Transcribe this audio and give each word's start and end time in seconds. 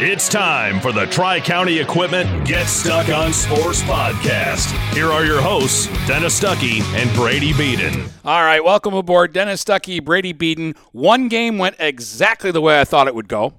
It's 0.00 0.28
time 0.28 0.80
for 0.80 0.90
the 0.90 1.06
Tri 1.06 1.40
County 1.40 1.78
Equipment 1.78 2.46
Get 2.46 2.66
Stuck 2.66 3.08
on 3.10 3.32
Sports 3.32 3.82
podcast. 3.82 4.72
Here 4.94 5.06
are 5.12 5.24
your 5.24 5.40
hosts, 5.40 5.86
Dennis 6.08 6.38
Stuckey 6.40 6.80
and 6.96 7.14
Brady 7.14 7.52
Beaton. 7.52 8.06
All 8.24 8.42
right, 8.42 8.64
welcome 8.64 8.94
aboard. 8.94 9.32
Dennis 9.32 9.62
Stuckey, 9.64 10.02
Brady 10.04 10.32
Beaton. 10.32 10.74
One 10.92 11.28
game 11.28 11.56
went 11.58 11.76
exactly 11.78 12.50
the 12.50 12.60
way 12.60 12.80
I 12.80 12.84
thought 12.84 13.06
it 13.06 13.14
would 13.14 13.28
go, 13.28 13.54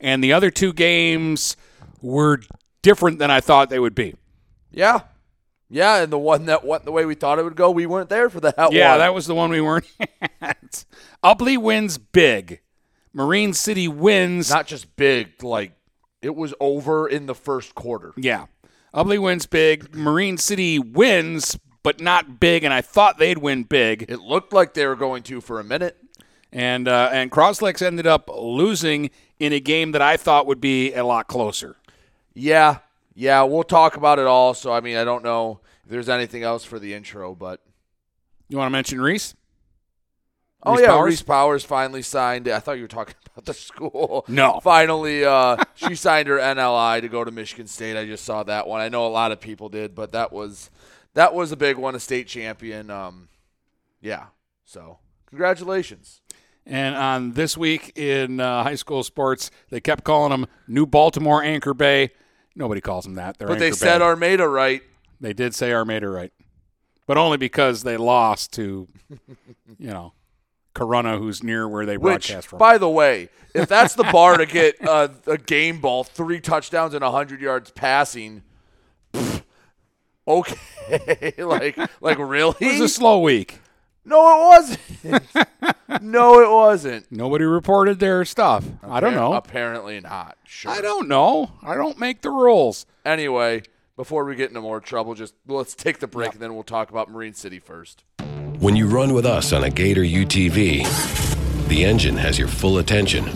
and 0.00 0.22
the 0.22 0.32
other 0.32 0.50
two 0.50 0.72
games 0.72 1.56
were 2.00 2.40
different 2.82 3.18
than 3.18 3.30
I 3.30 3.40
thought 3.40 3.68
they 3.70 3.80
would 3.80 3.94
be. 3.94 4.14
Yeah. 4.70 5.00
Yeah, 5.68 6.02
and 6.02 6.12
the 6.12 6.18
one 6.18 6.46
that 6.46 6.64
went 6.64 6.84
the 6.84 6.92
way 6.92 7.04
we 7.04 7.14
thought 7.14 7.38
it 7.38 7.44
would 7.44 7.56
go, 7.56 7.70
we 7.70 7.86
weren't 7.86 8.08
there 8.10 8.28
for 8.28 8.40
that 8.40 8.54
Yeah, 8.58 8.64
one. 8.64 8.72
Yeah, 8.74 8.96
that 8.98 9.14
was 9.14 9.26
the 9.26 9.34
one 9.34 9.50
we 9.50 9.60
weren't 9.60 9.86
at. 10.40 10.84
Ubly 11.24 11.58
wins 11.58 11.96
big. 11.98 12.60
Marine 13.12 13.52
City 13.52 13.88
wins. 13.88 14.50
not 14.50 14.66
just 14.66 14.94
big, 14.96 15.42
like 15.42 15.72
it 16.22 16.34
was 16.36 16.54
over 16.60 17.08
in 17.08 17.26
the 17.26 17.34
first 17.34 17.74
quarter. 17.74 18.12
yeah. 18.16 18.46
Ubly 18.94 19.20
wins 19.22 19.46
big. 19.46 19.94
Marine 19.94 20.36
City 20.36 20.78
wins, 20.80 21.56
but 21.84 22.00
not 22.00 22.40
big, 22.40 22.64
and 22.64 22.74
I 22.74 22.80
thought 22.80 23.18
they'd 23.18 23.38
win 23.38 23.62
big. 23.62 24.04
It 24.08 24.18
looked 24.18 24.52
like 24.52 24.74
they 24.74 24.84
were 24.84 24.96
going 24.96 25.22
to 25.24 25.40
for 25.40 25.60
a 25.60 25.64
minute. 25.64 25.96
And 26.52 26.88
uh, 26.88 27.08
and 27.12 27.30
Croslex 27.30 27.80
ended 27.82 28.08
up 28.08 28.28
losing 28.34 29.10
in 29.38 29.52
a 29.52 29.60
game 29.60 29.92
that 29.92 30.02
I 30.02 30.16
thought 30.16 30.46
would 30.48 30.60
be 30.60 30.92
a 30.92 31.04
lot 31.04 31.28
closer. 31.28 31.76
Yeah. 32.34 32.78
Yeah, 33.14 33.42
we'll 33.44 33.62
talk 33.62 33.96
about 33.96 34.18
it 34.18 34.26
all. 34.26 34.54
So 34.54 34.72
I 34.72 34.80
mean, 34.80 34.96
I 34.96 35.04
don't 35.04 35.22
know 35.22 35.60
if 35.84 35.90
there's 35.90 36.08
anything 36.08 36.42
else 36.42 36.64
for 36.64 36.80
the 36.80 36.92
intro, 36.94 37.36
but 37.36 37.60
You 38.48 38.56
want 38.58 38.66
to 38.66 38.72
mention 38.72 39.00
Reese? 39.00 39.36
Oh 40.62 40.72
Reese 40.72 40.80
yeah, 40.82 40.86
Powers? 40.88 41.06
Reese 41.06 41.22
Powers 41.22 41.64
finally 41.64 42.02
signed. 42.02 42.48
I 42.48 42.60
thought 42.60 42.76
you 42.76 42.82
were 42.82 42.88
talking 42.88 43.14
about 43.32 43.46
the 43.46 43.54
school. 43.54 44.24
No. 44.28 44.60
finally, 44.62 45.24
uh, 45.24 45.62
she 45.74 45.94
signed 45.94 46.28
her 46.28 46.36
NLI 46.38 47.00
to 47.00 47.08
go 47.08 47.24
to 47.24 47.30
Michigan 47.30 47.66
State. 47.66 47.96
I 47.96 48.04
just 48.04 48.24
saw 48.24 48.42
that 48.42 48.66
one. 48.66 48.80
I 48.80 48.88
know 48.88 49.06
a 49.06 49.08
lot 49.08 49.32
of 49.32 49.40
people 49.40 49.68
did, 49.68 49.94
but 49.94 50.12
that 50.12 50.32
was 50.32 50.70
that 51.14 51.34
was 51.34 51.50
a 51.52 51.56
big 51.56 51.76
one, 51.76 51.94
a 51.94 52.00
state 52.00 52.26
champion. 52.26 52.90
Um, 52.90 53.28
yeah. 54.00 54.26
So 54.64 54.98
congratulations. 55.26 56.20
And 56.66 56.94
on 56.94 57.32
this 57.32 57.56
week 57.56 57.96
in 57.96 58.38
uh, 58.38 58.62
high 58.62 58.74
school 58.74 59.02
sports, 59.02 59.50
they 59.70 59.80
kept 59.80 60.04
calling 60.04 60.30
them 60.30 60.46
New 60.68 60.86
Baltimore 60.86 61.42
Anchor 61.42 61.74
Bay. 61.74 62.10
Nobody 62.54 62.80
calls 62.80 63.04
them 63.04 63.14
that. 63.14 63.38
They're 63.38 63.48
But 63.48 63.58
they 63.58 63.66
Anchor 63.66 63.76
said 63.78 63.98
Bay. 63.98 64.04
Armada 64.04 64.46
right. 64.46 64.82
they 65.20 65.32
did 65.32 65.54
say 65.54 65.72
Armada 65.72 66.08
right, 66.08 66.32
but 67.06 67.16
only 67.16 67.38
because 67.38 67.82
they 67.82 67.96
lost 67.96 68.52
to, 68.54 68.86
you 69.78 69.88
know, 69.88 70.12
Corunna, 70.74 71.18
who's 71.18 71.42
near 71.42 71.68
where 71.68 71.84
they 71.86 71.96
Which, 71.96 72.28
broadcast 72.28 72.48
from. 72.48 72.58
by 72.58 72.78
the 72.78 72.88
way, 72.88 73.28
if 73.54 73.68
that's 73.68 73.94
the 73.94 74.04
bar 74.04 74.36
to 74.36 74.46
get 74.46 74.76
uh, 74.86 75.08
a 75.26 75.36
game 75.38 75.80
ball, 75.80 76.04
three 76.04 76.40
touchdowns 76.40 76.94
and 76.94 77.02
hundred 77.02 77.40
yards 77.40 77.70
passing, 77.70 78.42
pfft, 79.12 79.42
okay, 80.28 81.34
like 81.38 81.76
like 82.00 82.18
really? 82.18 82.54
it 82.60 82.72
was 82.72 82.80
a 82.80 82.88
slow 82.88 83.18
week. 83.20 83.58
No, 84.04 84.18
it 84.18 84.48
wasn't. 85.04 86.02
no, 86.02 86.40
it 86.40 86.50
wasn't. 86.50 87.12
Nobody 87.12 87.44
reported 87.44 88.00
their 88.00 88.24
stuff. 88.24 88.64
I 88.82 88.98
don't 88.98 89.14
know. 89.14 89.34
Apparently 89.34 90.00
not. 90.00 90.38
Sure. 90.44 90.72
I 90.72 90.80
don't 90.80 91.06
know. 91.06 91.52
I 91.62 91.74
don't 91.74 91.98
make 91.98 92.22
the 92.22 92.30
rules. 92.30 92.86
Anyway, 93.04 93.62
before 94.00 94.24
we 94.24 94.34
get 94.34 94.48
into 94.48 94.62
more 94.62 94.80
trouble, 94.80 95.14
just 95.14 95.34
let's 95.46 95.74
take 95.74 95.98
the 95.98 96.06
break 96.06 96.32
and 96.32 96.40
then 96.40 96.54
we'll 96.54 96.62
talk 96.62 96.88
about 96.88 97.10
Marine 97.10 97.34
City 97.34 97.58
first. 97.58 98.02
When 98.58 98.74
you 98.74 98.86
run 98.86 99.12
with 99.12 99.26
us 99.26 99.52
on 99.52 99.62
a 99.62 99.68
Gator 99.68 100.00
UTV, 100.00 101.68
the 101.68 101.84
engine 101.84 102.16
has 102.16 102.38
your 102.38 102.48
full 102.48 102.78
attention. 102.78 103.26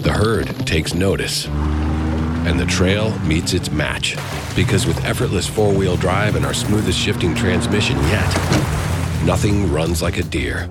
The 0.00 0.14
herd 0.16 0.46
takes 0.66 0.94
notice. 0.94 1.46
And 1.46 2.58
the 2.58 2.64
trail 2.64 3.10
meets 3.18 3.52
its 3.52 3.70
match. 3.70 4.16
Because 4.56 4.86
with 4.86 5.04
effortless 5.04 5.46
four 5.46 5.74
wheel 5.74 5.98
drive 5.98 6.36
and 6.36 6.46
our 6.46 6.54
smoothest 6.54 6.98
shifting 6.98 7.34
transmission 7.34 7.98
yet, 8.04 8.34
nothing 9.26 9.70
runs 9.70 10.00
like 10.00 10.16
a 10.16 10.22
deer. 10.22 10.70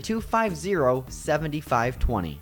250 0.01 1.05
7520. 1.09 2.41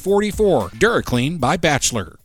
44. 0.01 0.69
DuraClean 0.71 1.39
by 1.39 1.57
Bachelor. 1.57 2.17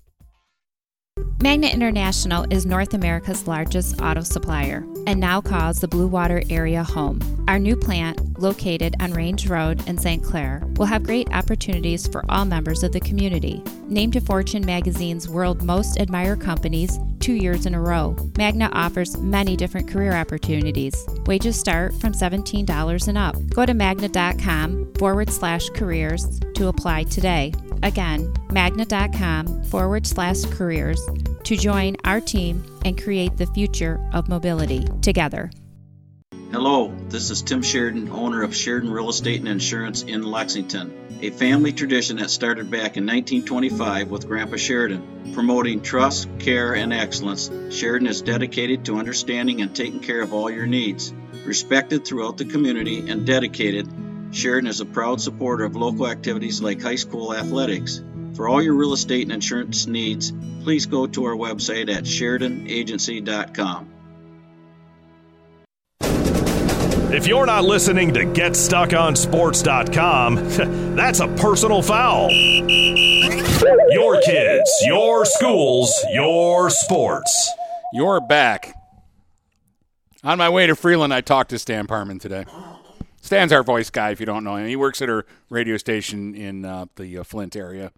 Magna 1.43 1.69
International 1.69 2.47
is 2.51 2.65
North 2.65 2.95
America's 2.95 3.47
largest 3.47 4.01
auto 4.01 4.23
supplier 4.23 4.85
and 5.07 5.21
now 5.21 5.41
calls 5.41 5.81
the 5.81 5.89
Blue 5.89 6.07
Water 6.07 6.43
area 6.51 6.83
home. 6.83 7.21
Our 7.49 7.59
new 7.59 7.77
plant, 7.77 8.41
located 8.41 8.97
on 9.01 9.13
Range 9.13 9.49
Road 9.49 9.87
in 9.89 9.97
St. 9.97 10.23
Clair, 10.23 10.63
will 10.77 10.87
have 10.87 11.05
great 11.05 11.29
opportunities 11.33 12.07
for 12.09 12.25
all 12.29 12.45
members 12.45 12.83
of 12.83 12.93
the 12.93 13.01
community. 13.01 13.63
Named 13.89 14.15
to 14.15 14.21
Fortune 14.21 14.67
magazine's 14.67 15.29
World 15.29 15.63
Most 15.63 16.01
Admired 16.01 16.41
Companies 16.41 16.99
two 17.21 17.35
years 17.35 17.67
in 17.67 17.75
a 17.75 17.81
row, 17.81 18.17
Magna 18.37 18.71
offers 18.73 19.17
many 19.17 19.57
different 19.57 19.89
career 19.89 20.13
opportunities. 20.13 20.95
Wages 21.27 21.59
start 21.59 21.93
from 22.01 22.13
$17 22.13 23.09
and 23.09 23.19
up. 23.19 23.35
Go 23.51 23.67
to 23.67 23.75
magna.com 23.75 24.93
forward 24.95 25.31
slash 25.31 25.69
careers 25.71 26.41
to 26.55 26.69
apply 26.69 27.05
today. 27.05 27.53
Again, 27.83 28.33
magna.com 28.51 29.65
forward 29.65 30.07
slash 30.07 30.45
careers 30.47 31.01
to 31.47 31.57
join 31.57 31.97
our 32.05 32.21
team 32.21 32.65
and 32.85 33.01
create 33.01 33.37
the 33.37 33.47
future 33.47 34.05
of 34.13 34.29
mobility 34.29 34.85
together. 35.01 35.49
Hello, 36.51 36.93
this 37.09 37.31
is 37.31 37.43
Tim 37.43 37.63
Sheridan, 37.63 38.11
owner 38.11 38.43
of 38.43 38.55
Sheridan 38.55 38.91
Real 38.91 39.11
Estate 39.11 39.39
and 39.39 39.49
Insurance 39.49 40.03
in 40.03 40.25
Lexington, 40.25 41.19
a 41.23 41.31
family 41.31 41.73
tradition 41.73 42.17
that 42.17 42.31
started 42.31 42.69
back 42.69 42.97
in 42.97 43.07
1925 43.07 44.11
with 44.11 44.27
Grandpa 44.27 44.57
Sheridan. 44.57 45.33
Promoting 45.35 45.83
trust, 45.83 46.29
care, 46.41 46.75
and 46.75 46.93
excellence, 46.93 47.49
Sheridan 47.71 48.09
is 48.09 48.23
dedicated 48.23 48.85
to 48.87 48.99
understanding 48.99 49.63
and 49.63 49.75
taking 49.75 50.01
care 50.01 50.23
of 50.23 50.35
all 50.35 50.51
your 50.51 50.67
needs. 50.67 51.15
Respected 51.45 52.05
throughout 52.05 52.39
the 52.39 52.45
community 52.45 53.09
and 53.09 53.25
dedicated, 53.25 53.89
Sheridan 54.33 54.69
is 54.69 54.81
a 54.81 54.85
proud 54.85 55.21
supporter 55.21 55.65
of 55.65 55.77
local 55.77 56.09
activities 56.09 56.61
like 56.61 56.83
high 56.83 56.97
school 56.97 57.33
athletics. 57.33 58.03
For 58.37 58.49
all 58.49 58.63
your 58.63 58.75
real 58.75 58.93
estate 58.93 59.23
and 59.23 59.33
insurance 59.33 59.87
needs, 59.87 60.31
please 60.63 60.85
go 60.85 61.07
to 61.07 61.25
our 61.25 61.35
website 61.35 61.91
at 61.91 62.05
SheridanAgency.com. 62.05 63.93
If 67.09 67.25
you're 67.27 67.47
not 67.47 67.65
listening 67.65 68.13
to 68.13 68.27
GetStuckOnSports.com, 68.27 70.35
that's 70.97 71.21
a 71.21 71.29
personal 71.29 71.81
foul. 71.81 72.31
Your 72.31 74.21
kids, 74.21 74.71
your 74.85 75.25
schools, 75.25 76.05
your 76.13 76.69
sports. 76.69 77.51
You're 77.95 78.21
back. 78.21 78.75
On 80.23 80.37
my 80.37 80.51
way 80.51 80.67
to 80.67 80.77
Freeland, 80.77 81.15
I 81.15 81.23
talked 81.23 81.49
to 81.51 81.59
Stan 81.59 81.87
Parman 81.87 82.19
today. 82.19 82.45
Stan's 83.23 83.53
our 83.53 83.63
voice 83.63 83.89
guy, 83.89 84.11
if 84.11 84.21
you 84.21 84.27
don't 84.27 84.45
know 84.45 84.57
him. 84.57 84.67
He 84.67 84.77
works 84.77 85.01
at 85.01 85.09
our 85.09 85.25
radio 85.49 85.79
station 85.79 86.35
in 86.35 86.67
uh, 86.67 86.85
the 86.97 87.19
uh, 87.19 87.25
Flint 87.25 87.57
area. 87.57 87.93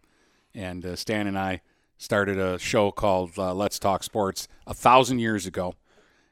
And 0.58 0.84
uh, 0.84 0.96
Stan 0.96 1.28
and 1.28 1.38
I 1.38 1.60
started 1.98 2.36
a 2.36 2.58
show 2.58 2.90
called 2.90 3.38
uh, 3.38 3.54
Let's 3.54 3.78
Talk 3.78 4.02
Sports 4.02 4.48
a 4.66 4.74
thousand 4.74 5.20
years 5.20 5.46
ago. 5.46 5.76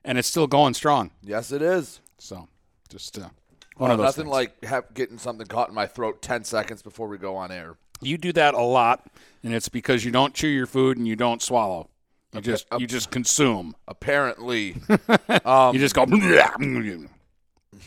And 0.04 0.18
it's 0.18 0.26
still 0.26 0.48
going 0.48 0.74
strong. 0.74 1.12
Yes, 1.22 1.52
it 1.52 1.62
is. 1.62 2.00
So 2.18 2.48
just 2.88 3.18
uh, 3.18 3.28
one 3.76 3.90
Well, 3.90 3.92
of 3.92 3.98
those 3.98 4.04
nothing 4.06 4.24
things. 4.24 4.32
like 4.32 4.64
have, 4.64 4.92
getting 4.94 5.18
something 5.18 5.46
caught 5.46 5.68
in 5.68 5.76
my 5.76 5.86
throat 5.86 6.22
10 6.22 6.42
seconds 6.42 6.82
before 6.82 7.06
we 7.06 7.18
go 7.18 7.36
on 7.36 7.52
air. 7.52 7.76
You 8.00 8.18
do 8.18 8.32
that 8.32 8.54
a 8.54 8.60
lot, 8.60 9.06
and 9.44 9.54
it's 9.54 9.68
because 9.68 10.04
you 10.04 10.10
don't 10.10 10.34
chew 10.34 10.48
your 10.48 10.66
food 10.66 10.98
and 10.98 11.06
you 11.06 11.14
don't 11.14 11.40
swallow. 11.40 11.88
You 12.34 12.40
just 12.40 12.66
you 12.78 12.86
just 12.88 13.10
consume. 13.12 13.76
Apparently. 13.86 14.74
um, 15.44 15.72
you 15.72 15.80
just 15.80 15.94
go. 15.94 16.04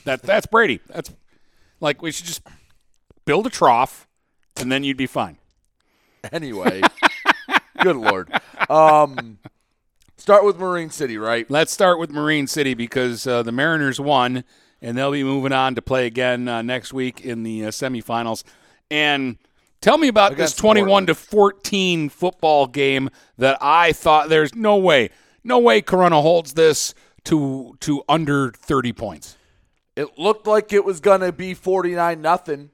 That 0.06 0.22
that's 0.24 0.48
Brady. 0.48 0.80
That's 0.88 1.12
like 1.80 2.02
we 2.02 2.12
should 2.12 2.26
just 2.26 2.42
build 3.26 3.46
a 3.46 3.52
trough, 3.52 4.08
and 4.58 4.72
then 4.72 4.84
you'd 4.84 4.98
be 4.98 5.06
fine. 5.06 5.38
Anyway, 6.32 6.82
good 7.82 7.96
lord. 7.96 8.30
Um, 8.70 9.40
start 10.18 10.44
with 10.44 10.60
Marine 10.60 10.90
City, 10.90 11.18
right? 11.18 11.50
Let's 11.50 11.72
start 11.72 11.98
with 11.98 12.12
Marine 12.12 12.46
City 12.46 12.74
because 12.74 13.26
uh, 13.26 13.42
the 13.44 13.52
Mariners 13.52 14.00
won, 14.00 14.44
and 14.82 14.98
they'll 14.98 15.12
be 15.12 15.24
moving 15.24 15.54
on 15.54 15.76
to 15.76 15.82
play 15.82 16.06
again 16.06 16.48
uh, 16.48 16.62
next 16.62 16.94
week 16.94 17.22
in 17.22 17.44
the 17.44 17.66
uh, 17.66 17.70
semifinals. 17.70 18.44
And 18.92 19.38
tell 19.82 19.98
me 19.98 20.08
about 20.10 20.34
Against 20.34 20.56
this 20.56 20.62
twenty-one 20.62 21.06
to 21.08 21.16
fourteen 21.16 22.10
football 22.10 22.68
game 22.68 23.10
that 23.38 23.58
I 23.62 23.94
thought 23.94 24.30
there's 24.30 24.54
no 24.54 24.76
way, 24.78 25.12
no 25.44 25.60
way 25.60 25.82
Corunna 25.82 26.22
holds 26.22 26.54
this 26.54 26.94
to 27.26 27.76
to 27.80 28.04
under 28.10 28.52
thirty 28.52 28.92
points. 28.94 29.38
It 29.96 30.18
looked 30.18 30.48
like 30.48 30.72
it 30.72 30.86
was 30.86 31.02
going 31.02 31.20
to 31.20 31.34
be 31.34 31.54
49 31.54 32.22
nothing 32.22 32.70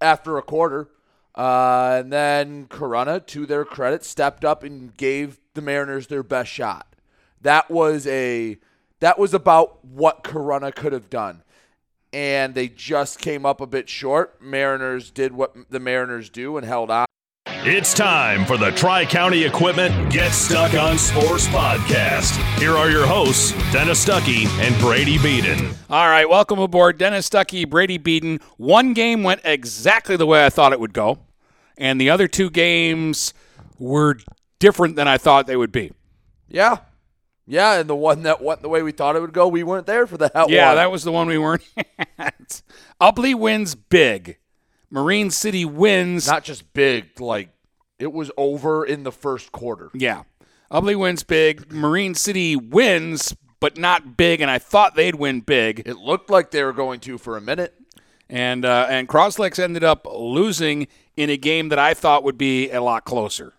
after 0.00 0.38
a 0.38 0.42
quarter. 0.42 0.88
Uh, 1.36 1.98
and 2.00 2.12
then 2.12 2.66
Corunna, 2.66 3.24
to 3.26 3.44
their 3.44 3.64
credit, 3.64 4.04
stepped 4.04 4.44
up 4.44 4.62
and 4.62 4.96
gave 4.96 5.38
the 5.54 5.60
Mariners 5.60 6.06
their 6.06 6.22
best 6.22 6.50
shot. 6.50 6.94
That 7.42 7.70
was 7.70 8.06
a 8.06 8.56
that 9.00 9.18
was 9.18 9.34
about 9.34 9.84
what 9.84 10.24
Corunna 10.24 10.74
could 10.74 10.92
have 10.92 11.10
done. 11.10 11.42
And 12.12 12.54
they 12.54 12.68
just 12.68 13.18
came 13.18 13.44
up 13.44 13.60
a 13.60 13.66
bit 13.66 13.90
short. 13.90 14.40
Mariners 14.40 15.10
did 15.10 15.32
what 15.32 15.54
the 15.70 15.80
Mariners 15.80 16.30
do 16.30 16.56
and 16.56 16.66
held 16.66 16.90
on. 16.90 17.04
It's 17.68 17.92
time 17.92 18.44
for 18.46 18.56
the 18.56 18.70
Tri 18.70 19.04
County 19.04 19.42
Equipment 19.42 20.12
Get 20.12 20.30
Stuck 20.30 20.74
on 20.74 20.98
Sports 20.98 21.48
podcast. 21.48 22.36
Here 22.60 22.76
are 22.76 22.88
your 22.88 23.06
hosts, 23.06 23.50
Dennis 23.72 24.04
Stuckey 24.04 24.46
and 24.60 24.78
Brady 24.78 25.18
Beaton. 25.18 25.70
All 25.90 26.08
right, 26.08 26.28
welcome 26.28 26.60
aboard, 26.60 26.96
Dennis 26.96 27.28
Stuckey, 27.28 27.68
Brady 27.68 27.98
Beaton. 27.98 28.38
One 28.56 28.94
game 28.94 29.24
went 29.24 29.40
exactly 29.44 30.16
the 30.16 30.26
way 30.26 30.46
I 30.46 30.48
thought 30.48 30.72
it 30.72 30.78
would 30.78 30.92
go, 30.92 31.18
and 31.78 32.00
the 32.00 32.10
other 32.10 32.28
two 32.28 32.50
games 32.50 33.34
were 33.78 34.18
different 34.58 34.96
than 34.96 35.08
I 35.08 35.18
thought 35.18 35.46
they 35.46 35.56
would 35.56 35.72
be. 35.72 35.92
Yeah. 36.48 36.78
Yeah, 37.48 37.78
and 37.78 37.88
the 37.88 37.94
one 37.94 38.22
that 38.24 38.42
went 38.42 38.62
the 38.62 38.68
way 38.68 38.82
we 38.82 38.90
thought 38.90 39.14
it 39.14 39.20
would 39.20 39.32
go, 39.32 39.46
we 39.46 39.62
weren't 39.62 39.86
there 39.86 40.06
for 40.06 40.18
hell 40.34 40.46
Yeah, 40.50 40.68
one. 40.68 40.76
that 40.76 40.90
was 40.90 41.04
the 41.04 41.12
one 41.12 41.28
we 41.28 41.38
weren't 41.38 41.62
at. 42.18 42.62
Ubly 43.00 43.34
wins 43.36 43.74
big. 43.76 44.38
Marine 44.90 45.30
City 45.30 45.64
wins. 45.64 46.26
Not 46.26 46.42
just 46.42 46.72
big, 46.72 47.20
like 47.20 47.50
it 47.98 48.12
was 48.12 48.30
over 48.36 48.84
in 48.84 49.04
the 49.04 49.12
first 49.12 49.52
quarter. 49.52 49.90
Yeah. 49.94 50.22
Ubly 50.72 50.96
wins 50.98 51.22
big. 51.22 51.72
Marine 51.72 52.14
City 52.16 52.56
wins, 52.56 53.36
but 53.60 53.78
not 53.78 54.16
big, 54.16 54.40
and 54.40 54.50
I 54.50 54.58
thought 54.58 54.96
they'd 54.96 55.14
win 55.14 55.40
big. 55.40 55.82
It 55.86 55.96
looked 55.98 56.30
like 56.30 56.50
they 56.50 56.64
were 56.64 56.72
going 56.72 56.98
to 57.00 57.16
for 57.18 57.36
a 57.36 57.40
minute. 57.40 57.74
And 58.28 58.64
uh, 58.64 58.88
and 58.90 59.08
Croslex 59.08 59.60
ended 59.60 59.84
up 59.84 60.04
losing 60.10 60.88
in 61.16 61.30
a 61.30 61.36
game 61.36 61.68
that 61.70 61.78
I 61.78 61.94
thought 61.94 62.24
would 62.24 62.38
be 62.38 62.70
a 62.70 62.80
lot 62.80 63.04
closer. 63.04 63.54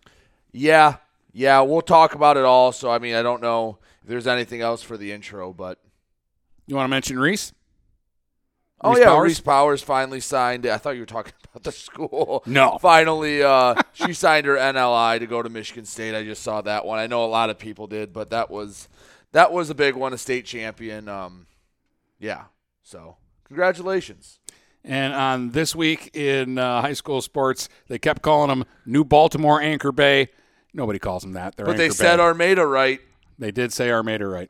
Yeah, 0.51 0.97
yeah, 1.33 1.61
we'll 1.61 1.81
talk 1.81 2.15
about 2.15 2.37
it 2.37 2.43
all. 2.45 2.71
So 2.71 2.89
I 2.91 2.99
mean, 2.99 3.15
I 3.15 3.21
don't 3.23 3.41
know 3.41 3.77
if 4.03 4.09
there's 4.09 4.27
anything 4.27 4.61
else 4.61 4.81
for 4.81 4.97
the 4.97 5.11
intro, 5.11 5.53
but 5.53 5.79
You 6.65 6.75
want 6.75 6.85
to 6.85 6.89
mention 6.89 7.19
Reese? 7.19 7.53
oh 8.81 8.91
Reese 8.91 8.99
yeah, 8.99 9.05
Powers? 9.05 9.23
Reese 9.23 9.39
Powers 9.39 9.81
finally 9.83 10.19
signed. 10.19 10.65
I 10.65 10.77
thought 10.77 10.91
you 10.91 11.01
were 11.01 11.05
talking 11.05 11.33
about 11.51 11.63
the 11.63 11.71
school. 11.71 12.43
No. 12.45 12.77
finally, 12.79 13.41
uh, 13.43 13.75
she 13.93 14.13
signed 14.13 14.45
her 14.45 14.55
NLI 14.55 15.19
to 15.19 15.27
go 15.27 15.41
to 15.41 15.49
Michigan 15.49 15.85
State. 15.85 16.15
I 16.15 16.23
just 16.23 16.43
saw 16.43 16.61
that 16.61 16.85
one. 16.85 16.99
I 16.99 17.07
know 17.07 17.25
a 17.25 17.27
lot 17.27 17.49
of 17.49 17.57
people 17.57 17.87
did, 17.87 18.13
but 18.13 18.29
that 18.29 18.49
was 18.49 18.87
that 19.33 19.51
was 19.51 19.69
a 19.69 19.75
big 19.75 19.95
one, 19.95 20.13
a 20.13 20.17
state 20.17 20.45
champion. 20.45 21.07
Um, 21.09 21.47
yeah, 22.19 22.45
so 22.83 23.17
congratulations. 23.45 24.39
And 24.87 25.13
on 25.13 25.49
this 25.51 25.75
week 25.75 26.15
in 26.15 26.57
uh, 26.57 26.81
high 26.81 26.93
school 26.93 27.21
sports, 27.21 27.67
they 27.89 27.99
kept 27.99 28.21
calling 28.21 28.47
them 28.47 28.63
New 28.85 29.03
Baltimore 29.03 29.61
Anchor 29.61 29.91
Bay. 29.91 30.29
Nobody 30.73 30.97
calls 30.97 31.23
them 31.23 31.33
that. 31.33 31.57
They're 31.57 31.65
But 31.65 31.75
they 31.75 31.89
said 31.89 32.17
Bay. 32.17 32.23
Armada 32.23 32.65
right. 32.65 33.01
They 33.37 33.51
did 33.51 33.73
say 33.73 33.91
Armada 33.91 34.25
right, 34.25 34.49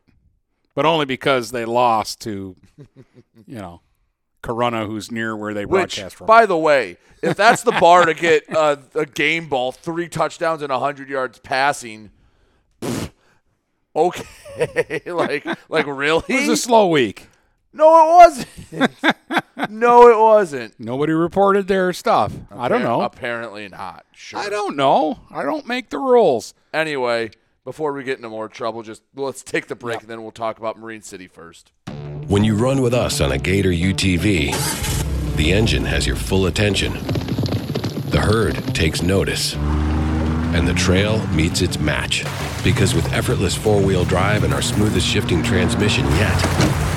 but 0.75 0.85
only 0.85 1.05
because 1.05 1.51
they 1.51 1.65
lost 1.65 2.21
to, 2.21 2.55
you 3.47 3.55
know, 3.55 3.81
Corunna, 4.43 4.85
who's 4.85 5.11
near 5.11 5.35
where 5.35 5.53
they 5.53 5.65
Which, 5.65 5.95
broadcast 5.95 6.15
from. 6.17 6.27
by 6.27 6.45
the 6.45 6.57
way, 6.57 6.97
if 7.23 7.35
that's 7.35 7.63
the 7.63 7.71
bar 7.73 8.05
to 8.05 8.13
get 8.13 8.43
uh, 8.55 8.77
a 8.93 9.05
game 9.05 9.49
ball, 9.49 9.71
three 9.71 10.07
touchdowns 10.07 10.61
and 10.61 10.71
100 10.71 11.09
yards 11.09 11.39
passing, 11.39 12.11
pfft, 12.79 13.11
okay. 13.95 15.01
like, 15.07 15.45
like 15.69 15.87
really? 15.87 16.23
it 16.27 16.41
was 16.41 16.49
a 16.49 16.57
slow 16.57 16.87
week. 16.87 17.27
No, 17.73 18.03
it 18.03 18.15
wasn't. 18.15 19.69
no, 19.69 20.07
it 20.09 20.17
wasn't. 20.17 20.79
Nobody 20.79 21.13
reported 21.13 21.67
their 21.67 21.93
stuff. 21.93 22.33
I 22.51 22.67
don't 22.67 22.83
know. 22.83 23.01
Apparently 23.01 23.67
not. 23.67 24.05
Sure. 24.13 24.39
I 24.39 24.49
don't 24.49 24.75
know. 24.75 25.19
I 25.29 25.43
don't 25.43 25.67
make 25.67 25.89
the 25.89 25.99
rules. 25.99 26.53
Anyway, 26.73 27.31
before 27.63 27.93
we 27.93 28.03
get 28.03 28.17
into 28.17 28.29
more 28.29 28.49
trouble, 28.49 28.83
just 28.83 29.03
let's 29.15 29.43
take 29.43 29.67
the 29.67 29.75
break 29.75 30.01
and 30.01 30.09
then 30.09 30.21
we'll 30.21 30.31
talk 30.31 30.57
about 30.57 30.79
Marine 30.79 31.01
City 31.01 31.27
first. 31.27 31.71
When 32.27 32.43
you 32.43 32.55
run 32.55 32.81
with 32.81 32.93
us 32.93 33.21
on 33.21 33.31
a 33.31 33.37
Gator 33.37 33.71
UTV, 33.71 35.35
the 35.35 35.53
engine 35.53 35.85
has 35.85 36.07
your 36.07 36.15
full 36.15 36.47
attention. 36.47 36.93
The 38.09 38.21
herd 38.21 38.55
takes 38.73 39.01
notice. 39.01 39.55
And 39.55 40.67
the 40.67 40.73
trail 40.73 41.25
meets 41.27 41.61
its 41.61 41.77
match. 41.77 42.23
Because 42.63 42.95
with 42.95 43.11
effortless 43.13 43.55
four 43.55 43.81
wheel 43.81 44.03
drive 44.05 44.43
and 44.43 44.53
our 44.53 44.61
smoothest 44.61 45.05
shifting 45.05 45.43
transmission 45.43 46.05
yet, 46.11 46.96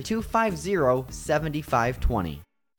250 0.03 1.05
7520. 1.09 2.41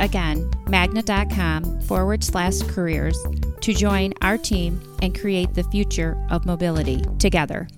Again, 0.00 0.50
magna.com 0.68 1.80
forward 1.82 2.24
slash 2.24 2.62
careers 2.62 3.18
to 3.60 3.74
join 3.74 4.12
our 4.22 4.38
team 4.38 4.80
and 5.02 5.18
create 5.18 5.54
the 5.54 5.64
future 5.64 6.16
of 6.30 6.46
mobility 6.46 7.02
together. 7.18 7.68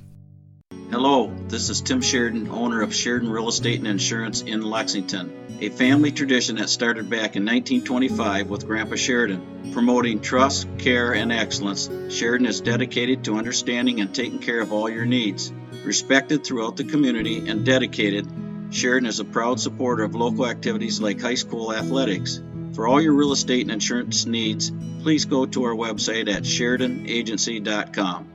Hello, 0.90 1.35
this 1.49 1.71
is 1.71 1.80
Tim 1.80 2.00
Sheridan, 2.00 2.49
owner 2.49 2.83
of 2.83 2.94
Sheridan 2.94 3.28
Real 3.28 3.49
Estate 3.49 3.78
and 3.78 3.88
Insurance 3.88 4.42
in 4.42 4.62
Lexington, 4.62 5.59
a 5.61 5.68
family 5.68 6.12
tradition 6.12 6.56
that 6.56 6.68
started 6.68 7.11
back 7.11 7.37
in 7.37 7.44
1925 7.44 8.49
with 8.49 8.66
Grandpa 8.66 8.94
Sheridan. 8.94 9.73
Promoting 9.73 10.21
trust, 10.21 10.68
care, 10.78 11.12
and 11.14 11.33
excellence, 11.33 11.90
Sheridan 12.11 12.47
is 12.47 12.61
dedicated 12.61 13.25
to 13.25 13.38
understanding 13.38 14.00
and 14.00 14.14
taking 14.14 14.38
care 14.38 14.61
of 14.61 14.73
all 14.73 14.88
your 14.88 15.04
needs. 15.06 15.52
Respected 15.85 16.44
throughout 16.44 16.76
the 16.76 16.85
community 16.85 17.49
and 17.49 17.64
dedicated, 17.66 18.28
Sheridan 18.75 19.07
is 19.07 19.21
a 19.21 19.25
proud 19.25 19.61
supporter 19.61 20.02
of 20.02 20.16
local 20.16 20.47
activities 20.47 21.00
like 21.00 21.21
high 21.21 21.37
school 21.37 21.73
athletics. 21.73 22.43
For 22.75 22.88
all 22.88 23.00
your 23.00 23.12
real 23.12 23.31
estate 23.31 23.62
and 23.62 23.71
insurance 23.71 24.26
needs, 24.26 24.73
please 25.00 25.26
go 25.26 25.47
to 25.47 25.62
our 25.62 25.75
website 25.75 26.28
at 26.28 26.43
SheridanAgency.com. 26.43 28.33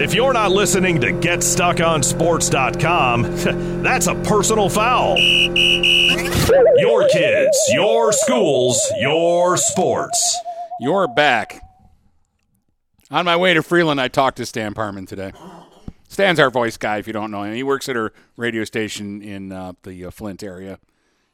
If 0.00 0.14
you're 0.14 0.32
not 0.32 0.50
listening 0.50 1.00
to 1.02 1.12
GetStuckOnSports.com, 1.12 3.22
that's 3.84 4.08
a 4.08 4.16
personal 4.16 4.68
foul. 4.68 5.16
Your 5.16 7.08
kids, 7.08 7.56
your 7.72 8.12
schools, 8.12 8.92
your 8.98 9.56
sports. 9.56 10.40
You're 10.80 11.06
back. 11.06 11.60
On 13.12 13.24
my 13.24 13.36
way 13.36 13.54
to 13.54 13.62
Freeland, 13.62 14.00
I 14.00 14.08
talked 14.08 14.38
to 14.38 14.46
Stan 14.46 14.74
Parman 14.74 15.06
today. 15.06 15.32
Stan's 16.12 16.38
our 16.38 16.50
voice 16.50 16.76
guy, 16.76 16.98
if 16.98 17.06
you 17.06 17.14
don't 17.14 17.30
know 17.30 17.42
him. 17.42 17.54
He 17.54 17.62
works 17.62 17.88
at 17.88 17.96
our 17.96 18.12
radio 18.36 18.64
station 18.64 19.22
in 19.22 19.50
uh, 19.50 19.72
the 19.82 20.04
uh, 20.04 20.10
Flint 20.10 20.42
area. 20.42 20.78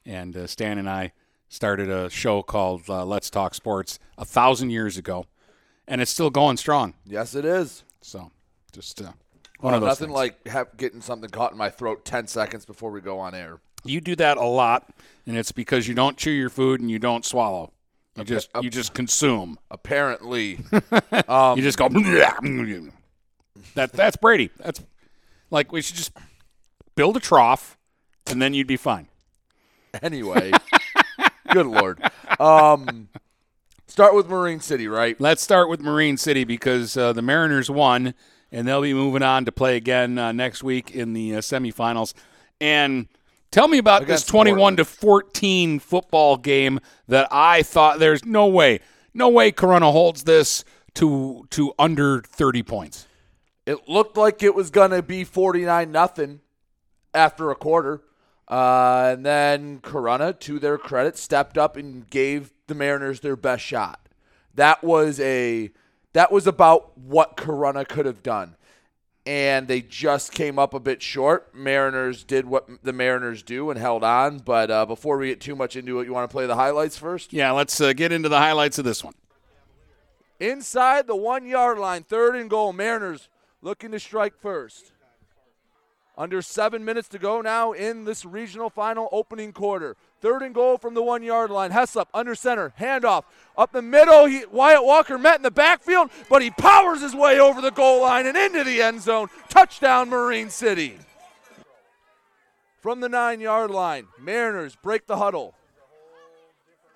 And 0.06 0.36
uh, 0.36 0.46
Stan 0.46 0.78
and 0.78 0.88
I 0.88 1.14
started 1.48 1.90
a 1.90 2.08
show 2.08 2.44
called 2.44 2.82
uh, 2.88 3.04
Let's 3.04 3.28
Talk 3.28 3.54
Sports 3.54 3.98
a 4.16 4.24
thousand 4.24 4.70
years 4.70 4.96
ago. 4.96 5.26
And 5.88 6.00
it's 6.00 6.12
still 6.12 6.30
going 6.30 6.58
strong. 6.58 6.94
Yes, 7.04 7.34
it 7.34 7.44
is. 7.44 7.82
So 8.02 8.30
just 8.70 9.02
uh, 9.02 9.10
Well, 9.60 9.74
of 9.74 9.80
those 9.80 9.88
nothing 9.88 10.06
things. 10.08 10.16
like 10.16 10.46
have, 10.46 10.76
getting 10.76 11.00
something 11.00 11.28
caught 11.28 11.50
in 11.50 11.58
my 11.58 11.70
throat 11.70 12.04
10 12.04 12.28
seconds 12.28 12.64
before 12.64 12.92
we 12.92 13.00
go 13.00 13.18
on 13.18 13.34
air. 13.34 13.58
You 13.82 14.00
do 14.00 14.14
that 14.14 14.36
a 14.36 14.44
lot, 14.44 14.90
and 15.26 15.36
it's 15.36 15.50
because 15.50 15.88
you 15.88 15.94
don't 15.94 16.16
chew 16.16 16.30
your 16.30 16.50
food 16.50 16.80
and 16.80 16.88
you 16.88 17.00
don't 17.00 17.24
swallow. 17.24 17.72
You 18.14 18.22
just 18.22 18.48
you 18.60 18.70
just 18.70 18.94
consume. 18.94 19.58
Apparently. 19.72 20.60
um, 21.28 21.56
you 21.56 21.64
just 21.64 21.78
go. 21.78 21.88
That 23.78 23.92
that's 23.92 24.16
Brady. 24.16 24.50
That's 24.56 24.82
like 25.52 25.70
we 25.70 25.82
should 25.82 25.94
just 25.94 26.10
build 26.96 27.16
a 27.16 27.20
trough, 27.20 27.78
and 28.26 28.42
then 28.42 28.52
you'd 28.52 28.66
be 28.66 28.76
fine. 28.76 29.08
Anyway, 30.02 30.52
good 31.50 31.66
lord. 31.66 31.98
Um, 32.38 33.08
start 33.86 34.14
with 34.14 34.28
Marine 34.28 34.60
City, 34.60 34.86
right? 34.86 35.18
Let's 35.18 35.42
start 35.42 35.70
with 35.70 35.80
Marine 35.80 36.18
City 36.18 36.44
because 36.44 36.94
uh, 36.94 37.14
the 37.14 37.22
Mariners 37.22 37.70
won, 37.70 38.12
and 38.52 38.68
they'll 38.68 38.82
be 38.82 38.92
moving 38.92 39.22
on 39.22 39.46
to 39.46 39.50
play 39.50 39.76
again 39.76 40.18
uh, 40.18 40.30
next 40.32 40.62
week 40.62 40.90
in 40.90 41.14
the 41.14 41.36
uh, 41.36 41.38
semifinals. 41.38 42.12
And 42.60 43.08
tell 43.50 43.66
me 43.66 43.78
about 43.78 44.02
Against 44.02 44.26
this 44.26 44.30
twenty-one 44.30 44.76
to 44.76 44.84
fourteen 44.84 45.78
football 45.78 46.36
game 46.36 46.80
that 47.08 47.26
I 47.30 47.62
thought 47.62 47.98
there's 47.98 48.26
no 48.26 48.46
way, 48.46 48.80
no 49.14 49.30
way 49.30 49.50
Corunna 49.50 49.90
holds 49.90 50.24
this 50.24 50.64
to 50.96 51.46
to 51.50 51.72
under 51.78 52.20
thirty 52.20 52.62
points. 52.62 53.07
It 53.68 53.86
looked 53.86 54.16
like 54.16 54.42
it 54.42 54.54
was 54.54 54.70
going 54.70 54.92
to 54.92 55.02
be 55.02 55.24
49 55.24 55.92
nothing 55.92 56.40
after 57.12 57.50
a 57.50 57.54
quarter. 57.54 58.00
Uh, 58.48 59.10
and 59.12 59.26
then 59.26 59.80
Corunna, 59.80 60.40
to 60.40 60.58
their 60.58 60.78
credit, 60.78 61.18
stepped 61.18 61.58
up 61.58 61.76
and 61.76 62.08
gave 62.08 62.54
the 62.66 62.74
Mariners 62.74 63.20
their 63.20 63.36
best 63.36 63.62
shot. 63.62 64.08
That 64.54 64.82
was 64.82 65.20
a 65.20 65.70
that 66.14 66.32
was 66.32 66.46
about 66.46 66.96
what 66.96 67.36
Corunna 67.36 67.86
could 67.86 68.06
have 68.06 68.22
done. 68.22 68.56
And 69.26 69.68
they 69.68 69.82
just 69.82 70.32
came 70.32 70.58
up 70.58 70.72
a 70.72 70.80
bit 70.80 71.02
short. 71.02 71.54
Mariners 71.54 72.24
did 72.24 72.46
what 72.46 72.70
the 72.82 72.94
Mariners 72.94 73.42
do 73.42 73.68
and 73.68 73.78
held 73.78 74.02
on. 74.02 74.38
But 74.38 74.70
uh, 74.70 74.86
before 74.86 75.18
we 75.18 75.28
get 75.28 75.42
too 75.42 75.54
much 75.54 75.76
into 75.76 76.00
it, 76.00 76.06
you 76.06 76.14
want 76.14 76.30
to 76.30 76.32
play 76.32 76.46
the 76.46 76.54
highlights 76.54 76.96
first? 76.96 77.34
Yeah, 77.34 77.50
let's 77.50 77.78
uh, 77.82 77.92
get 77.92 78.12
into 78.12 78.30
the 78.30 78.38
highlights 78.38 78.78
of 78.78 78.86
this 78.86 79.04
one. 79.04 79.12
Inside 80.40 81.06
the 81.06 81.16
one 81.16 81.44
yard 81.44 81.78
line, 81.78 82.04
third 82.04 82.34
and 82.34 82.48
goal. 82.48 82.72
Mariners 82.72 83.28
looking 83.62 83.92
to 83.92 84.00
strike 84.00 84.34
first. 84.40 84.92
Under 86.16 86.42
seven 86.42 86.84
minutes 86.84 87.06
to 87.08 87.18
go 87.18 87.40
now 87.40 87.70
in 87.70 88.04
this 88.04 88.24
regional 88.24 88.70
final 88.70 89.08
opening 89.12 89.52
quarter. 89.52 89.96
Third 90.20 90.42
and 90.42 90.52
goal 90.52 90.76
from 90.76 90.94
the 90.94 91.02
one 91.02 91.22
yard 91.22 91.48
line. 91.48 91.70
Heslop 91.70 92.06
under 92.12 92.34
center. 92.34 92.72
Handoff. 92.80 93.22
Up 93.56 93.70
the 93.70 93.82
middle. 93.82 94.26
He, 94.26 94.44
Wyatt 94.50 94.84
Walker 94.84 95.16
met 95.16 95.36
in 95.36 95.44
the 95.44 95.52
backfield, 95.52 96.10
but 96.28 96.42
he 96.42 96.50
powers 96.50 97.02
his 97.02 97.14
way 97.14 97.38
over 97.38 97.60
the 97.60 97.70
goal 97.70 98.00
line 98.00 98.26
and 98.26 98.36
into 98.36 98.64
the 98.64 98.82
end 98.82 99.00
zone. 99.00 99.28
Touchdown, 99.48 100.08
Marine 100.08 100.50
City. 100.50 100.98
From 102.80 102.98
the 102.98 103.08
nine 103.08 103.40
yard 103.40 103.70
line, 103.70 104.08
Mariners 104.20 104.74
break 104.74 105.06
the 105.06 105.18
huddle. 105.18 105.54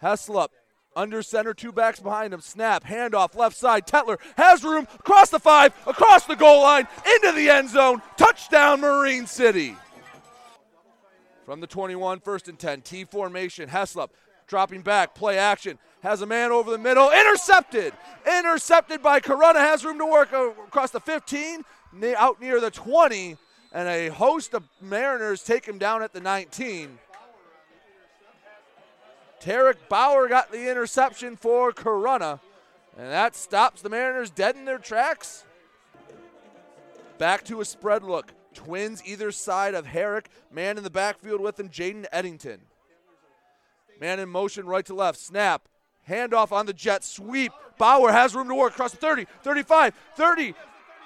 Heslop 0.03 0.49
under 0.95 1.23
center, 1.23 1.55
two 1.55 1.73
backs 1.73 2.01
behind 2.01 2.35
him. 2.35 2.41
Snap, 2.41 2.85
handoff, 2.85 3.35
left 3.35 3.57
side. 3.57 3.87
Tetler 3.87 4.19
has 4.37 4.63
room 4.63 4.87
across 4.99 5.31
the 5.31 5.39
five, 5.39 5.73
across 5.87 6.27
the 6.27 6.37
goal 6.37 6.63
line, 6.63 6.87
into 7.15 7.33
the 7.33 7.49
end 7.49 7.71
zone. 7.71 8.03
Touchdown, 8.17 8.81
Marine 8.81 9.27
City. 9.27 9.77
From 11.45 11.61
the 11.61 11.67
21, 11.67 12.21
first 12.21 12.49
and 12.49 12.59
10, 12.59 12.83
T 12.83 13.05
formation. 13.05 13.69
Heslop 13.69 14.11
dropping 14.47 14.83
back, 14.83 15.15
play 15.15 15.39
action. 15.39 15.79
Has 16.03 16.21
a 16.21 16.27
man 16.27 16.53
over 16.53 16.71
the 16.71 16.79
middle, 16.79 17.11
intercepted. 17.11 17.93
Intercepted 18.27 19.03
by 19.03 19.21
Corunna. 19.21 19.57
Has 19.57 19.85
room 19.85 19.99
to 19.99 20.07
work 20.07 20.33
across 20.33 20.91
the 20.91 21.01
15, 21.01 21.65
out 22.17 22.41
near 22.41 22.61
the 22.61 22.71
20, 22.71 23.37
and 23.73 23.89
a 23.89 24.09
host 24.09 24.55
of 24.55 24.65
Mariners 24.81 25.43
take 25.43 25.65
him 25.67 25.79
down 25.79 26.03
at 26.03 26.13
the 26.13 26.21
19. 26.21 26.99
Tarek 29.43 29.77
Bauer 29.89 30.29
got 30.29 30.53
the 30.53 30.71
interception 30.71 31.37
for 31.37 31.73
Corunna, 31.73 32.39
and 32.97 33.11
that 33.11 33.35
stops 33.35 33.83
the 33.83 33.89
Mariners 33.89 34.31
dead 34.31 34.55
in 34.55 34.65
their 34.65 34.79
tracks. 34.79 35.45
Back 37.19 37.45
to 37.45 37.61
a 37.61 37.65
spread 37.65 38.05
look. 38.05 38.33
Twins 38.55 39.03
either 39.05 39.33
side 39.33 39.75
of 39.75 39.87
Herrick. 39.87 40.29
Man 40.53 40.77
in 40.77 40.85
the 40.85 40.91
backfield 40.91 41.41
with 41.41 41.59
him, 41.59 41.69
Jaden 41.69 42.07
Eddington. 42.13 42.61
Man 44.01 44.21
in 44.21 44.29
motion 44.29 44.67
right 44.67 44.85
to 44.87 44.95
left. 44.95 45.19
Snap. 45.19 45.69
Handoff 46.09 46.53
on 46.53 46.67
the 46.67 46.73
jet 46.73 47.05
sweep. 47.05 47.53
Bauer 47.79 48.13
has 48.13 48.35
room 48.35 48.49
to 48.49 48.55
work 48.55 48.73
across 48.73 48.93
the 48.93 48.97
30, 48.99 49.27
35, 49.43 49.95
30, 50.17 50.55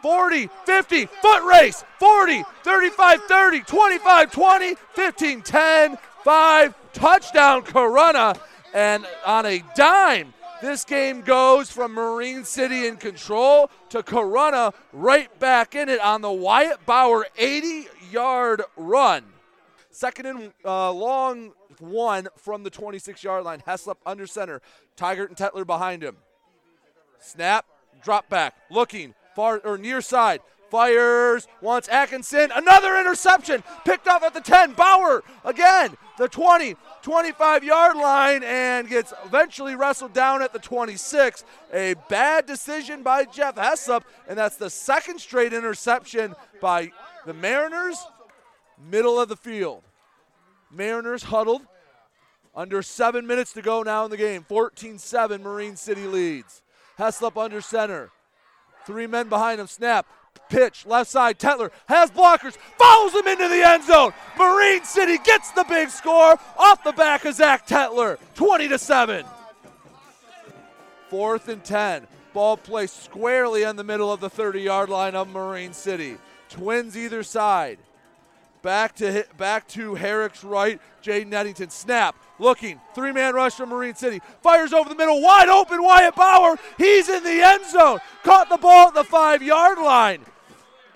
40, 0.02 0.48
50. 0.64 1.06
Foot 1.06 1.44
race. 1.44 1.84
40, 1.98 2.42
35, 2.64 3.20
30, 3.22 3.60
25, 3.60 4.32
20, 4.32 4.74
15, 4.94 5.42
10, 5.42 5.98
5. 6.24 6.74
Touchdown, 6.96 7.62
Corunna. 7.62 8.40
And 8.72 9.06
on 9.26 9.44
a 9.44 9.62
dime, 9.74 10.32
this 10.62 10.84
game 10.84 11.20
goes 11.20 11.70
from 11.70 11.92
Marine 11.92 12.44
City 12.44 12.86
in 12.86 12.96
control 12.96 13.70
to 13.90 14.02
Corunna 14.02 14.72
right 14.94 15.38
back 15.38 15.74
in 15.74 15.90
it 15.90 16.00
on 16.00 16.22
the 16.22 16.32
Wyatt 16.32 16.84
Bauer 16.86 17.26
80 17.36 17.88
yard 18.10 18.62
run. 18.76 19.24
Second 19.90 20.26
and 20.26 20.52
uh, 20.64 20.90
long 20.90 21.52
one 21.80 22.28
from 22.36 22.62
the 22.62 22.70
26 22.70 23.22
yard 23.22 23.44
line. 23.44 23.62
Heslop 23.66 23.96
under 24.06 24.26
center. 24.26 24.62
Tigert 24.96 25.28
and 25.28 25.36
Tetler 25.36 25.66
behind 25.66 26.02
him. 26.02 26.16
Snap, 27.20 27.66
drop 28.02 28.28
back, 28.30 28.54
looking 28.70 29.14
far 29.34 29.60
or 29.64 29.76
near 29.76 30.00
side. 30.00 30.40
Fires, 30.70 31.46
wants 31.60 31.88
Atkinson. 31.88 32.50
Another 32.54 32.98
interception 32.98 33.62
picked 33.84 34.08
off 34.08 34.22
at 34.22 34.34
the 34.34 34.40
10. 34.40 34.72
Bauer 34.72 35.22
again, 35.44 35.96
the 36.18 36.28
20, 36.28 36.76
25 37.02 37.64
yard 37.64 37.96
line, 37.96 38.42
and 38.42 38.88
gets 38.88 39.12
eventually 39.24 39.74
wrestled 39.74 40.12
down 40.12 40.42
at 40.42 40.52
the 40.52 40.58
26. 40.58 41.44
A 41.72 41.94
bad 42.08 42.46
decision 42.46 43.02
by 43.02 43.24
Jeff 43.24 43.56
Heslop, 43.56 44.02
and 44.28 44.38
that's 44.38 44.56
the 44.56 44.70
second 44.70 45.20
straight 45.20 45.52
interception 45.52 46.34
by 46.60 46.92
the 47.24 47.34
Mariners. 47.34 48.04
Middle 48.90 49.18
of 49.18 49.28
the 49.28 49.36
field. 49.36 49.82
Mariners 50.70 51.24
huddled. 51.24 51.62
Under 52.54 52.82
seven 52.82 53.26
minutes 53.26 53.52
to 53.52 53.62
go 53.62 53.82
now 53.82 54.04
in 54.04 54.10
the 54.10 54.16
game. 54.16 54.44
14 54.48 54.98
7, 54.98 55.42
Marine 55.42 55.76
City 55.76 56.06
leads. 56.06 56.62
Heslop 56.98 57.36
under 57.36 57.60
center. 57.60 58.10
Three 58.86 59.06
men 59.06 59.28
behind 59.28 59.60
him. 59.60 59.66
Snap. 59.66 60.06
Pitch. 60.48 60.86
Left 60.86 61.10
side. 61.10 61.38
Tetler 61.38 61.70
has 61.86 62.10
blockers. 62.10 62.56
Follows 62.78 63.14
him 63.14 63.26
into 63.26 63.48
the 63.48 63.66
end 63.66 63.84
zone. 63.84 64.12
Marine 64.38 64.84
City 64.84 65.18
gets 65.24 65.50
the 65.52 65.64
big 65.64 65.90
score 65.90 66.38
off 66.56 66.84
the 66.84 66.92
back 66.92 67.24
of 67.24 67.34
Zach 67.34 67.66
Tetler. 67.66 68.18
20 68.34 68.68
to 68.68 68.78
7. 68.78 69.24
Fourth 71.08 71.48
and 71.48 71.62
10. 71.62 72.06
Ball 72.32 72.56
placed 72.56 73.04
squarely 73.04 73.62
in 73.62 73.76
the 73.76 73.84
middle 73.84 74.12
of 74.12 74.20
the 74.20 74.28
30 74.28 74.60
yard 74.60 74.90
line 74.90 75.14
of 75.14 75.28
Marine 75.28 75.72
City. 75.72 76.18
Twins 76.48 76.96
either 76.96 77.22
side. 77.22 77.78
Back 78.62 78.96
to 78.96 79.12
hit, 79.12 79.36
back 79.36 79.68
to 79.68 79.94
Herrick's 79.94 80.42
right. 80.42 80.80
Jaden 81.02 81.32
Eddington 81.32 81.70
snap, 81.70 82.16
looking 82.38 82.80
three 82.94 83.12
man 83.12 83.34
rush 83.34 83.54
from 83.54 83.70
Marine 83.70 83.94
City. 83.94 84.20
Fires 84.42 84.72
over 84.72 84.88
the 84.88 84.94
middle, 84.94 85.20
wide 85.20 85.48
open. 85.48 85.82
Wyatt 85.82 86.14
Bauer. 86.14 86.56
He's 86.78 87.08
in 87.08 87.22
the 87.22 87.42
end 87.42 87.66
zone. 87.66 87.98
Caught 88.22 88.48
the 88.48 88.58
ball 88.58 88.88
at 88.88 88.94
the 88.94 89.04
five 89.04 89.42
yard 89.42 89.78
line. 89.78 90.24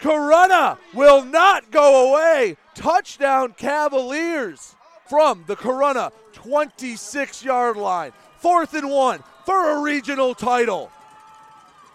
Corunna 0.00 0.78
will 0.94 1.24
not 1.24 1.70
go 1.70 2.10
away. 2.10 2.56
Touchdown 2.74 3.54
Cavaliers 3.56 4.74
from 5.08 5.44
the 5.46 5.56
Corunna 5.56 6.12
26 6.32 7.44
yard 7.44 7.76
line. 7.76 8.12
Fourth 8.38 8.72
and 8.74 8.90
one 8.90 9.22
for 9.44 9.70
a 9.70 9.80
regional 9.80 10.34
title. 10.34 10.90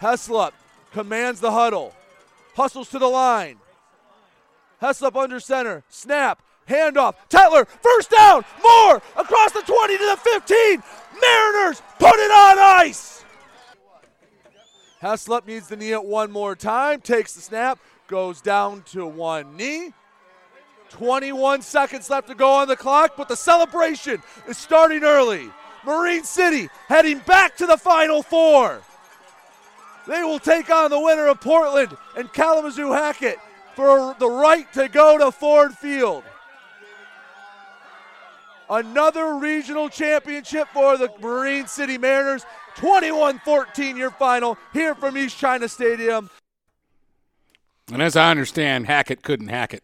Heslop 0.01 0.51
commands 0.91 1.39
the 1.39 1.51
huddle, 1.51 1.95
hustles 2.55 2.89
to 2.89 2.99
the 2.99 3.07
line. 3.07 3.57
Heslop 4.81 5.15
under 5.15 5.39
center, 5.39 5.83
snap, 5.89 6.41
handoff. 6.67 7.15
Tetler, 7.29 7.67
first 7.67 8.09
down, 8.09 8.43
Moore 8.61 9.01
across 9.17 9.51
the 9.51 9.61
20 9.61 9.97
to 9.97 10.05
the 10.05 10.17
15. 10.17 10.83
Mariners 11.21 11.81
put 11.99 12.15
it 12.15 12.31
on 12.31 12.59
ice. 12.59 13.23
Heslop 15.01 15.45
needs 15.45 15.67
the 15.67 15.75
knee 15.75 15.93
at 15.93 16.05
one 16.05 16.31
more 16.31 16.55
time, 16.55 16.99
takes 16.99 17.33
the 17.33 17.41
snap, 17.41 17.79
goes 18.07 18.41
down 18.41 18.81
to 18.83 19.05
one 19.05 19.55
knee. 19.55 19.93
21 20.89 21.61
seconds 21.61 22.09
left 22.09 22.27
to 22.27 22.35
go 22.35 22.51
on 22.51 22.67
the 22.67 22.75
clock, 22.75 23.13
but 23.17 23.27
the 23.27 23.35
celebration 23.35 24.21
is 24.47 24.57
starting 24.57 25.03
early. 25.03 25.49
Marine 25.85 26.23
City 26.23 26.69
heading 26.87 27.19
back 27.19 27.55
to 27.57 27.65
the 27.65 27.77
Final 27.77 28.23
Four. 28.23 28.81
They 30.07 30.23
will 30.23 30.39
take 30.39 30.69
on 30.69 30.91
the 30.91 30.99
winner 30.99 31.27
of 31.27 31.41
Portland 31.41 31.95
and 32.15 32.31
Kalamazoo 32.31 32.91
Hackett 32.91 33.37
for 33.75 34.15
the 34.19 34.29
right 34.29 34.71
to 34.73 34.87
go 34.87 35.17
to 35.17 35.31
Ford 35.31 35.73
Field. 35.73 36.23
Another 38.69 39.35
regional 39.35 39.89
championship 39.89 40.67
for 40.73 40.97
the 40.97 41.11
Marine 41.21 41.67
City 41.67 41.97
Mariners. 41.97 42.45
21 42.75 43.39
14 43.39 43.95
your 43.95 44.11
final 44.11 44.57
here 44.73 44.95
from 44.95 45.17
East 45.17 45.37
China 45.37 45.67
Stadium. 45.69 46.29
And 47.91 48.01
as 48.01 48.15
I 48.15 48.31
understand, 48.31 48.87
Hackett 48.87 49.21
couldn't 49.23 49.47
hack 49.47 49.73
it. 49.73 49.83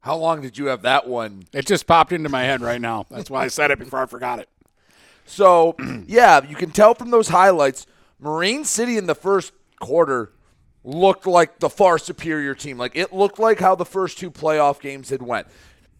How 0.00 0.16
long 0.16 0.42
did 0.42 0.58
you 0.58 0.66
have 0.66 0.82
that 0.82 1.06
one? 1.06 1.44
It 1.52 1.66
just 1.66 1.86
popped 1.86 2.12
into 2.12 2.28
my 2.28 2.42
head 2.42 2.60
right 2.60 2.80
now. 2.80 3.06
That's 3.10 3.30
why 3.30 3.44
I 3.44 3.48
said 3.48 3.70
it 3.70 3.78
before 3.78 4.02
I 4.02 4.06
forgot 4.06 4.38
it. 4.40 4.48
So, 5.26 5.76
yeah, 6.06 6.44
you 6.46 6.56
can 6.56 6.70
tell 6.70 6.94
from 6.94 7.10
those 7.10 7.28
highlights, 7.28 7.86
Marine 8.18 8.64
City 8.64 8.96
in 8.96 9.06
the 9.06 9.14
first 9.14 9.52
quarter 9.80 10.32
looked 10.84 11.26
like 11.26 11.60
the 11.60 11.70
far 11.70 11.98
superior 11.98 12.54
team. 12.54 12.78
Like 12.78 12.96
it 12.96 13.12
looked 13.12 13.38
like 13.38 13.60
how 13.60 13.74
the 13.74 13.84
first 13.84 14.18
two 14.18 14.30
playoff 14.30 14.80
games 14.80 15.10
had 15.10 15.22
went. 15.22 15.46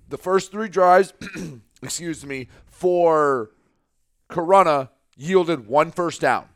The 0.08 0.18
first 0.18 0.50
three 0.50 0.68
drives, 0.68 1.12
excuse 1.82 2.24
me, 2.24 2.48
for 2.66 3.50
Corunna 4.28 4.90
yielded 5.16 5.66
one 5.66 5.90
first 5.90 6.20
down, 6.20 6.46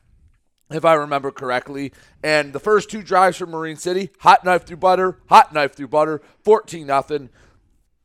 if 0.71 0.85
I 0.85 0.95
remember 0.95 1.31
correctly. 1.31 1.93
And 2.23 2.53
the 2.53 2.61
first 2.61 2.91
two 2.91 3.03
drives 3.03 3.37
for 3.37 3.47
Marine 3.47 3.77
City, 3.77 4.11
hot 4.21 4.45
knife 4.45 4.65
through 4.65 4.79
butter, 4.79 5.19
hot 5.29 5.53
knife 5.53 5.75
through 5.75 5.89
butter, 5.89 6.21
14 6.43 6.87
nothing. 6.87 7.31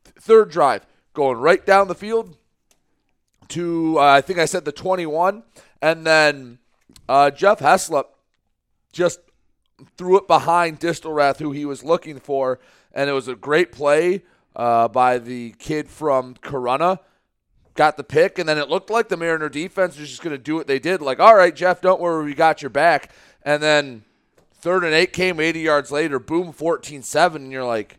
Third 0.04 0.50
drive, 0.50 0.86
going 1.14 1.38
right 1.38 1.64
down 1.64 1.88
the 1.88 1.94
field 1.94 2.36
to 3.48 3.98
uh, 3.98 4.02
I 4.02 4.20
think 4.20 4.38
I 4.38 4.46
said 4.46 4.64
the 4.64 4.72
21, 4.72 5.42
and 5.82 6.06
then 6.06 6.58
uh, 7.08 7.30
Jeff 7.30 7.58
Heslop 7.58 8.04
just 8.92 9.20
threw 9.96 10.16
it 10.16 10.26
behind 10.26 10.80
Distelrath, 10.80 11.38
who 11.38 11.52
he 11.52 11.64
was 11.64 11.84
looking 11.84 12.18
for, 12.18 12.60
and 12.92 13.10
it 13.10 13.12
was 13.12 13.28
a 13.28 13.34
great 13.34 13.72
play 13.72 14.22
uh, 14.56 14.88
by 14.88 15.18
the 15.18 15.54
kid 15.58 15.88
from 15.88 16.34
Corunna. 16.34 16.98
Got 17.74 17.96
the 17.96 18.04
pick, 18.04 18.38
and 18.38 18.48
then 18.48 18.58
it 18.58 18.68
looked 18.68 18.90
like 18.90 19.08
the 19.08 19.16
Mariner 19.16 19.48
defense 19.48 19.98
was 19.98 20.10
just 20.10 20.22
going 20.22 20.36
to 20.36 20.42
do 20.42 20.54
what 20.54 20.66
they 20.66 20.78
did. 20.78 21.00
Like, 21.00 21.20
all 21.20 21.34
right, 21.34 21.54
Jeff, 21.54 21.80
don't 21.80 22.00
worry, 22.00 22.24
we 22.24 22.34
got 22.34 22.60
your 22.60 22.70
back. 22.70 23.10
And 23.42 23.62
then 23.62 24.04
third 24.54 24.84
and 24.84 24.92
eight 24.92 25.12
came 25.12 25.40
80 25.40 25.60
yards 25.60 25.90
later, 25.90 26.18
boom, 26.18 26.52
14 26.52 27.02
7. 27.02 27.42
And 27.42 27.50
you're 27.50 27.64
like, 27.64 27.98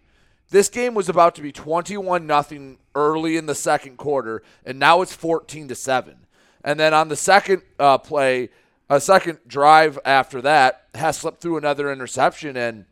this 0.51 0.69
game 0.69 0.93
was 0.93 1.09
about 1.09 1.33
to 1.35 1.41
be 1.41 1.51
21 1.51 2.27
nothing 2.27 2.77
early 2.93 3.37
in 3.37 3.47
the 3.47 3.55
second 3.55 3.97
quarter, 3.97 4.43
and 4.63 4.77
now 4.77 5.01
it's 5.01 5.13
14 5.13 5.67
to 5.69 5.75
7. 5.75 6.15
And 6.63 6.79
then 6.79 6.93
on 6.93 7.09
the 7.09 7.15
second 7.15 7.63
uh, 7.79 7.97
play, 7.97 8.49
a 8.89 9.01
second 9.01 9.39
drive 9.47 9.97
after 10.05 10.41
that, 10.41 10.93
Heslop 10.93 11.39
threw 11.39 11.57
another 11.57 11.91
interception. 11.91 12.55
And 12.55 12.85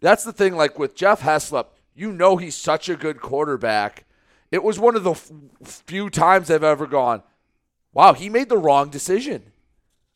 that's 0.00 0.24
the 0.24 0.32
thing, 0.32 0.54
like 0.54 0.78
with 0.78 0.94
Jeff 0.94 1.22
Heslop, 1.22 1.66
you 1.94 2.12
know 2.12 2.36
he's 2.36 2.56
such 2.56 2.88
a 2.88 2.96
good 2.96 3.20
quarterback. 3.20 4.04
It 4.50 4.62
was 4.62 4.78
one 4.78 4.96
of 4.96 5.04
the 5.04 5.12
f- 5.12 5.30
few 5.62 6.10
times 6.10 6.50
I've 6.50 6.62
ever 6.62 6.86
gone, 6.86 7.22
wow, 7.92 8.12
he 8.12 8.28
made 8.28 8.48
the 8.48 8.58
wrong 8.58 8.90
decision. 8.90 9.52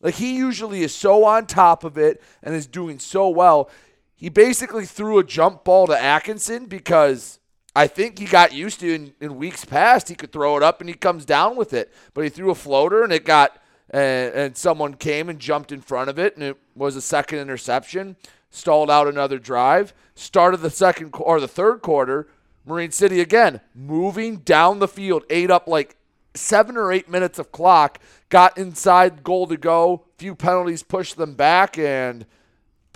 Like 0.00 0.14
he 0.14 0.36
usually 0.36 0.82
is 0.82 0.94
so 0.94 1.24
on 1.24 1.46
top 1.46 1.84
of 1.84 1.96
it 1.96 2.22
and 2.42 2.54
is 2.54 2.66
doing 2.66 2.98
so 2.98 3.28
well. 3.28 3.70
He 4.14 4.28
basically 4.28 4.86
threw 4.86 5.18
a 5.18 5.24
jump 5.24 5.64
ball 5.64 5.86
to 5.86 6.00
Atkinson 6.00 6.66
because 6.66 7.38
I 7.74 7.86
think 7.86 8.18
he 8.18 8.26
got 8.26 8.52
used 8.52 8.80
to 8.80 8.94
in, 8.94 9.14
in 9.20 9.36
weeks 9.36 9.64
past 9.64 10.08
he 10.08 10.14
could 10.14 10.32
throw 10.32 10.56
it 10.56 10.62
up 10.62 10.80
and 10.80 10.88
he 10.88 10.94
comes 10.94 11.24
down 11.24 11.56
with 11.56 11.72
it. 11.72 11.92
But 12.14 12.24
he 12.24 12.30
threw 12.30 12.50
a 12.50 12.54
floater 12.54 13.02
and 13.02 13.12
it 13.12 13.24
got 13.24 13.60
and, 13.90 14.34
and 14.34 14.56
someone 14.56 14.94
came 14.94 15.28
and 15.28 15.38
jumped 15.38 15.72
in 15.72 15.80
front 15.80 16.10
of 16.10 16.18
it 16.18 16.34
and 16.34 16.44
it 16.44 16.56
was 16.74 16.96
a 16.96 17.02
second 17.02 17.38
interception. 17.38 18.16
Stalled 18.50 18.90
out 18.90 19.08
another 19.08 19.38
drive. 19.38 19.92
Started 20.14 20.58
the 20.58 20.70
second 20.70 21.14
or 21.18 21.40
the 21.40 21.48
third 21.48 21.82
quarter. 21.82 22.28
Marine 22.64 22.90
City 22.90 23.20
again 23.20 23.60
moving 23.74 24.38
down 24.38 24.80
the 24.80 24.88
field, 24.88 25.24
ate 25.30 25.50
up 25.50 25.68
like 25.68 25.96
seven 26.34 26.76
or 26.76 26.92
eight 26.92 27.08
minutes 27.08 27.38
of 27.38 27.52
clock. 27.52 28.00
Got 28.28 28.58
inside 28.58 29.22
goal 29.22 29.46
to 29.46 29.56
go. 29.56 30.04
Few 30.18 30.34
penalties 30.34 30.82
pushed 30.82 31.16
them 31.16 31.34
back 31.34 31.78
and 31.78 32.26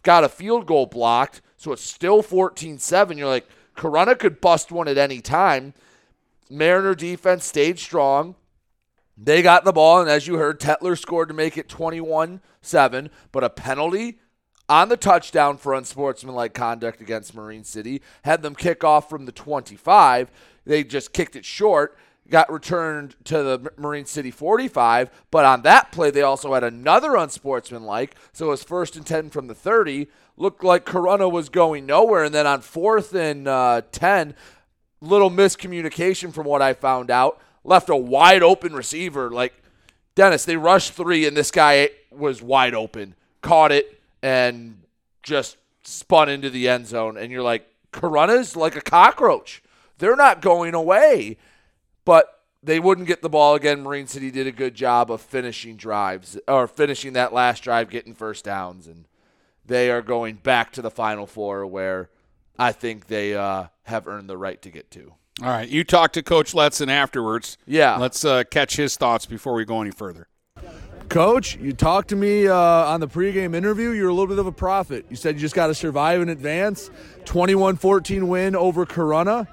got 0.03 0.25
a 0.25 0.29
field 0.29 0.67
goal 0.67 0.87
blocked. 0.87 1.41
So 1.57 1.73
it's 1.73 1.83
still 1.83 2.23
14 2.23 2.79
7. 2.79 3.19
You're 3.19 3.29
like, 3.29 3.47
Corunna 3.77 4.19
could 4.19 4.41
bust 4.41 4.73
one 4.73 4.89
at 4.89 4.99
any 4.99 5.21
time. 5.21 5.75
Mariner 6.51 6.95
defense 6.95 7.45
stayed 7.45 7.79
strong. 7.79 8.35
They 9.17 9.43
got 9.43 9.65
the 9.65 9.73
ball, 9.73 10.01
and 10.01 10.09
as 10.09 10.27
you 10.27 10.37
heard, 10.37 10.59
Tetler 10.59 10.99
scored 10.99 11.29
to 11.29 11.35
make 11.35 11.59
it 11.59 11.69
21 11.69 12.41
7, 12.63 13.11
but 13.33 13.45
a 13.45 13.51
penalty 13.51 14.19
on 14.71 14.89
the 14.89 14.97
touchdown 14.97 15.57
for 15.57 15.75
unsportsmanlike 15.75 16.55
conduct 16.55 17.01
against 17.01 17.35
Marine 17.35 17.65
City 17.65 18.01
had 18.23 18.41
them 18.41 18.55
kick 18.55 18.85
off 18.85 19.11
from 19.11 19.27
the 19.27 19.33
25. 19.33 20.31
They 20.65 20.85
just 20.85 21.13
kicked 21.13 21.35
it 21.35 21.45
short, 21.45 21.99
got 22.29 22.53
returned 22.53 23.17
to 23.25 23.43
the 23.43 23.73
Marine 23.77 24.05
City 24.05 24.31
45, 24.31 25.11
but 25.33 25.45
on 25.45 25.63
that 25.63 25.91
play, 25.91 26.13
they 26.13 26.23
also 26.23 26.55
had 26.55 26.63
another 26.63 27.17
unsportsmanlike, 27.17 28.15
so 28.33 28.47
it 28.47 28.51
was 28.51 28.63
first 28.63 28.95
and 28.95 29.05
10 29.05 29.31
from 29.31 29.49
the 29.49 29.57
30. 29.57 30.07
Looked 30.37 30.63
like 30.63 30.87
Corunna 30.87 31.31
was 31.31 31.49
going 31.49 31.85
nowhere, 31.85 32.23
and 32.23 32.33
then 32.33 32.47
on 32.47 32.61
fourth 32.61 33.13
and 33.13 33.49
uh, 33.49 33.83
10, 33.91 34.35
little 35.01 35.31
miscommunication 35.31 36.33
from 36.33 36.47
what 36.47 36.63
I 36.63 36.75
found 36.75 37.11
out 37.11 37.41
left 37.65 37.91
a 37.91 37.97
wide 37.97 38.45
open 38.45 38.73
receiver. 38.73 39.31
Like 39.31 39.53
Dennis, 40.15 40.45
they 40.45 40.57
rushed 40.57 40.93
three, 40.93 41.27
and 41.27 41.37
this 41.37 41.51
guy 41.51 41.91
was 42.13 42.41
wide 42.41 42.75
open, 42.75 43.17
caught 43.43 43.73
it, 43.73 44.00
and 44.23 44.83
just 45.23 45.57
spun 45.83 46.29
into 46.29 46.51
the 46.51 46.69
end 46.69 46.87
zone. 46.87 47.17
And 47.17 47.31
you're 47.33 47.43
like, 47.43 47.67
Corunna's 47.93 48.57
like 48.57 48.77
a 48.77 48.81
cockroach. 48.81 49.63
They're 49.99 50.17
not 50.17 50.43
going 50.43 50.75
away. 50.75 51.37
But 52.05 52.41
they 52.63 52.81
wouldn't 52.81 53.07
get 53.07 53.23
the 53.23 53.29
ball 53.29 53.55
again. 53.55 53.83
Marine 53.83 54.07
City 54.07 54.31
did 54.31 54.47
a 54.47 54.53
good 54.53 54.75
job 54.75 55.11
of 55.11 55.21
finishing 55.21 55.77
drives 55.77 56.39
or 56.47 56.67
finishing 56.67 57.15
that 57.15 57.33
last 57.33 57.63
drive, 57.63 57.91
getting 57.91 58.15
first 58.15 58.45
downs, 58.45 58.87
and 58.87 59.07
they 59.65 59.91
are 59.91 60.03
going 60.03 60.37
back 60.37 60.73
to 60.73 60.83
the 60.83 60.91
Final 60.91 61.27
Four 61.27 61.67
where 61.67 62.11
I 62.59 62.73
think 62.73 63.07
they 63.07 63.35
uh, 63.35 63.69
have 63.85 64.07
earned 64.07 64.29
the 64.29 64.37
right 64.37 64.61
to 64.63 64.71
get 64.71 64.91
to. 64.93 65.15
All 65.43 65.49
right, 65.49 65.69
you 65.69 65.85
talked 65.85 66.15
to 66.15 66.23
Coach 66.23 66.53
Letson 66.53 66.89
afterwards. 66.89 67.57
Yeah. 67.67 67.97
Let's 67.97 68.25
uh, 68.25 68.45
catch 68.51 68.77
his 68.77 68.97
thoughts 68.97 69.25
before 69.25 69.55
we 69.55 69.65
go 69.65 69.81
any 69.81 69.91
further. 69.91 70.29
Coach, 71.11 71.57
you 71.57 71.73
talked 71.73 72.11
to 72.11 72.17
me 72.17 72.47
uh, 72.47 72.55
on 72.55 73.01
the 73.01 73.09
pregame 73.09 73.57
interview. 73.57 73.91
You're 73.91 74.11
a 74.11 74.15
little 74.15 74.29
bit 74.29 74.39
of 74.39 74.47
a 74.47 74.53
prophet. 74.53 75.05
You 75.11 75.17
said 75.17 75.35
you 75.35 75.41
just 75.41 75.57
got 75.57 75.67
to 75.67 75.75
survive 75.75 76.21
in 76.21 76.29
advance. 76.29 76.89
21 77.25 77.77
14 77.77 78.29
win 78.29 78.55
over 78.55 78.87
Corunna. 78.87 79.49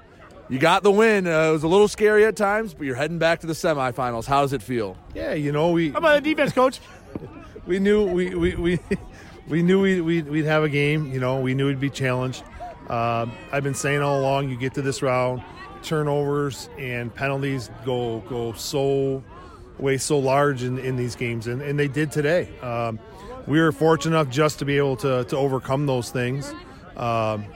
You 0.48 0.60
got 0.60 0.84
the 0.84 0.92
win. 0.92 1.26
Uh, 1.26 1.48
it 1.48 1.50
was 1.50 1.64
a 1.64 1.68
little 1.68 1.88
scary 1.88 2.24
at 2.24 2.36
times, 2.36 2.74
but 2.74 2.86
you're 2.86 2.94
heading 2.94 3.18
back 3.18 3.40
to 3.40 3.48
the 3.48 3.54
semifinals. 3.54 4.24
How 4.24 4.42
does 4.42 4.52
it 4.52 4.62
feel? 4.62 4.96
Yeah, 5.14 5.34
you 5.34 5.50
know, 5.50 5.72
we. 5.72 5.90
How 5.90 5.98
about 5.98 6.22
the 6.22 6.30
defense, 6.30 6.52
coach? 6.52 6.78
we 7.66 7.80
knew 7.80 8.06
we, 8.06 8.36
we, 8.36 8.54
we, 8.54 8.78
we 9.48 9.62
knew 9.62 9.82
we'd, 9.82 10.02
we'd, 10.02 10.28
we'd, 10.28 10.44
have 10.44 10.62
a 10.62 10.68
game. 10.68 11.12
You 11.12 11.18
know, 11.18 11.40
we 11.40 11.54
knew 11.54 11.66
we'd 11.66 11.80
be 11.80 11.90
challenged. 11.90 12.44
Um, 12.88 13.32
I've 13.50 13.64
been 13.64 13.74
saying 13.74 14.00
all 14.00 14.20
along, 14.20 14.48
you 14.48 14.56
get 14.56 14.74
to 14.74 14.82
this 14.82 15.02
round, 15.02 15.42
turnovers 15.82 16.68
and 16.78 17.12
penalties 17.12 17.68
go 17.84 18.20
go 18.28 18.52
so 18.52 19.24
way 19.78 19.96
so 19.98 20.18
large 20.18 20.62
in, 20.62 20.78
in 20.78 20.96
these 20.96 21.16
games, 21.16 21.46
and, 21.46 21.62
and 21.62 21.78
they 21.78 21.88
did 21.88 22.12
today. 22.12 22.48
Um, 22.60 22.98
we 23.46 23.60
were 23.60 23.72
fortunate 23.72 24.18
enough 24.18 24.32
just 24.32 24.58
to 24.58 24.64
be 24.64 24.76
able 24.76 24.96
to, 24.96 25.24
to 25.24 25.36
overcome 25.36 25.86
those 25.86 26.10
things. 26.10 26.52
Um, 26.96 27.46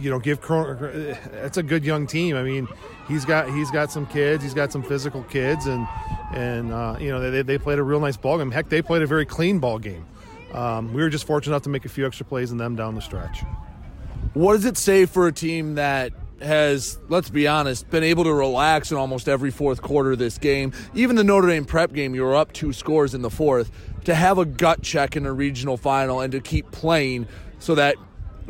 you 0.00 0.10
know, 0.10 0.18
give. 0.18 0.40
It's 0.50 1.56
a 1.56 1.62
good 1.62 1.84
young 1.84 2.06
team. 2.06 2.36
I 2.36 2.42
mean, 2.42 2.66
he's 3.06 3.24
got 3.24 3.48
he's 3.48 3.70
got 3.70 3.92
some 3.92 4.06
kids. 4.06 4.42
He's 4.42 4.54
got 4.54 4.72
some 4.72 4.82
physical 4.82 5.22
kids, 5.24 5.66
and 5.66 5.86
and 6.32 6.72
uh, 6.72 6.96
you 6.98 7.10
know 7.10 7.30
they, 7.30 7.42
they 7.42 7.58
played 7.58 7.78
a 7.78 7.82
real 7.82 8.00
nice 8.00 8.16
ball 8.16 8.38
game. 8.38 8.50
Heck, 8.50 8.68
they 8.68 8.82
played 8.82 9.02
a 9.02 9.06
very 9.06 9.26
clean 9.26 9.60
ball 9.60 9.78
game. 9.78 10.04
Um, 10.52 10.92
we 10.92 11.02
were 11.02 11.10
just 11.10 11.26
fortunate 11.26 11.52
enough 11.52 11.62
to 11.62 11.68
make 11.68 11.84
a 11.84 11.88
few 11.88 12.06
extra 12.06 12.26
plays 12.26 12.50
in 12.50 12.58
them 12.58 12.76
down 12.76 12.94
the 12.94 13.00
stretch. 13.02 13.42
What 14.34 14.54
does 14.54 14.64
it 14.64 14.76
say 14.76 15.06
for 15.06 15.26
a 15.26 15.32
team 15.32 15.76
that 15.76 16.12
has, 16.40 16.98
let's 17.08 17.30
be 17.30 17.46
honest, 17.46 17.88
been 17.90 18.02
able 18.02 18.24
to 18.24 18.32
relax 18.32 18.90
in 18.90 18.96
almost 18.96 19.28
every 19.28 19.50
fourth 19.50 19.82
quarter 19.82 20.12
of 20.12 20.18
this 20.18 20.38
game? 20.38 20.72
Even 20.94 21.16
the 21.16 21.24
Notre 21.24 21.48
Dame 21.48 21.64
prep 21.64 21.92
game, 21.92 22.14
you 22.14 22.22
were 22.22 22.36
up 22.36 22.52
two 22.52 22.72
scores 22.72 23.14
in 23.14 23.22
the 23.22 23.30
fourth. 23.30 23.70
To 24.04 24.14
have 24.14 24.38
a 24.38 24.44
gut 24.44 24.82
check 24.82 25.16
in 25.16 25.24
a 25.24 25.32
regional 25.32 25.76
final 25.76 26.20
and 26.20 26.32
to 26.32 26.40
keep 26.40 26.70
playing 26.70 27.26
so 27.58 27.74
that 27.76 27.96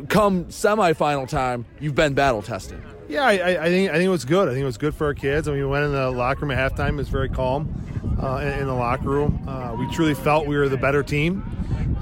come 0.09 0.45
semifinal 0.45 1.27
time, 1.27 1.65
you've 1.79 1.95
been 1.95 2.13
battle 2.13 2.41
tested. 2.41 2.81
Yeah, 3.07 3.23
I, 3.23 3.65
I, 3.65 3.69
think 3.69 3.89
I 3.91 3.93
think 3.93 4.05
it 4.05 4.09
was 4.09 4.25
good. 4.25 4.47
I 4.47 4.51
think 4.51 4.63
it 4.63 4.65
was 4.65 4.77
good 4.77 4.95
for 4.95 5.05
our 5.05 5.13
kids. 5.13 5.47
I 5.47 5.51
mean, 5.51 5.61
we 5.61 5.67
went 5.67 5.85
in 5.85 5.91
the 5.91 6.09
locker 6.09 6.41
room 6.41 6.51
at 6.51 6.73
halftime. 6.73 6.89
It 6.89 6.95
was 6.95 7.09
very 7.09 7.29
calm 7.29 8.17
uh, 8.21 8.37
in, 8.37 8.61
in, 8.61 8.67
the 8.67 8.73
locker 8.73 9.09
room. 9.09 9.43
Uh, 9.47 9.75
we 9.77 9.87
truly 9.91 10.15
felt 10.15 10.47
we 10.47 10.57
were 10.57 10.69
the 10.69 10.77
better 10.77 11.03
team. 11.03 11.43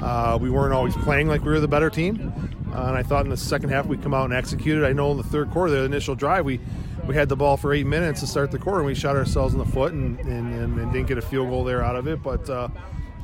Uh, 0.01 0.37
we 0.41 0.49
weren't 0.49 0.73
always 0.73 0.95
playing 0.97 1.27
like 1.27 1.41
we 1.43 1.51
were 1.51 1.59
the 1.59 1.67
better 1.67 1.89
team, 1.89 2.31
uh, 2.73 2.85
and 2.87 2.97
I 2.97 3.03
thought 3.03 3.25
in 3.25 3.29
the 3.29 3.37
second 3.37 3.69
half 3.69 3.85
we 3.85 3.97
come 3.97 4.13
out 4.13 4.25
and 4.25 4.33
executed. 4.33 4.85
I 4.85 4.93
know 4.93 5.11
in 5.11 5.17
the 5.17 5.23
third 5.23 5.51
quarter, 5.51 5.71
the 5.71 5.83
initial 5.83 6.15
drive, 6.15 6.45
we 6.45 6.59
we 7.07 7.15
had 7.15 7.27
the 7.27 7.35
ball 7.35 7.57
for 7.57 7.73
eight 7.73 7.85
minutes 7.85 8.21
to 8.21 8.27
start 8.27 8.51
the 8.51 8.59
quarter, 8.59 8.79
and 8.79 8.87
we 8.87 8.95
shot 8.95 9.15
ourselves 9.17 9.53
in 9.53 9.59
the 9.59 9.65
foot 9.65 9.91
and, 9.91 10.17
and, 10.21 10.53
and, 10.53 10.79
and 10.79 10.93
didn't 10.93 11.07
get 11.07 11.17
a 11.17 11.21
field 11.21 11.49
goal 11.49 11.65
there 11.65 11.83
out 11.83 11.97
of 11.97 12.07
it. 12.07 12.23
But 12.23 12.49
uh, 12.49 12.69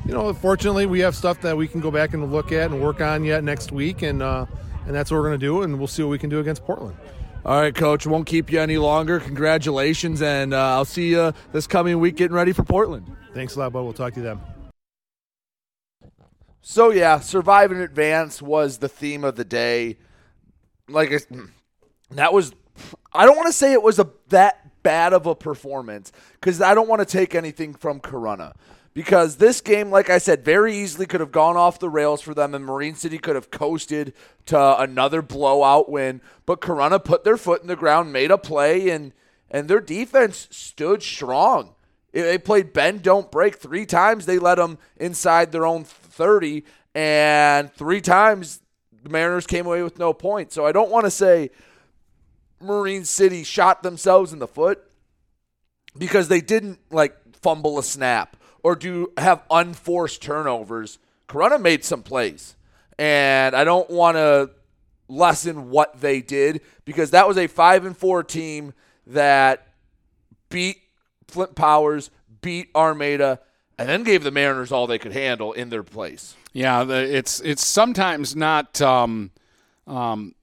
you 0.04 0.12
know, 0.12 0.32
fortunately, 0.34 0.86
we 0.86 1.00
have 1.00 1.16
stuff 1.16 1.40
that 1.42 1.56
we 1.56 1.66
can 1.66 1.80
go 1.80 1.90
back 1.90 2.12
and 2.12 2.30
look 2.30 2.52
at 2.52 2.70
and 2.70 2.82
work 2.82 3.00
on 3.00 3.24
yet 3.24 3.42
next 3.42 3.72
week, 3.72 4.02
and 4.02 4.22
uh, 4.22 4.44
and 4.86 4.94
that's 4.94 5.10
what 5.10 5.18
we're 5.18 5.28
going 5.28 5.40
to 5.40 5.46
do, 5.46 5.62
and 5.62 5.78
we'll 5.78 5.88
see 5.88 6.02
what 6.02 6.10
we 6.10 6.18
can 6.18 6.30
do 6.30 6.40
against 6.40 6.64
Portland. 6.64 6.96
All 7.44 7.58
right, 7.58 7.74
coach. 7.74 8.06
Won't 8.06 8.26
keep 8.26 8.52
you 8.52 8.60
any 8.60 8.76
longer. 8.76 9.18
Congratulations, 9.18 10.20
and 10.20 10.52
uh, 10.52 10.74
I'll 10.74 10.84
see 10.84 11.10
you 11.10 11.32
this 11.52 11.66
coming 11.66 11.98
week 11.98 12.16
getting 12.16 12.36
ready 12.36 12.52
for 12.52 12.64
Portland. 12.64 13.10
Thanks 13.32 13.56
a 13.56 13.60
lot, 13.60 13.72
bud. 13.72 13.82
We'll 13.82 13.92
talk 13.94 14.12
to 14.14 14.20
you 14.20 14.24
then. 14.24 14.40
So 16.60 16.90
yeah, 16.90 17.18
survive 17.20 17.72
in 17.72 17.80
advance 17.80 18.42
was 18.42 18.78
the 18.78 18.88
theme 18.88 19.24
of 19.24 19.36
the 19.36 19.44
day. 19.44 19.96
Like 20.88 21.10
that 22.10 22.32
was, 22.32 22.52
I 23.12 23.24
don't 23.24 23.36
want 23.36 23.46
to 23.46 23.52
say 23.54 23.72
it 23.72 23.82
was 23.82 23.98
a 23.98 24.10
that 24.28 24.82
bad 24.82 25.12
of 25.14 25.26
a 25.26 25.34
performance 25.34 26.12
because 26.34 26.60
I 26.60 26.74
don't 26.74 26.88
want 26.88 27.00
to 27.00 27.06
take 27.06 27.34
anything 27.34 27.74
from 27.74 28.00
Corunna 28.00 28.54
because 28.92 29.36
this 29.36 29.60
game, 29.60 29.90
like 29.90 30.10
I 30.10 30.18
said, 30.18 30.44
very 30.44 30.74
easily 30.76 31.06
could 31.06 31.20
have 31.20 31.30
gone 31.30 31.56
off 31.56 31.78
the 31.78 31.88
rails 31.88 32.20
for 32.20 32.34
them, 32.34 32.54
and 32.54 32.64
Marine 32.64 32.96
City 32.96 33.18
could 33.18 33.36
have 33.36 33.50
coasted 33.50 34.12
to 34.46 34.80
another 34.80 35.22
blowout 35.22 35.88
win. 35.88 36.20
But 36.44 36.60
Corunna 36.60 37.02
put 37.02 37.22
their 37.22 37.36
foot 37.36 37.62
in 37.62 37.68
the 37.68 37.76
ground, 37.76 38.12
made 38.12 38.30
a 38.30 38.38
play, 38.38 38.90
and 38.90 39.12
and 39.50 39.68
their 39.68 39.80
defense 39.80 40.48
stood 40.50 41.02
strong. 41.02 41.74
They 42.12 42.38
played 42.38 42.72
bend, 42.72 43.02
don't 43.02 43.30
break 43.30 43.56
three 43.56 43.86
times. 43.86 44.26
They 44.26 44.38
let 44.38 44.56
them 44.56 44.78
inside 44.96 45.52
their 45.52 45.66
own 45.66 45.84
30, 45.84 46.64
and 46.94 47.72
three 47.72 48.00
times 48.00 48.60
the 49.02 49.08
Mariners 49.08 49.46
came 49.46 49.66
away 49.66 49.82
with 49.82 49.98
no 49.98 50.12
points. 50.12 50.54
So 50.54 50.66
I 50.66 50.72
don't 50.72 50.90
want 50.90 51.04
to 51.04 51.10
say 51.10 51.50
Marine 52.60 53.04
City 53.04 53.44
shot 53.44 53.84
themselves 53.84 54.32
in 54.32 54.40
the 54.40 54.48
foot 54.48 54.82
because 55.96 56.26
they 56.26 56.40
didn't 56.40 56.80
like 56.90 57.16
fumble 57.40 57.78
a 57.78 57.82
snap 57.82 58.36
or 58.62 58.76
do 58.76 59.12
have 59.16 59.42
unforced 59.50 60.22
turnovers. 60.22 60.98
Corunna 61.28 61.60
made 61.60 61.84
some 61.84 62.02
plays, 62.02 62.56
and 62.98 63.54
I 63.54 63.64
don't 63.64 63.88
want 63.90 64.16
to 64.16 64.50
lessen 65.08 65.70
what 65.70 66.00
they 66.00 66.20
did 66.20 66.60
because 66.84 67.10
that 67.10 67.26
was 67.26 67.36
a 67.36 67.46
five 67.46 67.84
and 67.84 67.96
four 67.96 68.22
team 68.22 68.72
that 69.06 69.66
beat 70.48 70.78
Flint 71.28 71.54
Powers, 71.54 72.10
beat 72.40 72.70
Armada, 72.74 73.40
and 73.78 73.88
then 73.88 74.02
gave 74.02 74.22
the 74.22 74.30
Mariners 74.30 74.72
all 74.72 74.86
they 74.86 74.98
could 74.98 75.12
handle 75.12 75.52
in 75.52 75.70
their 75.70 75.82
place. 75.82 76.34
Yeah, 76.52 76.84
it's 76.88 77.40
it's 77.40 77.64
sometimes 77.64 78.34
not 78.34 78.80
um, 78.82 79.30
um, 79.86 80.34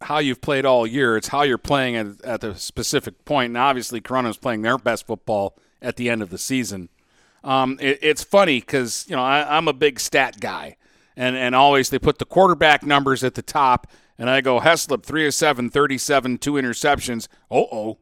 how 0.00 0.18
you've 0.18 0.40
played 0.40 0.66
all 0.66 0.86
year; 0.86 1.16
it's 1.16 1.28
how 1.28 1.42
you're 1.42 1.56
playing 1.56 1.96
at, 1.96 2.24
at 2.24 2.40
the 2.40 2.54
specific 2.56 3.24
point. 3.24 3.50
And 3.50 3.56
obviously, 3.56 4.00
Corunna's 4.00 4.36
playing 4.36 4.62
their 4.62 4.78
best 4.78 5.06
football 5.06 5.56
at 5.80 5.96
the 5.96 6.10
end 6.10 6.20
of 6.20 6.30
the 6.30 6.38
season. 6.38 6.88
Um, 7.46 7.78
it, 7.80 8.00
it's 8.02 8.24
funny 8.24 8.60
because 8.60 9.06
you 9.08 9.14
know 9.16 9.22
I, 9.22 9.56
I'm 9.56 9.68
a 9.68 9.72
big 9.72 10.00
stat 10.00 10.40
guy, 10.40 10.76
and 11.16 11.36
and 11.36 11.54
always 11.54 11.90
they 11.90 11.98
put 11.98 12.18
the 12.18 12.24
quarterback 12.24 12.82
numbers 12.82 13.22
at 13.22 13.34
the 13.34 13.42
top, 13.42 13.86
and 14.18 14.28
I 14.28 14.40
go 14.40 14.60
Heslop 14.60 15.04
three 15.04 15.26
of 15.26 15.32
seven, 15.32 15.70
37, 15.70 16.38
two 16.38 16.54
interceptions. 16.54 17.28
Oh 17.50 17.68
oh. 17.70 17.98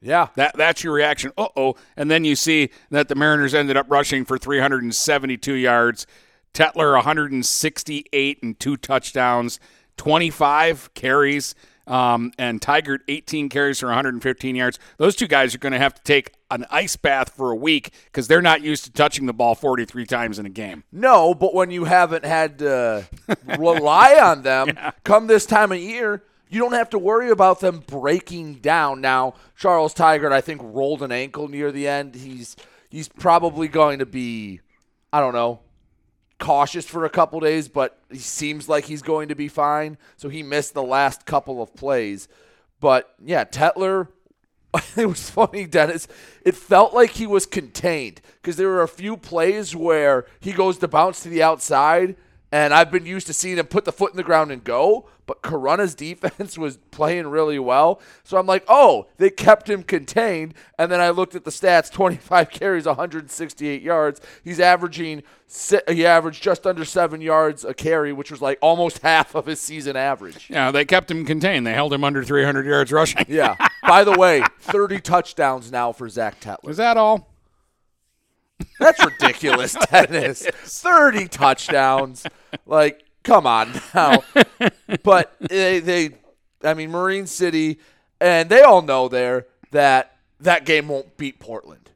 Yeah. 0.00 0.28
That 0.36 0.54
that's 0.56 0.84
your 0.84 0.92
reaction. 0.92 1.32
Uh 1.36 1.48
oh. 1.56 1.76
And 1.96 2.10
then 2.10 2.24
you 2.24 2.36
see 2.36 2.70
that 2.90 3.08
the 3.08 3.14
Mariners 3.14 3.54
ended 3.54 3.76
up 3.76 3.86
rushing 3.88 4.24
for 4.26 4.36
372 4.36 5.54
yards. 5.54 6.06
Tetler 6.52 6.94
168 6.94 8.42
and 8.42 8.60
two 8.60 8.76
touchdowns, 8.76 9.58
25 9.96 10.94
carries. 10.94 11.54
Um, 11.86 12.32
and 12.38 12.60
Tigert 12.60 13.00
18 13.08 13.48
carries 13.48 13.80
for 13.80 13.86
115 13.86 14.56
yards. 14.56 14.78
Those 14.96 15.14
two 15.16 15.26
guys 15.26 15.54
are 15.54 15.58
going 15.58 15.72
to 15.72 15.78
have 15.78 15.94
to 15.94 16.02
take 16.02 16.32
an 16.50 16.64
ice 16.70 16.96
bath 16.96 17.30
for 17.30 17.50
a 17.50 17.56
week 17.56 17.92
because 18.06 18.26
they're 18.26 18.40
not 18.42 18.62
used 18.62 18.84
to 18.84 18.92
touching 18.92 19.26
the 19.26 19.34
ball 19.34 19.54
43 19.54 20.06
times 20.06 20.38
in 20.38 20.46
a 20.46 20.50
game. 20.50 20.84
No, 20.90 21.34
but 21.34 21.54
when 21.54 21.70
you 21.70 21.84
haven't 21.84 22.24
had 22.24 22.58
to 22.60 23.06
rely 23.58 24.18
on 24.22 24.42
them 24.42 24.68
yeah. 24.68 24.92
come 25.04 25.26
this 25.26 25.44
time 25.44 25.72
of 25.72 25.78
year, 25.78 26.22
you 26.48 26.60
don't 26.60 26.72
have 26.72 26.90
to 26.90 26.98
worry 26.98 27.30
about 27.30 27.60
them 27.60 27.82
breaking 27.86 28.56
down. 28.56 29.00
Now, 29.00 29.34
Charles 29.56 29.94
Tigert, 29.94 30.32
I 30.32 30.40
think, 30.40 30.60
rolled 30.62 31.02
an 31.02 31.12
ankle 31.12 31.48
near 31.48 31.72
the 31.72 31.88
end. 31.88 32.14
He's 32.14 32.56
he's 32.90 33.08
probably 33.08 33.66
going 33.66 33.98
to 33.98 34.06
be, 34.06 34.60
I 35.12 35.20
don't 35.20 35.34
know, 35.34 35.60
cautious 36.38 36.86
for 36.86 37.04
a 37.04 37.10
couple 37.10 37.40
days, 37.40 37.68
but 37.68 37.98
he 38.10 38.18
seems 38.18 38.68
like 38.68 38.84
he's 38.84 39.02
going 39.02 39.28
to 39.28 39.34
be 39.34 39.48
fine. 39.48 39.96
So 40.16 40.28
he 40.28 40.42
missed 40.42 40.74
the 40.74 40.82
last 40.82 41.26
couple 41.26 41.62
of 41.62 41.74
plays. 41.74 42.28
But 42.80 43.14
yeah, 43.24 43.44
Tetler, 43.44 44.08
it 44.96 45.06
was 45.06 45.30
funny, 45.30 45.66
Dennis. 45.66 46.08
It 46.44 46.54
felt 46.54 46.94
like 46.94 47.12
he 47.12 47.26
was 47.26 47.46
contained 47.46 48.20
because 48.36 48.56
there 48.56 48.68
were 48.68 48.82
a 48.82 48.88
few 48.88 49.16
plays 49.16 49.74
where 49.74 50.26
he 50.40 50.52
goes 50.52 50.78
to 50.78 50.88
bounce 50.88 51.22
to 51.22 51.28
the 51.28 51.42
outside 51.42 52.16
and 52.54 52.72
I've 52.72 52.92
been 52.92 53.04
used 53.04 53.26
to 53.26 53.32
seeing 53.34 53.58
him 53.58 53.66
put 53.66 53.84
the 53.84 53.90
foot 53.90 54.12
in 54.12 54.16
the 54.16 54.22
ground 54.22 54.52
and 54.52 54.62
go, 54.62 55.08
but 55.26 55.42
Corunna's 55.42 55.92
defense 55.96 56.56
was 56.56 56.76
playing 56.92 57.26
really 57.26 57.58
well. 57.58 58.00
So 58.22 58.36
I'm 58.36 58.46
like, 58.46 58.62
oh, 58.68 59.08
they 59.16 59.28
kept 59.28 59.68
him 59.68 59.82
contained. 59.82 60.54
And 60.78 60.92
then 60.92 61.00
I 61.00 61.10
looked 61.10 61.34
at 61.34 61.44
the 61.44 61.50
stats 61.50 61.90
25 61.92 62.50
carries, 62.50 62.86
168 62.86 63.82
yards. 63.82 64.20
He's 64.44 64.60
averaging, 64.60 65.24
he 65.88 66.06
averaged 66.06 66.44
just 66.44 66.64
under 66.64 66.84
seven 66.84 67.20
yards 67.20 67.64
a 67.64 67.74
carry, 67.74 68.12
which 68.12 68.30
was 68.30 68.40
like 68.40 68.58
almost 68.62 69.00
half 69.00 69.34
of 69.34 69.46
his 69.46 69.58
season 69.60 69.96
average. 69.96 70.48
Yeah, 70.48 70.70
they 70.70 70.84
kept 70.84 71.10
him 71.10 71.24
contained. 71.24 71.66
They 71.66 71.74
held 71.74 71.92
him 71.92 72.04
under 72.04 72.22
300 72.22 72.64
yards 72.66 72.92
rushing. 72.92 73.26
yeah. 73.26 73.56
By 73.82 74.04
the 74.04 74.12
way, 74.16 74.44
30 74.60 75.00
touchdowns 75.00 75.72
now 75.72 75.90
for 75.90 76.08
Zach 76.08 76.38
Tetler. 76.40 76.62
Was 76.62 76.76
that 76.76 76.96
all? 76.96 77.33
That's 78.78 79.04
ridiculous, 79.04 79.76
Dennis. 79.90 80.46
30 80.46 81.28
touchdowns. 81.28 82.26
Like, 82.66 83.04
come 83.22 83.46
on 83.46 83.80
now. 83.94 84.24
But 85.02 85.36
they, 85.40 85.80
they, 85.80 86.10
I 86.62 86.74
mean, 86.74 86.90
Marine 86.90 87.26
City, 87.26 87.78
and 88.20 88.48
they 88.48 88.62
all 88.62 88.82
know 88.82 89.08
there 89.08 89.46
that 89.70 90.16
that 90.40 90.64
game 90.64 90.88
won't 90.88 91.16
beat 91.16 91.38
Portland. 91.38 91.90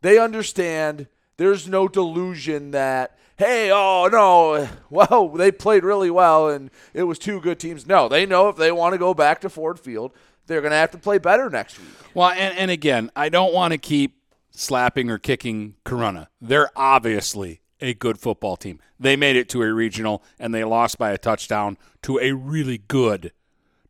They 0.00 0.18
understand 0.18 1.06
there's 1.36 1.68
no 1.68 1.88
delusion 1.88 2.72
that, 2.72 3.16
hey, 3.36 3.70
oh, 3.72 4.08
no, 4.10 4.68
well, 4.90 5.28
they 5.28 5.52
played 5.52 5.84
really 5.84 6.10
well 6.10 6.48
and 6.48 6.70
it 6.94 7.04
was 7.04 7.18
two 7.18 7.40
good 7.40 7.58
teams. 7.58 7.86
No, 7.86 8.08
they 8.08 8.26
know 8.26 8.48
if 8.48 8.56
they 8.56 8.72
want 8.72 8.92
to 8.94 8.98
go 8.98 9.14
back 9.14 9.40
to 9.42 9.48
Ford 9.48 9.78
Field, 9.78 10.12
they're 10.46 10.60
going 10.60 10.72
to 10.72 10.76
have 10.76 10.90
to 10.92 10.98
play 10.98 11.18
better 11.18 11.48
next 11.48 11.78
week. 11.78 11.88
Well, 12.14 12.30
and, 12.30 12.56
and 12.58 12.70
again, 12.70 13.10
I 13.14 13.28
don't 13.28 13.54
want 13.54 13.72
to 13.72 13.78
keep 13.78 14.21
slapping 14.52 15.10
or 15.10 15.18
kicking 15.18 15.74
Corunna. 15.84 16.28
They're 16.40 16.70
obviously 16.76 17.60
a 17.80 17.94
good 17.94 18.18
football 18.18 18.56
team. 18.56 18.78
They 18.98 19.16
made 19.16 19.36
it 19.36 19.48
to 19.50 19.62
a 19.62 19.72
regional 19.72 20.22
and 20.38 20.54
they 20.54 20.62
lost 20.64 20.98
by 20.98 21.10
a 21.10 21.18
touchdown 21.18 21.76
to 22.02 22.18
a 22.20 22.32
really 22.32 22.78
good, 22.78 23.32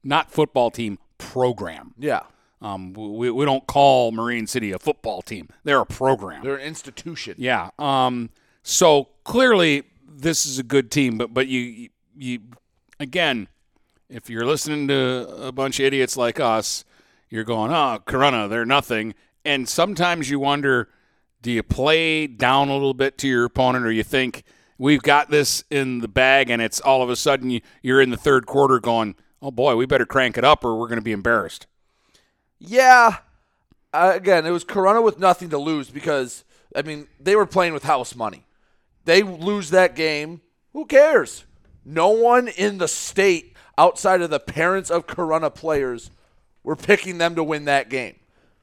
not 0.02 0.30
football 0.30 0.70
team, 0.70 0.98
program. 1.18 1.94
Yeah. 1.98 2.22
Um, 2.60 2.92
we, 2.92 3.30
we 3.30 3.44
don't 3.44 3.66
call 3.66 4.12
Marine 4.12 4.46
City 4.46 4.72
a 4.72 4.78
football 4.78 5.20
team. 5.20 5.48
They're 5.64 5.80
a 5.80 5.86
program. 5.86 6.44
They're 6.44 6.56
an 6.56 6.66
institution. 6.66 7.34
Yeah. 7.36 7.70
Um, 7.78 8.30
so 8.62 9.08
clearly 9.24 9.82
this 10.08 10.46
is 10.46 10.58
a 10.58 10.62
good 10.62 10.90
team, 10.90 11.18
but 11.18 11.34
but 11.34 11.48
you 11.48 11.88
you 12.16 12.40
again, 13.00 13.48
if 14.08 14.30
you're 14.30 14.46
listening 14.46 14.88
to 14.88 15.28
a 15.28 15.52
bunch 15.52 15.80
of 15.80 15.86
idiots 15.86 16.16
like 16.16 16.38
us, 16.38 16.84
you're 17.28 17.44
going, 17.44 17.72
oh, 17.72 17.98
Corunna, 18.06 18.48
they're 18.48 18.66
nothing, 18.66 19.14
and 19.44 19.68
sometimes 19.68 20.30
you 20.30 20.38
wonder 20.38 20.88
do 21.42 21.50
you 21.50 21.62
play 21.62 22.26
down 22.26 22.68
a 22.68 22.72
little 22.72 22.94
bit 22.94 23.18
to 23.18 23.28
your 23.28 23.44
opponent 23.44 23.84
or 23.84 23.90
you 23.90 24.04
think 24.04 24.44
we've 24.78 25.02
got 25.02 25.30
this 25.30 25.64
in 25.70 25.98
the 25.98 26.08
bag 26.08 26.50
and 26.50 26.62
it's 26.62 26.80
all 26.80 27.02
of 27.02 27.10
a 27.10 27.16
sudden 27.16 27.50
you, 27.50 27.60
you're 27.82 28.00
in 28.00 28.10
the 28.10 28.16
third 28.16 28.46
quarter 28.46 28.78
going 28.78 29.14
oh 29.42 29.50
boy, 29.50 29.74
we 29.76 29.84
better 29.84 30.06
crank 30.06 30.38
it 30.38 30.44
up 30.44 30.64
or 30.64 30.78
we're 30.78 30.86
going 30.86 31.00
to 31.00 31.04
be 31.04 31.12
embarrassed. 31.12 31.66
Yeah. 32.58 33.18
Uh, 33.92 34.12
again, 34.14 34.46
it 34.46 34.50
was 34.50 34.64
Corunna 34.64 35.02
with 35.02 35.18
nothing 35.18 35.50
to 35.50 35.58
lose 35.58 35.90
because 35.90 36.44
I 36.74 36.82
mean 36.82 37.08
they 37.20 37.36
were 37.36 37.46
playing 37.46 37.74
with 37.74 37.82
house 37.82 38.14
money. 38.14 38.46
They 39.04 39.22
lose 39.22 39.70
that 39.70 39.96
game. 39.96 40.40
Who 40.72 40.86
cares? 40.86 41.44
No 41.84 42.10
one 42.10 42.48
in 42.48 42.78
the 42.78 42.88
state 42.88 43.56
outside 43.76 44.22
of 44.22 44.30
the 44.30 44.38
parents 44.38 44.90
of 44.90 45.08
Corunna 45.08 45.52
players 45.52 46.10
were 46.62 46.76
picking 46.76 47.18
them 47.18 47.34
to 47.34 47.42
win 47.42 47.64
that 47.64 47.90
game. 47.90 48.14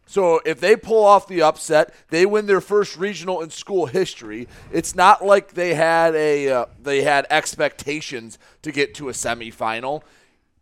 So 0.10 0.42
if 0.44 0.60
they 0.60 0.76
pull 0.76 1.06
off 1.06 1.28
the 1.28 1.44
upset, 1.44 1.94
they 2.10 2.26
win 2.26 2.48
their 2.48 2.62
first 2.62 2.98
regional 2.98 3.42
in 3.42 3.52
school 3.52 3.86
history. 3.86 4.48
It's 4.72 4.96
not 4.96 5.24
like 5.24 5.54
they 5.54 5.76
had 5.76 6.16
a 6.16 6.50
uh, 6.50 6.66
they 6.82 7.04
had 7.04 7.28
expectations 7.30 8.40
to 8.64 8.72
get 8.72 8.96
to 8.96 9.10
a 9.10 9.12
semifinal. 9.12 10.02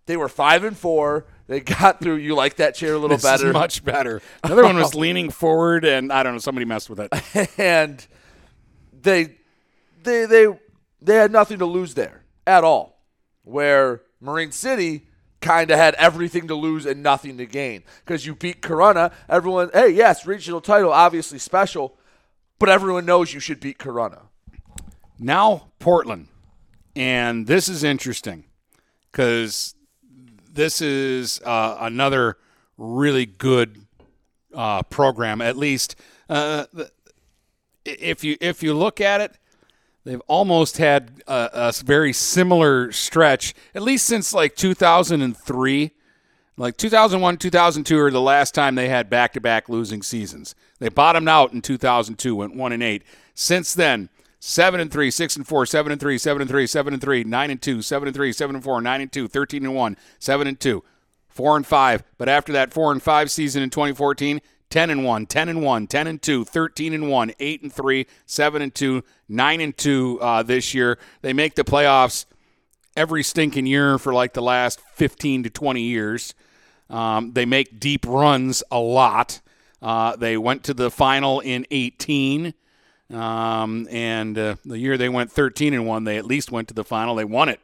They 0.05 0.17
were 0.17 0.27
five 0.27 0.65
and 0.65 0.75
four. 0.77 1.27
They 1.47 1.61
got 1.61 2.01
through. 2.01 2.15
You 2.17 2.35
like 2.35 2.57
that 2.57 2.75
chair 2.75 2.95
a 2.95 2.97
little 2.97 3.15
This 3.15 3.23
better? 3.23 3.53
much 3.53 3.85
better. 3.85 4.21
Another 4.43 4.63
one 4.65 4.75
was 4.75 4.93
leaning 4.93 5.29
forward, 5.29 5.85
and 5.85 6.11
I 6.11 6.23
don't 6.23 6.33
know, 6.33 6.39
somebody 6.39 6.65
messed 6.65 6.89
with 6.89 6.99
it. 6.99 7.49
and 7.57 8.05
they 9.01 9.37
they 10.03 10.25
they 10.25 10.47
they 11.01 11.15
had 11.15 11.31
nothing 11.31 11.59
to 11.59 11.65
lose 11.65 11.93
there 11.93 12.25
at 12.45 12.65
all. 12.65 12.99
Where 13.43 14.01
Marine 14.19 14.51
City 14.51 15.06
kind 15.41 15.71
of 15.71 15.77
had 15.77 15.93
everything 15.95 16.47
to 16.47 16.55
lose 16.55 16.85
and 16.85 17.03
nothing 17.03 17.37
to 17.37 17.45
gain 17.45 17.83
because 18.03 18.25
you 18.25 18.35
beat 18.35 18.61
Corunna. 18.61 19.11
Everyone, 19.29 19.69
hey, 19.73 19.89
yes, 19.89 20.25
regional 20.25 20.61
title, 20.61 20.91
obviously 20.91 21.39
special, 21.39 21.97
but 22.59 22.69
everyone 22.69 23.05
knows 23.05 23.33
you 23.33 23.39
should 23.39 23.59
beat 23.59 23.77
Corunna. 23.77 24.21
Now 25.19 25.69
Portland, 25.79 26.27
and 26.95 27.47
this 27.47 27.67
is 27.67 27.83
interesting 27.83 28.45
because 29.11 29.75
this 30.51 30.81
is 30.81 31.41
uh, 31.43 31.77
another 31.79 32.37
really 32.77 33.25
good 33.25 33.85
uh, 34.53 34.83
program. 34.83 35.41
At 35.41 35.57
least, 35.57 35.95
uh, 36.29 36.65
if 37.85 38.23
you 38.23 38.37
if 38.41 38.61
you 38.61 38.73
look 38.73 39.01
at 39.01 39.21
it, 39.21 39.37
they've 40.07 40.21
almost 40.27 40.77
had 40.77 41.21
a, 41.27 41.49
a 41.53 41.73
very 41.83 42.13
similar 42.13 42.91
stretch, 42.93 43.53
at 43.75 43.81
least 43.81 44.05
since 44.05 44.33
like 44.33 44.55
2003. 44.55 45.91
Like 46.59 46.77
2001, 46.77 47.37
2002 47.37 47.99
are 47.99 48.09
the 48.09 48.21
last 48.21 48.55
time 48.55 48.73
they 48.73 48.89
had 48.89 49.11
back-to-back 49.11 49.69
losing 49.69 50.01
seasons. 50.01 50.55
They 50.79 50.89
bottomed 50.89 51.29
out 51.29 51.53
in 51.53 51.61
2002, 51.61 52.35
went 52.35 52.55
one 52.55 52.71
and 52.71 52.81
eight. 52.81 53.03
Since 53.35 53.75
then, 53.75 54.09
seven 54.39 54.79
and 54.79 54.91
three, 54.91 55.11
six 55.11 55.35
and 55.35 55.45
four, 55.45 55.65
seven 55.67 55.91
and 55.91 56.01
three, 56.01 56.17
seven 56.17 56.41
and 56.41 56.49
three, 56.49 56.65
seven 56.65 56.93
and 56.93 57.01
three, 57.01 57.23
nine 57.23 57.51
and 57.51 57.61
two, 57.61 57.81
seven 57.81 58.07
and 58.07 58.15
three, 58.15 58.31
seven 58.31 58.55
and 58.55 58.63
four, 58.63 58.81
nine 58.81 59.01
and 59.01 59.11
two, 59.11 59.27
13 59.27 59.65
and 59.65 59.75
one, 59.75 59.97
seven 60.17 60.47
and 60.47 60.59
two, 60.59 60.83
four 61.27 61.57
and 61.57 61.67
five. 61.67 62.03
But 62.17 62.29
after 62.29 62.53
that 62.53 62.73
four 62.73 62.91
and 62.91 63.03
five 63.03 63.29
season 63.29 63.61
in 63.61 63.69
2014, 63.69 64.41
10 64.69 64.89
and 64.89 65.05
1, 65.05 65.25
10 65.25 65.49
and 65.49 65.61
1, 65.61 65.87
10 65.87 66.07
and 66.07 66.21
2, 66.21 66.45
13 66.45 66.93
and 66.93 67.09
1, 67.09 67.31
8 67.39 67.61
and 67.63 67.73
3, 67.73 68.07
7 68.25 68.61
and 68.61 68.75
2, 68.75 69.03
9 69.29 69.61
and 69.61 69.77
2 69.77 70.19
uh, 70.21 70.43
this 70.43 70.73
year. 70.73 70.99
They 71.21 71.33
make 71.33 71.55
the 71.55 71.63
playoffs 71.63 72.25
every 72.95 73.23
stinking 73.23 73.65
year 73.65 73.97
for 73.97 74.13
like 74.13 74.33
the 74.33 74.41
last 74.41 74.81
15 74.95 75.43
to 75.43 75.49
20 75.49 75.81
years. 75.81 76.33
Um, 76.89 77.33
they 77.33 77.45
make 77.45 77.79
deep 77.79 78.05
runs 78.05 78.63
a 78.71 78.79
lot. 78.79 79.41
Uh, 79.81 80.15
they 80.15 80.37
went 80.37 80.63
to 80.63 80.73
the 80.73 80.89
final 80.89 81.39
in 81.39 81.65
18. 81.71 82.53
Um, 83.13 83.87
and 83.89 84.37
uh, 84.37 84.55
the 84.65 84.79
year 84.79 84.97
they 84.97 85.09
went 85.09 85.31
13 85.31 85.73
and 85.73 85.85
1, 85.85 86.03
they 86.03 86.17
at 86.17 86.25
least 86.25 86.51
went 86.51 86.67
to 86.69 86.73
the 86.73 86.83
final. 86.83 87.15
They 87.15 87.25
won 87.25 87.49
it 87.49 87.61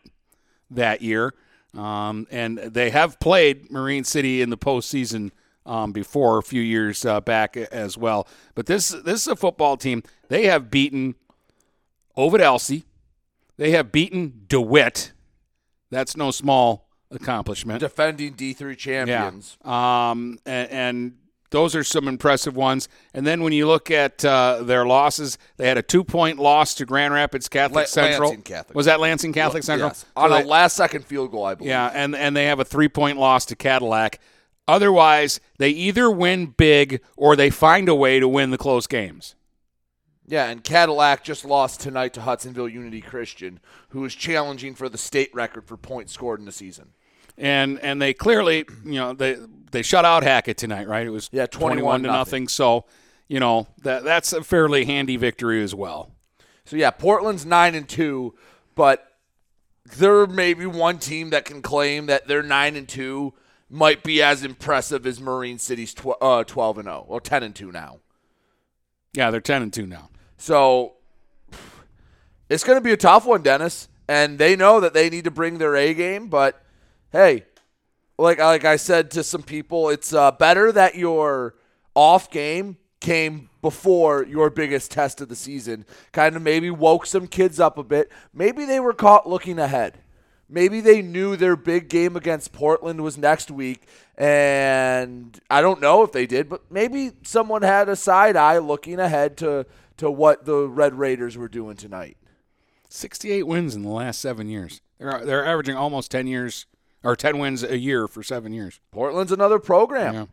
that 0.71 1.01
year. 1.01 1.33
Um, 1.75 2.27
and 2.31 2.59
they 2.59 2.91
have 2.91 3.19
played 3.19 3.71
Marine 3.71 4.03
City 4.03 4.41
in 4.41 4.51
the 4.51 4.57
postseason 4.57 5.31
um, 5.65 5.91
before 5.91 6.37
a 6.37 6.43
few 6.43 6.61
years 6.61 7.05
uh, 7.05 7.21
back 7.21 7.55
as 7.57 7.97
well. 7.97 8.27
But 8.55 8.65
this 8.65 8.89
this 8.89 9.21
is 9.21 9.27
a 9.27 9.35
football 9.35 9.77
team. 9.77 10.03
They 10.29 10.45
have 10.47 10.69
beaten 10.71 11.15
Ovid 12.15 12.41
Elsie. 12.41 12.83
They 13.57 13.71
have 13.71 13.91
beaten 13.91 14.45
DeWitt. 14.47 15.11
That's 15.91 16.17
no 16.17 16.31
small 16.31 16.89
accomplishment. 17.11 17.79
Defending 17.79 18.33
D3 18.33 18.75
champions. 18.77 19.57
Yeah. 19.63 20.09
Um, 20.09 20.39
and, 20.45 20.69
and 20.71 21.17
those 21.51 21.75
are 21.75 21.83
some 21.83 22.07
impressive 22.07 22.55
ones. 22.55 22.89
And 23.13 23.27
then 23.27 23.43
when 23.43 23.53
you 23.53 23.67
look 23.67 23.91
at 23.91 24.25
uh, 24.25 24.63
their 24.63 24.87
losses, 24.87 25.37
they 25.57 25.67
had 25.67 25.77
a 25.77 25.83
two 25.83 26.03
point 26.03 26.39
loss 26.39 26.73
to 26.75 26.85
Grand 26.85 27.13
Rapids 27.13 27.47
Catholic 27.47 27.83
La- 27.83 27.85
Central. 27.85 28.29
Lansing 28.29 28.43
Catholic. 28.43 28.75
Was 28.75 28.87
that 28.87 28.99
Lansing 28.99 29.33
Catholic 29.33 29.61
Central? 29.61 29.89
Yes. 29.89 30.03
On 30.15 30.29
So 30.31 30.35
a 30.35 30.41
they- 30.41 30.49
last 30.49 30.75
second 30.75 31.05
field 31.05 31.29
goal, 31.31 31.45
I 31.45 31.53
believe. 31.53 31.69
yeah, 31.69 31.91
and 31.93 32.15
and 32.15 32.35
they 32.35 32.45
have 32.45 32.59
a 32.59 32.65
three 32.65 32.89
point 32.89 33.19
loss 33.19 33.45
to 33.45 33.55
Cadillac. 33.55 34.19
Otherwise, 34.67 35.39
they 35.57 35.69
either 35.69 36.09
win 36.09 36.47
big 36.47 37.01
or 37.17 37.35
they 37.35 37.49
find 37.49 37.89
a 37.89 37.95
way 37.95 38.19
to 38.19 38.27
win 38.27 38.49
the 38.51 38.57
close 38.57 38.87
games. 38.87 39.35
Yeah, 40.25 40.47
and 40.49 40.63
Cadillac 40.63 41.23
just 41.23 41.43
lost 41.43 41.81
tonight 41.81 42.13
to 42.13 42.21
Hudsonville 42.21 42.69
Unity 42.69 43.01
Christian, 43.01 43.59
who 43.89 44.05
is 44.05 44.15
challenging 44.15 44.73
for 44.73 44.87
the 44.87 44.97
state 44.97 45.29
record 45.33 45.65
for 45.67 45.75
points 45.75 46.13
scored 46.13 46.39
in 46.39 46.45
the 46.45 46.51
season. 46.53 46.93
And 47.37 47.79
and 47.79 48.01
they 48.01 48.13
clearly, 48.13 48.65
you 48.85 48.93
know, 48.93 49.13
they 49.13 49.37
they 49.71 49.81
shut 49.81 50.05
out 50.05 50.23
Hackett 50.23 50.55
tonight, 50.55 50.87
right? 50.87 51.05
It 51.05 51.09
was 51.09 51.29
Yeah, 51.33 51.47
21 51.47 52.03
to 52.03 52.07
nothing. 52.07 52.13
nothing. 52.17 52.47
So, 52.47 52.85
you 53.27 53.39
know, 53.39 53.67
that 53.81 54.03
that's 54.03 54.31
a 54.31 54.43
fairly 54.43 54.85
handy 54.85 55.17
victory 55.17 55.61
as 55.61 55.75
well. 55.75 56.11
So 56.63 56.77
yeah, 56.77 56.91
Portland's 56.91 57.45
nine 57.45 57.75
and 57.75 57.89
two, 57.89 58.35
but 58.75 59.05
there 59.97 60.25
may 60.27 60.53
be 60.53 60.65
one 60.67 60.99
team 60.99 61.31
that 61.31 61.43
can 61.43 61.61
claim 61.61 62.05
that 62.05 62.27
they're 62.27 62.43
nine 62.43 62.75
and 62.77 62.87
two 62.87 63.33
might 63.73 64.03
be 64.03 64.21
as 64.21 64.43
impressive 64.43 65.05
as 65.05 65.19
Marine 65.19 65.57
City's 65.57 65.93
tw- 65.93 66.21
uh, 66.21 66.43
twelve 66.43 66.77
and 66.77 66.85
zero 66.85 67.05
or 67.07 67.19
ten 67.19 67.43
and 67.43 67.55
two 67.55 67.71
now. 67.71 67.99
Yeah, 69.13 69.29
they're 69.29 69.41
10 69.41 69.61
and 69.61 69.73
2 69.73 69.85
now. 69.85 70.09
So 70.37 70.93
it's 72.49 72.63
going 72.63 72.77
to 72.77 72.83
be 72.83 72.91
a 72.91 72.97
tough 72.97 73.25
one, 73.25 73.43
Dennis. 73.43 73.87
And 74.07 74.37
they 74.37 74.55
know 74.55 74.79
that 74.79 74.93
they 74.93 75.09
need 75.09 75.23
to 75.23 75.31
bring 75.31 75.59
their 75.59 75.75
A 75.75 75.93
game. 75.93 76.27
But 76.27 76.61
hey, 77.11 77.45
like 78.17 78.39
like 78.39 78.65
I 78.65 78.75
said 78.75 79.11
to 79.11 79.23
some 79.23 79.43
people, 79.43 79.89
it's 79.89 80.13
uh, 80.13 80.31
better 80.31 80.71
that 80.73 80.95
your 80.95 81.55
off 81.95 82.29
game 82.29 82.77
came 82.99 83.49
before 83.61 84.25
your 84.25 84.49
biggest 84.49 84.91
test 84.91 85.21
of 85.21 85.29
the 85.29 85.37
season. 85.37 85.85
Kind 86.11 86.35
of 86.35 86.41
maybe 86.41 86.69
woke 86.69 87.05
some 87.05 87.27
kids 87.27 87.61
up 87.61 87.77
a 87.77 87.83
bit. 87.83 88.11
Maybe 88.33 88.65
they 88.65 88.79
were 88.81 88.93
caught 88.93 89.29
looking 89.29 89.57
ahead. 89.57 89.99
Maybe 90.53 90.81
they 90.81 91.01
knew 91.01 91.35
their 91.35 91.55
big 91.55 91.89
game 91.89 92.15
against 92.15 92.53
Portland 92.53 93.01
was 93.01 93.17
next 93.17 93.49
week, 93.49 93.87
and 94.15 95.39
I 95.49 95.61
don't 95.61 95.81
know 95.81 96.03
if 96.03 96.11
they 96.11 96.27
did, 96.27 96.47
but 96.47 96.71
maybe 96.71 97.13
someone 97.23 97.63
had 97.63 97.89
a 97.89 97.95
side 97.95 98.35
eye 98.35 98.59
looking 98.59 98.99
ahead 98.99 99.35
to 99.37 99.65
to 99.97 100.11
what 100.11 100.45
the 100.45 100.67
Red 100.67 100.93
Raiders 100.93 101.37
were 101.37 101.47
doing 101.47 101.75
tonight. 101.75 102.17
68 102.87 103.47
wins 103.47 103.73
in 103.73 103.81
the 103.81 103.89
last 103.89 104.21
7 104.21 104.47
years. 104.47 104.81
They're 104.99 105.25
they're 105.25 105.45
averaging 105.45 105.75
almost 105.75 106.11
10 106.11 106.27
years 106.27 106.67
or 107.03 107.15
10 107.15 107.39
wins 107.39 107.63
a 107.63 107.79
year 107.79 108.07
for 108.07 108.21
7 108.21 108.53
years. 108.53 108.79
Portland's 108.91 109.31
another 109.31 109.57
program. 109.57 110.13
Yeah. 110.13 110.25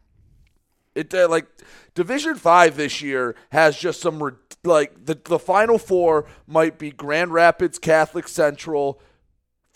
It 0.95 1.15
uh, 1.15 1.29
like 1.31 1.47
Division 1.95 2.35
Five 2.35 2.77
this 2.77 3.01
year 3.01 3.37
has 3.53 3.79
just 3.79 4.03
some 4.03 4.37
like 4.65 5.07
the 5.07 5.19
the 5.25 5.39
Final 5.39 5.79
Four 5.79 6.27
might 6.47 6.79
be 6.79 6.91
Grand 6.91 7.33
Rapids, 7.33 7.79
Catholic 7.79 8.29
Central, 8.29 9.01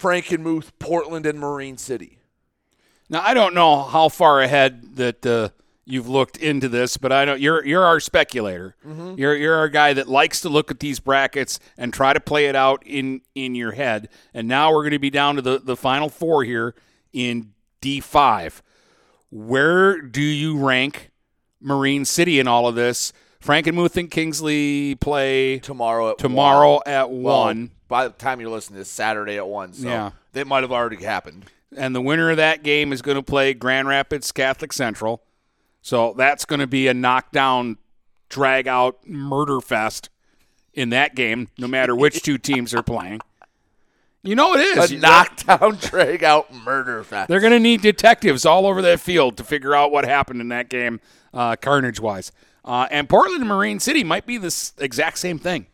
Frankenmuth, 0.05 0.71
Portland, 0.79 1.25
and 1.25 1.41
Marine 1.41 1.79
City. 1.79 2.19
Now 3.09 3.23
I 3.23 3.33
don't 3.33 3.55
know 3.55 3.83
how 3.83 4.11
far 4.11 4.43
ahead 4.43 4.97
that 4.97 5.25
uh, 5.25 5.49
you've 5.87 6.09
looked 6.09 6.37
into 6.37 6.69
this, 6.69 6.97
but 6.99 7.11
I 7.11 7.25
know 7.25 7.35
you're 7.35 7.65
you're 7.65 7.85
our 7.85 8.01
speculator. 8.01 8.77
Mhm. 8.87 9.19
You're 9.19 9.35
you're 9.35 9.55
our 9.57 9.69
guy 9.71 9.95
that 9.95 10.07
likes 10.09 10.41
to 10.43 10.49
look 10.51 10.71
at 10.71 10.81
these 10.81 11.01
brackets 11.01 11.59
and 11.79 11.93
try 11.93 12.13
to 12.13 12.21
play 12.21 12.47
it 12.47 12.55
out 12.57 12.83
in 12.85 13.23
in 13.35 13.55
your 13.55 13.73
head. 13.73 14.09
And 14.35 14.47
now 14.47 14.71
we're 14.73 14.83
going 14.83 14.93
to 14.93 14.99
be 14.99 15.11
down 15.11 15.37
to 15.37 15.43
the 15.43 15.59
the 15.59 15.77
final 15.77 16.09
four 16.11 16.45
here 16.45 16.75
in 17.15 17.53
D 17.81 18.01
five. 18.01 18.63
Where 19.31 20.01
do 20.03 20.23
you 20.23 20.59
rank 20.59 21.11
Marine 21.61 22.05
City 22.05 22.39
in 22.39 22.47
all 22.47 22.69
of 22.69 22.75
this? 22.75 23.13
Frankenmuth 23.43 23.97
and 23.99 24.11
Kingsley 24.11 24.95
play 24.95 25.59
tomorrow 25.59 26.11
at 26.13 26.19
tomorrow 26.19 26.75
one. 26.75 26.83
at 26.87 27.11
Well, 27.11 27.41
one. 27.45 27.71
By 27.95 28.09
the 28.09 28.15
time 28.15 28.41
you're 28.41 28.51
listening, 28.51 28.81
it's 28.81 28.91
Saturday 28.91 29.37
at 29.37 29.47
one. 29.47 29.73
So 29.73 29.87
Yeah. 29.87 30.11
that 30.33 30.49
might 30.49 30.65
have 30.65 30.73
already 30.73 31.05
happened. 31.05 31.45
and 31.77 31.95
the 31.95 32.01
winner 32.01 32.29
of 32.29 32.37
that 32.39 32.65
game 32.65 32.93
is 32.93 33.03
going 33.03 33.15
to 33.17 33.23
play 33.23 33.55
Grand 33.55 33.87
Rapids 33.87 34.33
Catholic 34.33 34.73
Central. 34.73 35.23
So 35.81 36.13
that's 36.17 36.45
going 36.45 36.59
to 36.59 36.67
be 36.67 36.89
a 36.89 36.95
knockdown, 36.95 37.79
drag 38.29 38.67
out 38.67 39.07
murder 39.09 39.61
fest 39.61 40.09
in 40.73 40.91
that 40.91 41.15
game, 41.15 41.47
no 41.57 41.69
matter 41.69 41.95
which 41.95 42.23
two 42.23 42.37
teams 42.37 42.75
are 42.75 42.83
playing. 42.83 43.21
You 44.25 44.35
know 44.35 44.55
it 44.55 44.61
is. 44.77 44.91
A 44.91 44.97
knockdown, 44.99 45.77
drag 45.81 46.25
out 46.25 46.53
murder 46.53 47.05
fest. 47.05 47.29
They're 47.29 47.39
going 47.41 47.53
to 47.53 47.61
need 47.61 47.81
detectives 47.81 48.45
all 48.45 48.67
over 48.67 48.83
that 48.83 48.99
field 48.99 49.37
to 49.37 49.45
figure 49.45 49.73
out 49.73 49.93
what 49.93 50.05
happened 50.05 50.41
in 50.41 50.49
that 50.49 50.69
game, 50.69 51.01
uh, 51.33 51.55
carnage 51.55 52.01
wise. 52.01 52.33
Uh, 52.65 52.89
and 52.91 53.09
Portland 53.09 53.41
and 53.43 53.49
Marine 53.49 53.79
City 53.79 54.03
might 54.03 54.27
be 54.27 54.37
this 54.37 54.73
exact 54.79 55.19
same 55.19 55.39
thing. 55.39 55.67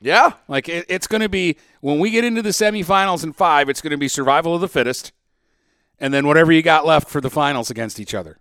Yeah. 0.00 0.34
Like 0.46 0.68
it, 0.68 0.86
it's 0.88 1.06
going 1.06 1.22
to 1.22 1.28
be 1.28 1.56
when 1.80 1.98
we 1.98 2.10
get 2.10 2.24
into 2.24 2.42
the 2.42 2.50
semifinals 2.50 3.24
in 3.24 3.32
five, 3.32 3.68
it's 3.68 3.80
going 3.80 3.90
to 3.90 3.96
be 3.96 4.08
survival 4.08 4.54
of 4.54 4.60
the 4.60 4.68
fittest. 4.68 5.12
and 5.98 6.14
then 6.14 6.26
whatever 6.26 6.52
you 6.52 6.62
got 6.62 6.86
left 6.86 7.08
for 7.08 7.20
the 7.20 7.30
finals 7.30 7.70
against 7.70 7.98
each 8.00 8.14
other. 8.14 8.38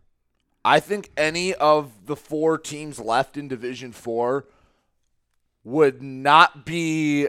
I 0.64 0.80
think 0.80 1.10
any 1.18 1.54
of 1.54 2.06
the 2.06 2.16
four 2.16 2.58
teams 2.58 3.00
left 3.00 3.38
in 3.38 3.48
Division 3.48 3.92
Four 3.92 4.46
would 5.64 6.02
not 6.02 6.66
be 6.66 7.28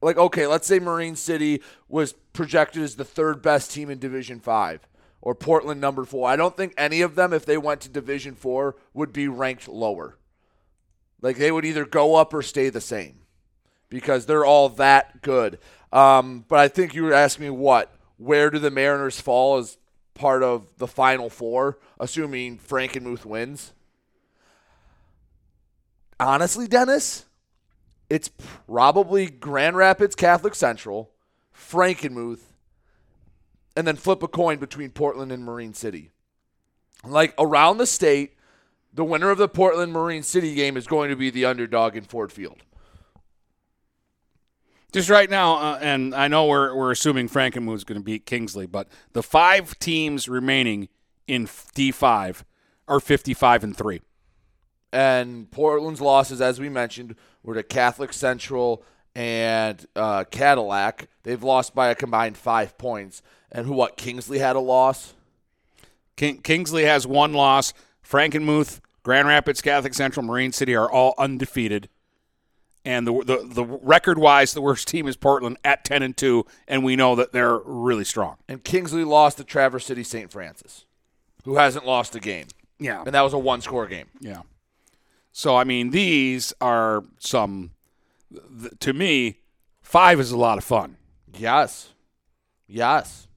like 0.00 0.16
okay. 0.16 0.46
Let's 0.46 0.66
say 0.66 0.78
Marine 0.78 1.16
City 1.16 1.62
was 1.88 2.14
projected 2.32 2.82
as 2.82 2.96
the 2.96 3.04
third 3.04 3.42
best 3.42 3.70
team 3.70 3.90
in 3.90 3.98
Division 3.98 4.40
Five, 4.40 4.88
or 5.20 5.34
Portland 5.34 5.80
number 5.80 6.04
four. 6.04 6.28
I 6.28 6.36
don't 6.36 6.56
think 6.56 6.72
any 6.76 7.02
of 7.02 7.14
them, 7.16 7.32
if 7.32 7.44
they 7.44 7.58
went 7.58 7.82
to 7.82 7.88
Division 7.88 8.34
Four, 8.34 8.76
would 8.94 9.12
be 9.12 9.28
ranked 9.28 9.68
lower. 9.68 10.16
Like 11.20 11.36
they 11.36 11.52
would 11.52 11.64
either 11.66 11.84
go 11.84 12.16
up 12.16 12.32
or 12.34 12.42
stay 12.42 12.70
the 12.70 12.80
same 12.80 13.18
because 13.88 14.26
they're 14.26 14.44
all 14.44 14.68
that 14.70 15.22
good. 15.22 15.58
Um, 15.92 16.44
but 16.48 16.58
I 16.58 16.68
think 16.68 16.94
you 16.94 17.04
were 17.04 17.12
asking 17.12 17.44
me 17.44 17.50
what? 17.50 17.94
Where 18.16 18.50
do 18.50 18.58
the 18.58 18.70
Mariners 18.70 19.20
fall 19.20 19.58
as 19.58 19.78
part 20.14 20.42
of 20.42 20.66
the 20.78 20.86
final 20.86 21.30
four, 21.30 21.78
assuming 21.98 22.58
Frankenmuth 22.58 23.24
wins? 23.24 23.72
Honestly, 26.18 26.66
Dennis, 26.66 27.26
it's 28.08 28.28
probably 28.66 29.26
Grand 29.26 29.76
Rapids 29.76 30.14
Catholic 30.14 30.54
Central, 30.54 31.10
Frankenmuth, 31.54 32.42
and 33.76 33.86
then 33.86 33.96
flip 33.96 34.22
a 34.22 34.28
coin 34.28 34.58
between 34.58 34.90
Portland 34.90 35.32
and 35.32 35.44
Marine 35.44 35.74
City. 35.74 36.10
Like 37.04 37.34
around 37.38 37.78
the 37.78 37.86
state, 37.86 38.36
the 38.92 39.04
winner 39.04 39.30
of 39.30 39.38
the 39.38 39.48
Portland 39.48 39.92
Marine 39.92 40.22
City 40.22 40.54
game 40.54 40.76
is 40.76 40.86
going 40.86 41.10
to 41.10 41.16
be 41.16 41.30
the 41.30 41.44
underdog 41.44 41.96
in 41.96 42.04
Ford 42.04 42.32
Field. 42.32 42.62
Just 44.94 45.10
right 45.10 45.28
now, 45.28 45.56
uh, 45.56 45.78
and 45.82 46.14
I 46.14 46.28
know 46.28 46.46
we're 46.46 46.72
we're 46.72 46.92
assuming 46.92 47.28
Frankenmuth 47.28 47.74
is 47.74 47.82
going 47.82 47.98
to 48.00 48.04
beat 48.04 48.26
Kingsley, 48.26 48.66
but 48.66 48.86
the 49.12 49.24
five 49.24 49.76
teams 49.80 50.28
remaining 50.28 50.88
in 51.26 51.48
D 51.74 51.90
five 51.90 52.44
are 52.86 53.00
fifty 53.00 53.34
five 53.34 53.64
and 53.64 53.76
three. 53.76 54.02
And 54.92 55.50
Portland's 55.50 56.00
losses, 56.00 56.40
as 56.40 56.60
we 56.60 56.68
mentioned, 56.68 57.16
were 57.42 57.54
to 57.54 57.64
Catholic 57.64 58.12
Central 58.12 58.84
and 59.16 59.84
uh, 59.96 60.26
Cadillac. 60.30 61.08
They've 61.24 61.42
lost 61.42 61.74
by 61.74 61.88
a 61.88 61.96
combined 61.96 62.36
five 62.36 62.78
points. 62.78 63.20
And 63.50 63.66
who? 63.66 63.72
What? 63.72 63.96
Kingsley 63.96 64.38
had 64.38 64.54
a 64.54 64.60
loss. 64.60 65.14
King, 66.14 66.40
Kingsley 66.40 66.84
has 66.84 67.04
one 67.04 67.32
loss. 67.32 67.74
Frankenmuth, 68.08 68.78
Grand 69.02 69.26
Rapids, 69.26 69.60
Catholic 69.60 69.94
Central, 69.94 70.24
Marine 70.24 70.52
City 70.52 70.76
are 70.76 70.88
all 70.88 71.14
undefeated. 71.18 71.88
And 72.84 73.06
the 73.06 73.12
the, 73.24 73.48
the 73.50 73.64
record 73.64 74.18
wise, 74.18 74.52
the 74.52 74.60
worst 74.60 74.88
team 74.88 75.08
is 75.08 75.16
Portland 75.16 75.56
at 75.64 75.84
ten 75.84 76.02
and 76.02 76.14
two, 76.16 76.44
and 76.68 76.84
we 76.84 76.96
know 76.96 77.14
that 77.14 77.32
they're 77.32 77.58
really 77.58 78.04
strong. 78.04 78.36
And 78.48 78.62
Kingsley 78.62 79.04
lost 79.04 79.38
to 79.38 79.44
Traverse 79.44 79.86
City 79.86 80.02
St. 80.04 80.30
Francis, 80.30 80.84
who 81.44 81.56
hasn't 81.56 81.86
lost 81.86 82.14
a 82.14 82.20
game. 82.20 82.46
Yeah. 82.78 83.02
And 83.06 83.14
that 83.14 83.22
was 83.22 83.32
a 83.32 83.38
one 83.38 83.62
score 83.62 83.86
game. 83.86 84.08
Yeah. 84.20 84.42
So 85.32 85.56
I 85.56 85.64
mean, 85.64 85.90
these 85.90 86.52
are 86.60 87.04
some. 87.18 87.70
th- 88.30 88.72
To 88.80 88.92
me, 88.92 89.38
five 89.80 90.20
is 90.20 90.30
a 90.30 90.36
lot 90.36 90.58
of 90.58 90.64
fun. 90.64 90.96
Yes. 91.38 91.88
Yes. 92.66 93.28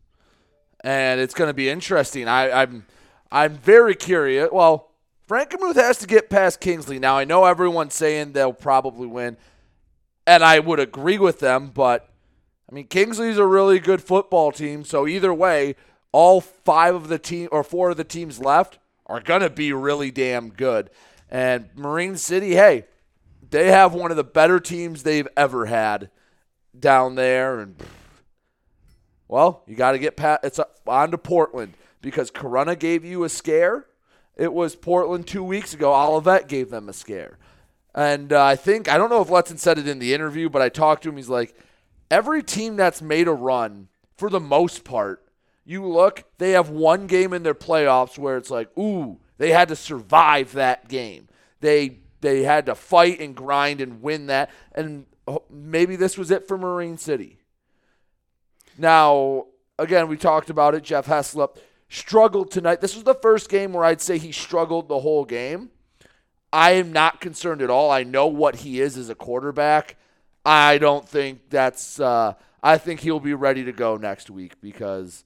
And 0.83 1.19
it's 1.21 1.33
going 1.33 1.49
to 1.49 1.53
be 1.53 1.69
interesting. 1.69 2.27
I, 2.27 2.51
I'm 2.63 2.85
I'm 3.31 3.53
very 3.53 3.95
curious. 3.95 4.49
Well, 4.51 4.91
Frankenmuth 5.27 5.75
has 5.75 5.97
to 5.99 6.07
get 6.07 6.29
past 6.29 6.59
Kingsley. 6.59 6.99
Now, 6.99 7.17
I 7.17 7.25
know 7.25 7.45
everyone's 7.45 7.93
saying 7.93 8.31
they'll 8.31 8.53
probably 8.53 9.07
win, 9.07 9.37
and 10.25 10.43
I 10.43 10.59
would 10.59 10.79
agree 10.79 11.17
with 11.17 11.39
them, 11.39 11.71
but 11.73 12.09
I 12.69 12.75
mean, 12.75 12.87
Kingsley's 12.87 13.37
a 13.37 13.45
really 13.45 13.79
good 13.79 14.01
football 14.01 14.51
team, 14.51 14.83
so 14.83 15.07
either 15.07 15.33
way, 15.33 15.75
all 16.11 16.41
five 16.41 16.95
of 16.95 17.09
the 17.09 17.19
team 17.19 17.49
or 17.51 17.63
four 17.63 17.89
of 17.91 17.97
the 17.97 18.03
teams 18.03 18.39
left 18.39 18.79
are 19.05 19.21
going 19.21 19.41
to 19.41 19.49
be 19.49 19.73
really 19.73 20.11
damn 20.11 20.49
good. 20.49 20.89
And 21.29 21.69
Marine 21.75 22.17
City, 22.17 22.55
hey, 22.55 22.85
they 23.49 23.71
have 23.71 23.93
one 23.93 24.11
of 24.11 24.17
the 24.17 24.23
better 24.23 24.59
teams 24.59 25.03
they've 25.03 25.27
ever 25.35 25.65
had 25.65 26.09
down 26.77 27.15
there 27.15 27.59
and 27.59 27.75
well, 29.27 29.63
you 29.67 29.75
got 29.75 29.91
to 29.91 29.99
get 29.99 30.15
past 30.15 30.41
It's 30.43 30.59
on 30.85 31.11
to 31.11 31.17
Portland 31.17 31.73
because 32.01 32.31
Corunna 32.31 32.77
gave 32.77 33.03
you 33.03 33.23
a 33.23 33.29
scare. 33.29 33.85
It 34.37 34.53
was 34.53 34.75
Portland 34.75 35.25
two 35.27 35.43
weeks 35.43 35.73
ago. 35.73 35.93
Olivet 35.93 36.47
gave 36.47 36.69
them 36.69 36.87
a 36.87 36.93
scare, 36.93 37.37
and 37.95 38.31
uh, 38.31 38.45
I 38.45 38.55
think 38.55 38.87
I 38.87 38.97
don't 38.97 39.09
know 39.09 39.21
if 39.21 39.29
Letson 39.29 39.57
said 39.57 39.79
it 39.79 39.87
in 39.87 39.99
the 39.99 40.13
interview, 40.13 40.47
but 40.47 40.61
I 40.61 40.69
talked 40.69 41.03
to 41.03 41.09
him. 41.09 41.17
He's 41.17 41.27
like, 41.27 41.55
every 42.11 42.43
team 42.43 42.75
that's 42.75 43.01
made 43.01 43.27
a 43.27 43.33
run, 43.33 43.87
for 44.15 44.29
the 44.29 44.39
most 44.39 44.83
part, 44.83 45.23
you 45.65 45.85
look, 45.85 46.23
they 46.37 46.51
have 46.51 46.69
one 46.69 47.07
game 47.07 47.33
in 47.33 47.43
their 47.43 47.55
playoffs 47.55 48.17
where 48.17 48.37
it's 48.37 48.51
like, 48.51 48.69
ooh, 48.77 49.19
they 49.37 49.51
had 49.51 49.67
to 49.69 49.75
survive 49.75 50.53
that 50.53 50.87
game. 50.87 51.27
They 51.59 51.99
they 52.21 52.43
had 52.43 52.67
to 52.67 52.75
fight 52.75 53.19
and 53.19 53.35
grind 53.35 53.81
and 53.81 54.03
win 54.03 54.27
that, 54.27 54.51
and 54.73 55.07
oh, 55.27 55.43
maybe 55.49 55.95
this 55.95 56.17
was 56.17 56.29
it 56.29 56.47
for 56.47 56.57
Marine 56.57 56.97
City. 56.97 57.39
Now, 58.77 59.47
again, 59.79 60.07
we 60.07 60.17
talked 60.17 60.51
about 60.51 60.75
it. 60.75 60.83
Jeff 60.83 61.07
Heslop 61.07 61.57
struggled 61.89 62.51
tonight. 62.51 62.81
This 62.81 62.95
was 62.95 63.03
the 63.03 63.13
first 63.15 63.49
game 63.49 63.73
where 63.73 63.83
I'd 63.85 64.01
say 64.01 64.17
he 64.17 64.31
struggled 64.31 64.87
the 64.87 64.99
whole 64.99 65.25
game. 65.25 65.69
I 66.51 66.71
am 66.71 66.91
not 66.91 67.19
concerned 67.21 67.61
at 67.61 67.69
all. 67.69 67.91
I 67.91 68.03
know 68.03 68.27
what 68.27 68.57
he 68.57 68.79
is 68.79 68.97
as 68.97 69.09
a 69.09 69.15
quarterback. 69.15 69.95
I 70.45 70.77
don't 70.77 71.07
think 71.07 71.49
that's. 71.49 71.99
Uh, 71.99 72.33
I 72.63 72.77
think 72.77 73.01
he'll 73.01 73.19
be 73.19 73.33
ready 73.33 73.63
to 73.65 73.71
go 73.71 73.97
next 73.97 74.29
week 74.29 74.59
because 74.61 75.23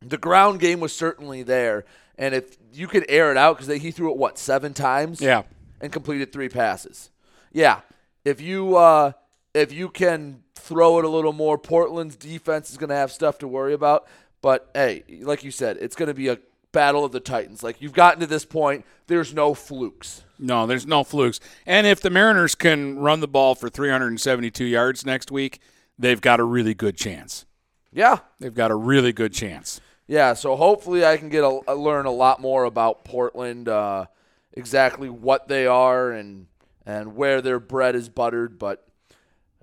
the 0.00 0.18
ground 0.18 0.60
game 0.60 0.80
was 0.80 0.94
certainly 0.94 1.42
there, 1.42 1.84
and 2.18 2.34
if 2.34 2.56
you 2.72 2.86
could 2.86 3.06
air 3.08 3.30
it 3.30 3.36
out 3.38 3.58
because 3.58 3.80
he 3.80 3.90
threw 3.90 4.10
it 4.10 4.18
what 4.18 4.38
seven 4.38 4.74
times, 4.74 5.20
Yeah. 5.20 5.42
and 5.80 5.92
completed 5.92 6.32
three 6.32 6.48
passes. 6.50 7.10
Yeah, 7.52 7.80
if 8.24 8.40
you 8.40 8.76
uh, 8.76 9.12
if 9.54 9.72
you 9.72 9.88
can 9.88 10.42
throw 10.54 10.98
it 10.98 11.04
a 11.06 11.08
little 11.08 11.32
more, 11.32 11.56
Portland's 11.56 12.16
defense 12.16 12.70
is 12.70 12.76
going 12.76 12.90
to 12.90 12.96
have 12.96 13.10
stuff 13.12 13.38
to 13.38 13.48
worry 13.48 13.72
about. 13.72 14.06
But 14.44 14.68
hey, 14.74 15.04
like 15.22 15.42
you 15.42 15.50
said, 15.50 15.78
it's 15.80 15.96
going 15.96 16.08
to 16.08 16.14
be 16.14 16.28
a 16.28 16.36
battle 16.70 17.02
of 17.02 17.12
the 17.12 17.18
Titans. 17.20 17.62
Like 17.62 17.80
you've 17.80 17.94
gotten 17.94 18.20
to 18.20 18.26
this 18.26 18.44
point, 18.44 18.84
there's 19.06 19.32
no 19.32 19.54
flukes. 19.54 20.22
No, 20.38 20.66
there's 20.66 20.86
no 20.86 21.02
flukes. 21.02 21.40
And 21.64 21.86
if 21.86 22.02
the 22.02 22.10
Mariners 22.10 22.54
can 22.54 22.98
run 22.98 23.20
the 23.20 23.26
ball 23.26 23.54
for 23.54 23.70
372 23.70 24.66
yards 24.66 25.06
next 25.06 25.30
week, 25.30 25.60
they've 25.98 26.20
got 26.20 26.40
a 26.40 26.44
really 26.44 26.74
good 26.74 26.94
chance. 26.94 27.46
Yeah, 27.90 28.18
They've 28.38 28.52
got 28.52 28.70
a 28.70 28.74
really 28.74 29.14
good 29.14 29.32
chance. 29.32 29.80
Yeah, 30.06 30.34
so 30.34 30.56
hopefully 30.56 31.06
I 31.06 31.16
can 31.16 31.30
get 31.30 31.42
a, 31.42 31.60
a- 31.66 31.74
learn 31.74 32.04
a 32.04 32.10
lot 32.10 32.38
more 32.38 32.64
about 32.64 33.02
Portland, 33.02 33.66
uh, 33.66 34.04
exactly 34.52 35.08
what 35.08 35.48
they 35.48 35.66
are 35.66 36.12
and 36.12 36.48
and 36.84 37.16
where 37.16 37.40
their 37.40 37.58
bread 37.58 37.94
is 37.94 38.10
buttered. 38.10 38.58
But 38.58 38.86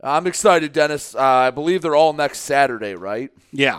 I'm 0.01 0.25
excited, 0.25 0.73
Dennis. 0.73 1.13
Uh, 1.13 1.21
I 1.21 1.51
believe 1.51 1.83
they're 1.83 1.95
all 1.95 2.13
next 2.13 2.39
Saturday, 2.39 2.95
right? 2.95 3.29
Yeah. 3.51 3.77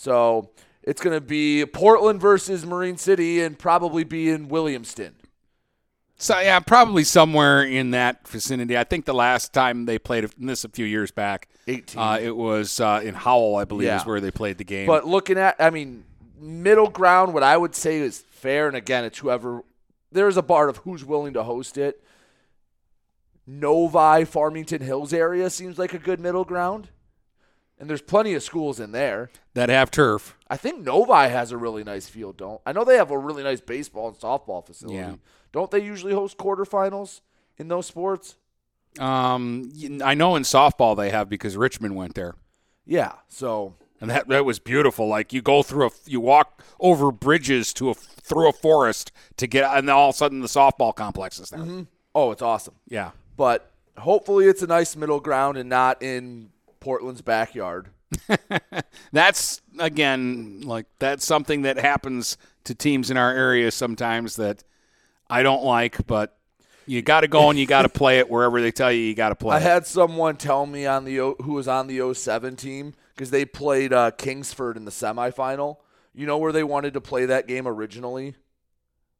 So 0.00 0.48
it's 0.82 1.02
going 1.02 1.14
to 1.14 1.20
be 1.20 1.66
Portland 1.66 2.22
versus 2.22 2.64
Marine 2.64 2.96
City, 2.96 3.42
and 3.42 3.58
probably 3.58 4.02
be 4.02 4.30
in 4.30 4.48
Williamston. 4.48 5.12
So 6.16 6.40
yeah, 6.40 6.58
probably 6.60 7.04
somewhere 7.04 7.62
in 7.62 7.90
that 7.90 8.26
vicinity. 8.26 8.78
I 8.78 8.84
think 8.84 9.04
the 9.04 9.12
last 9.12 9.52
time 9.52 9.84
they 9.84 9.98
played 9.98 10.26
this 10.38 10.64
a 10.64 10.70
few 10.70 10.86
years 10.86 11.10
back, 11.10 11.48
18. 11.68 12.00
uh, 12.00 12.18
it 12.18 12.34
was 12.34 12.80
uh, 12.80 13.02
in 13.04 13.12
Howell, 13.14 13.56
I 13.56 13.64
believe, 13.66 13.88
Yeah. 13.88 14.00
is 14.00 14.06
where 14.06 14.22
they 14.22 14.30
played 14.30 14.56
the 14.56 14.64
game. 14.64 14.86
But 14.86 15.06
looking 15.06 15.36
at, 15.36 15.56
I 15.58 15.68
mean, 15.68 16.04
middle 16.38 16.88
ground, 16.88 17.34
what 17.34 17.42
I 17.42 17.58
would 17.58 17.74
say 17.74 17.98
is 17.98 18.20
fair. 18.30 18.68
And 18.68 18.76
again, 18.76 19.04
it's 19.04 19.18
whoever, 19.18 19.62
there's 20.10 20.38
a 20.38 20.42
part 20.42 20.70
of 20.70 20.78
who's 20.78 21.04
willing 21.04 21.34
to 21.34 21.42
host 21.42 21.76
it. 21.76 22.02
Novi, 23.46 24.24
Farmington 24.24 24.80
Hills 24.80 25.12
area 25.12 25.50
seems 25.50 25.78
like 25.78 25.92
a 25.92 25.98
good 25.98 26.20
middle 26.20 26.44
ground. 26.44 26.88
And 27.80 27.88
there's 27.88 28.02
plenty 28.02 28.34
of 28.34 28.42
schools 28.42 28.78
in 28.78 28.92
there. 28.92 29.30
that 29.54 29.70
have 29.70 29.90
turf. 29.90 30.36
I 30.48 30.56
think 30.58 30.84
Novi 30.84 31.30
has 31.30 31.50
a 31.50 31.56
really 31.56 31.82
nice 31.82 32.08
field, 32.08 32.36
don't 32.36 32.60
I 32.66 32.72
know 32.72 32.84
they 32.84 32.96
have 32.96 33.10
a 33.10 33.18
really 33.18 33.42
nice 33.42 33.60
baseball 33.60 34.08
and 34.08 34.16
softball 34.16 34.64
facility. 34.64 34.98
Yeah. 34.98 35.14
Don't 35.52 35.70
they 35.70 35.82
usually 35.82 36.12
host 36.12 36.36
quarterfinals 36.38 37.22
in 37.56 37.68
those 37.68 37.86
sports? 37.86 38.36
Um, 38.98 39.72
I 40.04 40.14
know 40.14 40.36
in 40.36 40.42
softball 40.42 40.96
they 40.96 41.10
have 41.10 41.28
because 41.28 41.56
Richmond 41.56 41.96
went 41.96 42.14
there, 42.14 42.34
Yeah. 42.84 43.12
So 43.28 43.74
and 44.00 44.10
that 44.10 44.28
that 44.28 44.44
was 44.44 44.58
beautiful. 44.58 45.06
Like 45.08 45.32
you 45.32 45.40
go 45.42 45.62
through 45.62 45.86
a, 45.86 45.90
you 46.06 46.20
walk 46.20 46.62
over 46.80 47.10
bridges 47.12 47.72
to 47.74 47.90
a 47.90 47.94
through 47.94 48.48
a 48.48 48.52
forest 48.52 49.12
to 49.36 49.46
get, 49.46 49.64
and 49.76 49.88
then 49.88 49.94
all 49.94 50.08
of 50.10 50.14
a 50.14 50.18
sudden 50.18 50.40
the 50.40 50.48
softball 50.48 50.94
complex 50.94 51.38
is 51.38 51.50
there. 51.50 51.86
Oh, 52.14 52.30
it's 52.32 52.42
awesome. 52.42 52.74
Yeah. 52.88 53.12
But 53.36 53.70
hopefully 53.96 54.46
it's 54.46 54.62
a 54.62 54.66
nice 54.66 54.96
middle 54.96 55.20
ground 55.20 55.56
and 55.56 55.68
not 55.68 56.02
in 56.02 56.50
Portland's 56.80 57.22
backyard. 57.22 57.88
That's 59.12 59.60
again 59.78 60.62
like 60.62 60.86
that's 60.98 61.24
something 61.24 61.62
that 61.62 61.78
happens 61.78 62.36
to 62.64 62.74
teams 62.74 63.10
in 63.10 63.16
our 63.16 63.32
area 63.32 63.70
sometimes 63.70 64.36
that 64.36 64.64
I 65.28 65.42
don't 65.44 65.62
like, 65.62 66.06
but 66.06 66.36
you 66.86 67.02
got 67.02 67.20
to 67.20 67.28
go 67.28 67.50
and 67.50 67.58
you 67.58 67.66
got 67.66 67.82
to 67.82 67.88
play 68.00 68.18
it 68.18 68.28
wherever 68.28 68.60
they 68.60 68.72
tell 68.72 68.90
you 68.90 69.00
you 69.00 69.14
got 69.14 69.28
to 69.28 69.36
play. 69.36 69.54
I 69.56 69.58
it. 69.60 69.62
had 69.62 69.86
someone 69.86 70.36
tell 70.36 70.66
me 70.66 70.86
on 70.86 71.04
the 71.04 71.20
O- 71.20 71.36
who 71.42 71.52
was 71.52 71.68
on 71.68 71.86
the 71.86 72.14
07 72.14 72.56
team 72.56 72.94
because 73.14 73.30
they 73.30 73.44
played 73.44 73.92
uh, 73.92 74.10
Kingsford 74.10 74.76
in 74.76 74.84
the 74.86 74.90
semifinal 74.90 75.76
You 76.12 76.26
know 76.26 76.38
where 76.38 76.52
they 76.52 76.64
wanted 76.64 76.94
to 76.94 77.00
play 77.00 77.26
that 77.26 77.46
game 77.46 77.68
originally? 77.68 78.34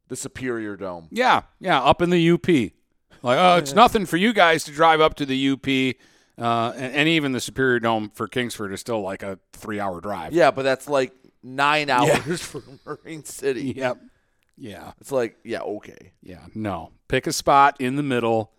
The 0.08 0.16
Superior 0.16 0.76
Dome. 0.76 1.06
Yeah, 1.12 1.42
yeah, 1.61 1.80
up 1.80 2.02
in 2.02 2.11
the 2.11 2.30
UP. 2.32 2.48
Like, 2.48 3.38
oh, 3.38 3.56
it's 3.58 3.74
nothing 3.84 4.04
for 4.06 4.16
you 4.16 4.32
guys 4.32 4.64
to 4.64 4.72
drive 4.72 5.00
up 5.00 5.14
to 5.14 5.26
the 5.26 5.50
UP, 5.50 5.96
uh, 6.41 6.72
and, 6.74 6.95
and 6.95 7.09
even 7.09 7.32
the 7.32 7.41
Superior 7.41 7.80
Dome 7.80 8.11
for 8.14 8.26
Kingsford 8.26 8.72
is 8.72 8.80
still 8.80 9.03
like 9.03 9.22
a 9.22 9.38
three-hour 9.53 10.01
drive. 10.01 10.32
Yeah, 10.32 10.51
but 10.51 10.62
that's 10.62 10.88
like 10.88 11.12
nine 11.43 11.91
hours 11.91 12.41
from 12.45 12.80
Marine 12.86 13.24
City. 13.24 13.72
Yep. 13.76 13.99
Yeah. 14.57 14.93
It's 15.01 15.12
like, 15.12 15.36
yeah, 15.45 15.61
okay. 15.61 16.12
Yeah. 16.22 16.45
No. 16.55 16.93
Pick 17.09 17.26
a 17.26 17.32
spot 17.32 17.80
in 17.80 17.97
the 17.97 18.03
middle, 18.03 18.53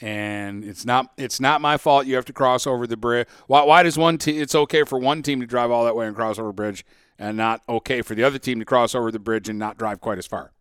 and 0.00 0.64
it's 0.64 0.84
not 0.84 1.12
it's 1.16 1.40
not 1.40 1.60
my 1.60 1.76
fault. 1.76 2.06
You 2.06 2.14
have 2.16 2.26
to 2.26 2.32
cross 2.32 2.66
over 2.66 2.86
the 2.86 2.96
bridge. 2.96 3.26
Why? 3.46 3.64
Why 3.64 3.82
does 3.82 3.96
one 3.98 4.18
team? 4.18 4.40
It's 4.40 4.54
okay 4.54 4.84
for 4.84 4.98
one 4.98 5.22
team 5.22 5.40
to 5.40 5.46
drive 5.46 5.70
all 5.70 5.84
that 5.84 5.96
way 5.96 6.06
and 6.06 6.14
cross 6.14 6.38
over 6.38 6.50
a 6.50 6.54
bridge, 6.54 6.84
and 7.18 7.36
not 7.36 7.62
okay 7.68 8.02
for 8.02 8.14
the 8.14 8.22
other 8.22 8.38
team 8.38 8.58
to 8.58 8.64
cross 8.64 8.94
over 8.94 9.10
the 9.10 9.18
bridge 9.18 9.48
and 9.48 9.58
not 9.58 9.78
drive 9.78 10.00
quite 10.00 10.18
as 10.18 10.26
far. 10.26 10.52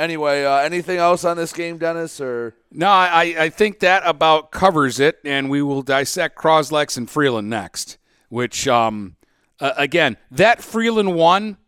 Anyway, 0.00 0.44
uh, 0.44 0.56
anything 0.56 0.96
else 0.96 1.26
on 1.26 1.36
this 1.36 1.52
game, 1.52 1.76
Dennis? 1.76 2.22
Or 2.22 2.54
No, 2.72 2.88
I, 2.88 3.34
I 3.38 3.48
think 3.50 3.80
that 3.80 4.02
about 4.06 4.50
covers 4.50 4.98
it, 4.98 5.18
and 5.26 5.50
we 5.50 5.60
will 5.60 5.82
dissect 5.82 6.38
Croslex 6.38 6.96
and 6.96 7.08
Freeland 7.08 7.50
next. 7.50 7.98
Which, 8.30 8.66
um, 8.66 9.16
uh, 9.60 9.72
again, 9.76 10.16
that 10.30 10.62
Freeland 10.62 11.14
one, 11.14 11.58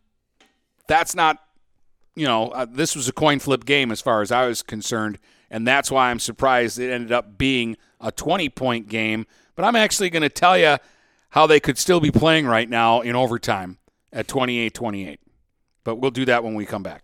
that's 0.87 1.13
not, 1.13 1.43
you 2.15 2.25
know, 2.25 2.47
uh, 2.47 2.65
this 2.67 2.95
was 2.95 3.07
a 3.07 3.13
coin 3.13 3.37
flip 3.37 3.65
game 3.65 3.91
as 3.91 4.01
far 4.01 4.23
as 4.23 4.31
I 4.31 4.47
was 4.47 4.63
concerned, 4.63 5.19
and 5.51 5.67
that's 5.67 5.91
why 5.91 6.09
I'm 6.09 6.19
surprised 6.19 6.79
it 6.79 6.91
ended 6.91 7.11
up 7.11 7.37
being 7.37 7.77
a 8.01 8.11
20 8.11 8.49
point 8.49 8.87
game. 8.87 9.27
But 9.55 9.65
I'm 9.65 9.75
actually 9.75 10.09
going 10.09 10.23
to 10.23 10.29
tell 10.29 10.57
you 10.57 10.77
how 11.29 11.45
they 11.45 11.59
could 11.59 11.77
still 11.77 11.99
be 11.99 12.09
playing 12.09 12.47
right 12.47 12.67
now 12.67 13.01
in 13.01 13.15
overtime 13.15 13.77
at 14.11 14.27
28 14.27 14.73
28. 14.73 15.19
But 15.83 15.97
we'll 15.97 16.09
do 16.09 16.25
that 16.25 16.43
when 16.43 16.55
we 16.55 16.65
come 16.65 16.81
back. 16.81 17.03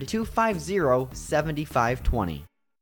250 0.07 1.09
7520. 1.13 2.45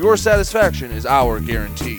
your 0.00 0.16
satisfaction 0.16 0.90
is 0.92 1.04
our 1.04 1.38
guarantee. 1.40 1.98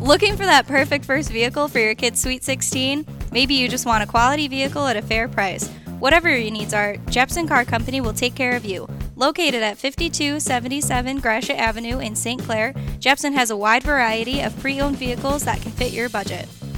Looking 0.00 0.38
for 0.38 0.46
that 0.46 0.66
perfect 0.66 1.04
first 1.04 1.30
vehicle 1.30 1.68
for 1.68 1.78
your 1.78 1.94
kid's 1.94 2.22
Sweet 2.22 2.42
16? 2.42 3.06
Maybe 3.30 3.52
you 3.52 3.68
just 3.68 3.84
want 3.84 4.02
a 4.02 4.06
quality 4.06 4.48
vehicle 4.48 4.86
at 4.86 4.96
a 4.96 5.02
fair 5.02 5.28
price. 5.28 5.68
Whatever 5.98 6.30
your 6.34 6.50
needs 6.50 6.72
are, 6.72 6.96
Jepson 7.10 7.46
Car 7.46 7.66
Company 7.66 8.00
will 8.00 8.14
take 8.14 8.34
care 8.34 8.56
of 8.56 8.64
you. 8.64 8.88
Located 9.16 9.62
at 9.62 9.76
5277 9.76 11.20
Gratiot 11.20 11.58
Avenue 11.58 11.98
in 11.98 12.16
St. 12.16 12.42
Clair, 12.42 12.74
Jepson 13.00 13.34
has 13.34 13.50
a 13.50 13.56
wide 13.56 13.82
variety 13.82 14.40
of 14.40 14.58
pre 14.58 14.80
owned 14.80 14.96
vehicles 14.96 15.44
that 15.44 15.60
can 15.60 15.72
fit 15.72 15.92
your 15.92 16.08
budget. 16.08 16.48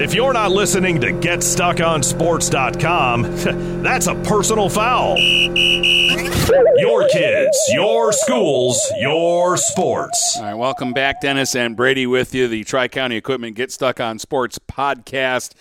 If 0.00 0.14
you're 0.14 0.32
not 0.32 0.52
listening 0.52 1.00
to 1.00 1.08
GetStuckOnSports.com, 1.08 3.22
that's 3.82 4.06
a 4.06 4.14
personal 4.14 4.68
foul. 4.68 5.18
Your 5.18 7.08
kids, 7.08 7.58
your 7.72 8.12
schools, 8.12 8.80
your 9.00 9.56
sports. 9.56 10.36
All 10.36 10.44
right, 10.44 10.54
welcome 10.54 10.92
back, 10.92 11.20
Dennis 11.20 11.56
and 11.56 11.76
Brady 11.76 12.06
with 12.06 12.32
you, 12.32 12.46
the 12.46 12.62
Tri 12.62 12.86
County 12.86 13.16
Equipment 13.16 13.56
Get 13.56 13.72
Stuck 13.72 13.98
on 13.98 14.20
Sports 14.20 14.60
podcast. 14.60 15.54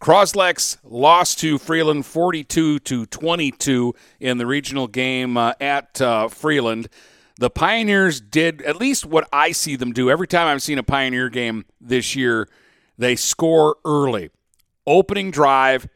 Croslex 0.00 0.78
lost 0.82 1.38
to 1.38 1.56
Freeland 1.56 2.04
42 2.04 2.80
to 2.80 3.06
22 3.06 3.94
in 4.18 4.38
the 4.38 4.46
regional 4.46 4.88
game 4.88 5.36
uh, 5.36 5.52
at 5.60 6.02
uh, 6.02 6.26
Freeland. 6.26 6.88
The 7.38 7.48
Pioneers 7.48 8.20
did 8.20 8.60
at 8.62 8.74
least 8.74 9.06
what 9.06 9.28
I 9.32 9.52
see 9.52 9.76
them 9.76 9.92
do 9.92 10.10
every 10.10 10.26
time 10.26 10.48
I've 10.48 10.62
seen 10.62 10.78
a 10.78 10.82
Pioneer 10.82 11.28
game 11.28 11.64
this 11.80 12.16
year 12.16 12.48
they 12.98 13.16
score 13.16 13.76
early. 13.84 14.30
Opening 14.86 15.30
drive, 15.30 15.88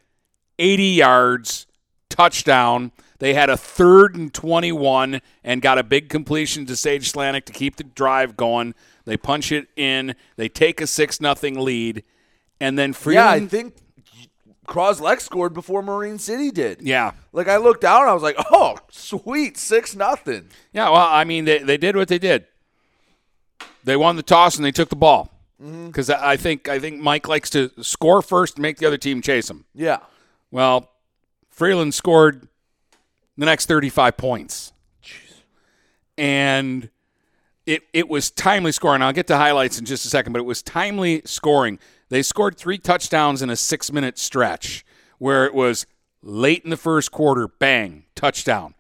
80 0.59 0.83
yards, 0.85 1.67
touchdown. 2.09 2.93
They 3.19 3.35
had 3.35 3.51
a 3.51 3.57
third 3.57 4.15
and 4.17 4.33
21 4.33 5.21
and 5.45 5.63
got 5.63 5.79
a 5.79 5.83
big 5.83 6.09
completion 6.09 6.67
to 6.67 6.77
Sage 6.77 7.13
Slanik 7.13 7.45
to 7.47 7.53
keep 7.53 7.77
the 7.77 7.85
drive 7.85 8.37
going. 8.37 8.75
They 9.05 9.17
punch 9.17 9.53
it 9.53 9.69
in. 9.77 10.15
They 10.37 10.49
take 10.49 10.81
a 10.81 10.87
6 10.87 11.21
nothing 11.21 11.59
lead. 11.59 12.05
And 12.61 12.79
then 12.79 12.93
Freeland. 12.93 13.41
Yeah, 13.41 13.47
I 13.47 13.49
think 13.49 13.75
Croslex 14.67 15.23
scored 15.23 15.55
before 15.55 15.83
Marine 15.83 16.19
City 16.19 16.51
did. 16.51 16.83
Yeah. 16.83 17.13
Like 17.33 17.49
I 17.49 17.57
looked 17.57 17.81
down, 17.81 18.09
I 18.09 18.13
was 18.13 18.23
like, 18.23 18.37
"Oh, 18.51 18.77
sweet, 18.91 19.57
six 19.57 19.95
nothing." 19.95 20.49
Yeah, 20.73 20.91
well, 20.91 21.07
I 21.09 21.23
mean, 21.25 21.45
they, 21.45 21.59
they 21.59 21.77
did 21.77 21.97
what 21.97 22.09
they 22.09 22.19
did. 22.19 22.47
They 23.85 23.97
won 23.97 24.17
the 24.17 24.23
toss 24.23 24.57
and 24.57 24.65
they 24.65 24.73
took 24.73 24.91
the 24.91 24.97
ball 24.97 25.31
because 25.59 26.09
mm-hmm. 26.09 26.25
I 26.25 26.37
think 26.37 26.69
I 26.69 26.79
think 26.79 27.01
Mike 27.01 27.27
likes 27.27 27.51
to 27.51 27.71
score 27.83 28.23
first 28.23 28.57
and 28.57 28.63
make 28.63 28.79
the 28.79 28.87
other 28.87 28.99
team 28.99 29.21
chase 29.21 29.51
him. 29.51 29.65
Yeah. 29.75 29.99
Well, 30.51 30.91
Freeland 31.51 31.95
scored 31.95 32.49
the 33.37 33.47
next 33.47 33.67
35 33.67 34.17
points. 34.17 34.73
Jeez. 35.03 35.43
And 36.17 36.91
it 37.67 37.83
it 37.93 38.09
was 38.09 38.31
timely 38.31 38.73
scoring. 38.73 39.03
I'll 39.03 39.13
get 39.13 39.27
to 39.29 39.37
highlights 39.37 39.79
in 39.79 39.85
just 39.85 40.07
a 40.07 40.09
second, 40.09 40.33
but 40.33 40.39
it 40.39 40.47
was 40.47 40.63
timely 40.63 41.23
scoring. 41.25 41.79
They 42.09 42.23
scored 42.23 42.57
three 42.57 42.79
touchdowns 42.79 43.43
in 43.43 43.51
a 43.51 43.57
six 43.57 43.93
minute 43.93 44.19
stretch 44.19 44.87
where 45.19 45.45
it 45.45 45.55
was 45.55 45.87
late 46.23 46.63
in 46.63 46.71
the 46.71 46.77
first 46.77 47.11
quarter, 47.11 47.49
bang, 47.49 48.05
touchdown. 48.15 48.75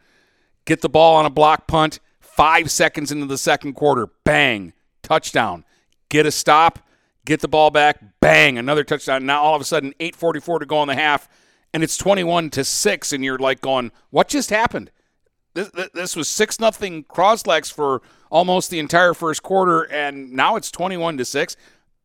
Get 0.65 0.81
the 0.81 0.89
ball 0.89 1.17
on 1.17 1.27
a 1.27 1.31
block 1.31 1.67
punt, 1.67 1.99
five 2.21 2.71
seconds 2.71 3.11
into 3.11 3.27
the 3.27 3.39
second 3.39 3.73
quarter, 3.73 4.09
bang, 4.25 4.73
touchdown 5.03 5.65
get 6.09 6.27
a 6.27 6.31
stop, 6.31 6.81
get 7.25 7.41
the 7.41 7.49
ball 7.49 7.71
back, 7.71 8.21
bang, 8.21 8.59
another 8.59 8.85
touchdown. 8.85 9.27
Now 9.27 9.43
all 9.43 9.55
of 9.55 9.61
a 9.61 9.65
sudden, 9.65 9.95
8:44 10.01 10.61
to 10.61 10.67
go 10.67 10.83
in 10.83 10.89
the 10.89 10.95
half, 10.95 11.29
and 11.73 11.83
it's 11.83 11.97
21 11.97 12.51
to 12.51 12.65
six, 12.65 13.13
and 13.13 13.25
you're 13.25 13.39
like 13.39 13.61
going, 13.61 13.93
"What 14.11 14.29
just 14.29 14.51
happened?" 14.51 14.91
This, 15.55 15.71
this 15.93 16.15
was 16.15 16.29
six 16.29 16.61
nothing 16.61 17.05
Croslex 17.05 17.73
for 17.73 18.03
almost 18.31 18.71
the 18.71 18.79
entire 18.79 19.15
first 19.15 19.43
quarter, 19.43 19.83
and 19.83 20.33
now 20.33 20.57
it's 20.57 20.71
21 20.71 21.19
to 21.19 21.25
six. 21.25 21.57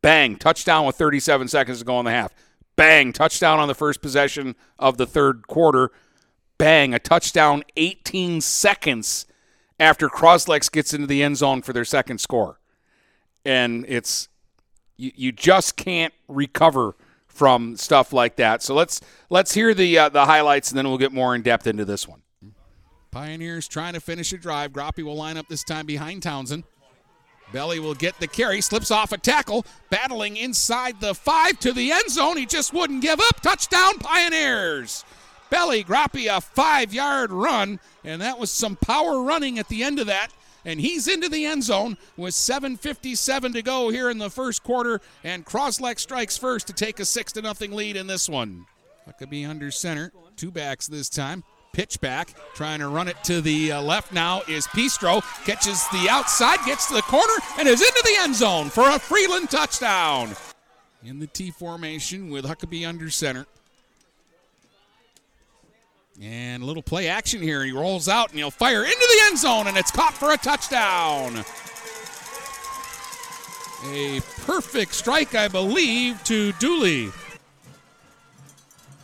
Bang, 0.02 0.36
touchdown 0.36 0.86
with 0.86 0.96
37 0.96 1.48
seconds 1.48 1.80
to 1.80 1.86
go 1.86 2.00
in 2.00 2.06
the 2.06 2.12
half. 2.12 2.34
Bang, 2.76 3.14
touchdown 3.14 3.60
on 3.60 3.68
the 3.68 3.76
first 3.76 4.02
possession 4.02 4.56
of 4.80 4.98
the 4.98 5.06
third 5.06 5.48
quarter. 5.48 5.92
Bang, 6.58 6.94
a 6.94 7.00
touchdown 7.00 7.64
18 7.78 8.42
seconds 8.42 9.26
after 9.80 10.10
Croslex 10.10 10.72
gets 10.72 10.94
into 10.94 11.08
the 11.08 11.24
end 11.24 11.38
zone 11.38 11.62
for 11.62 11.74
their 11.74 11.86
second 11.86 12.20
score 12.20 12.60
and 13.46 13.86
it's 13.88 14.30
you, 14.98 15.12
you 15.16 15.32
just 15.32 15.76
can't 15.76 16.14
recover 16.28 16.96
from 17.28 17.76
stuff 17.76 18.14
like 18.14 18.36
that. 18.38 18.62
So 18.62 18.76
let's 18.76 19.02
let's 19.30 19.54
hear 19.54 19.74
the 19.74 19.98
uh, 19.98 20.10
the 20.10 20.26
highlights, 20.26 20.72
and 20.72 20.78
then 20.78 20.88
we'll 20.88 20.98
get 20.98 21.12
more 21.12 21.36
in 21.36 21.42
depth 21.42 21.68
into 21.68 21.86
this 21.86 22.08
one. 22.08 22.22
Pioneers 23.12 23.68
trying 23.68 23.94
to 23.94 24.00
finish 24.00 24.34
a 24.34 24.38
drive. 24.38 24.74
Groppe 24.74 25.04
will 25.04 25.16
line 25.16 25.38
up 25.38 25.48
this 25.48 25.64
time 25.64 25.86
behind 25.86 26.24
Townsend. 26.24 26.64
Belly 27.52 27.80
will 27.80 27.94
get 27.94 28.20
the 28.20 28.28
carry, 28.28 28.62
slips 28.62 28.90
off 28.90 29.12
a 29.12 29.18
tackle, 29.18 29.64
battling 29.92 30.38
inside 30.38 31.00
the 31.00 31.14
five 31.14 31.60
to 31.60 31.72
the 31.72 31.92
end 31.92 32.10
zone. 32.10 32.38
He 32.38 32.48
just 32.48 32.74
wouldn't 32.74 33.04
give 33.04 33.20
up. 33.20 33.42
Touchdown, 33.42 34.00
Pioneers! 34.00 35.06
Belly, 35.52 35.84
Groppe, 35.84 36.26
a 36.26 36.42
five 36.42 36.92
yard 36.92 37.32
run, 37.32 37.80
and 38.04 38.20
that 38.24 38.40
was 38.40 38.50
some 38.50 38.76
power 38.76 39.22
running 39.22 39.60
at 39.60 39.68
the 39.68 39.84
end 39.84 40.00
of 40.00 40.08
that 40.08 40.30
and 40.66 40.80
he's 40.80 41.08
into 41.08 41.30
the 41.30 41.46
end 41.46 41.64
zone 41.64 41.98
with 42.18 42.34
7:57 42.34 43.54
to 43.54 43.62
go 43.62 43.90
here 43.90 44.10
in 44.10 44.18
the 44.18 44.30
first 44.30 44.64
quarter. 44.64 45.02
And 45.24 45.46
Croslex 45.46 46.00
strikes 46.00 46.38
first 46.38 46.68
to 46.68 46.74
take 46.74 47.00
a 47.00 47.06
six 47.06 47.32
to 47.34 47.42
nothing 47.42 47.72
lead 47.72 47.96
in 47.96 48.08
this 48.08 48.30
one. 48.30 48.66
Huckabee 49.08 49.48
under 49.48 49.72
center, 49.72 50.12
two 50.36 50.52
backs 50.52 50.88
this 50.88 51.10
time. 51.10 51.44
Pitch 51.74 52.00
back, 52.00 52.36
trying 52.54 52.80
to 52.80 52.88
run 52.88 53.08
it 53.08 53.18
to 53.24 53.42
the 53.42 53.72
uh, 53.72 53.82
left 53.82 54.14
now 54.14 54.44
is 54.48 54.68
Pistro. 54.68 55.24
Catches 55.44 55.88
the 55.88 56.08
outside, 56.08 56.60
gets 56.68 56.88
to 56.88 56.94
the 56.94 57.02
corner, 57.02 57.34
and 57.58 57.68
is 57.68 57.82
into 57.82 58.04
the 58.06 58.16
end 58.20 58.36
zone 58.36 58.70
for 58.70 58.88
a 58.90 59.00
Freeland 59.00 59.50
touchdown. 59.50 60.36
In 61.04 61.20
the 61.20 61.26
T 61.26 61.50
formation 61.50 62.30
with 62.30 62.46
Huckabee 62.46 62.88
under 62.88 63.10
center. 63.10 63.48
And 66.22 66.62
a 66.64 66.66
little 66.66 66.84
play 66.84 67.08
action 67.08 67.42
here. 67.42 67.64
He 67.64 67.72
rolls 67.72 68.08
out 68.08 68.30
and 68.30 68.38
he'll 68.38 68.52
fire 68.52 68.84
into 68.84 68.96
the 68.96 69.22
end 69.26 69.38
zone, 69.38 69.68
and 69.68 69.78
it's 69.78 69.92
caught 69.92 70.14
for 70.14 70.32
a 70.32 70.38
touchdown. 70.38 71.44
A 73.92 74.22
perfect 74.46 74.94
strike, 74.94 75.36
I 75.36 75.48
believe, 75.48 76.24
to 76.26 76.54
Dooley. 76.54 77.12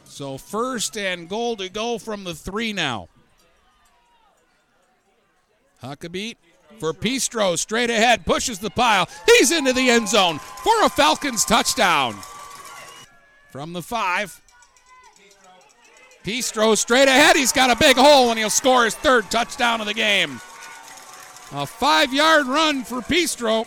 So 0.05 0.37
first 0.37 0.97
and 0.97 1.27
goal 1.27 1.55
to 1.57 1.69
go 1.69 1.97
from 1.97 2.23
the 2.23 2.35
three 2.35 2.73
now. 2.73 3.09
Huckabee 5.83 6.35
for 6.77 6.93
Pistro, 6.93 7.57
straight 7.57 7.89
ahead, 7.89 8.25
pushes 8.25 8.59
the 8.59 8.69
pile. 8.69 9.09
He's 9.25 9.51
into 9.51 9.73
the 9.73 9.89
end 9.89 10.07
zone 10.07 10.39
for 10.39 10.83
a 10.83 10.89
Falcons 10.89 11.43
touchdown. 11.43 12.15
From 13.51 13.73
the 13.73 13.81
five, 13.81 14.41
Pistro 16.29 16.77
straight 16.77 17.07
ahead. 17.07 17.35
He's 17.35 17.51
got 17.51 17.71
a 17.71 17.75
big 17.75 17.97
hole 17.97 18.29
and 18.29 18.37
he'll 18.37 18.51
score 18.51 18.85
his 18.85 18.93
third 18.93 19.31
touchdown 19.31 19.81
of 19.81 19.87
the 19.87 19.95
game. 19.95 20.35
A 21.53 21.65
five 21.65 22.13
yard 22.13 22.45
run 22.45 22.83
for 22.83 23.01
Pistro. 23.01 23.65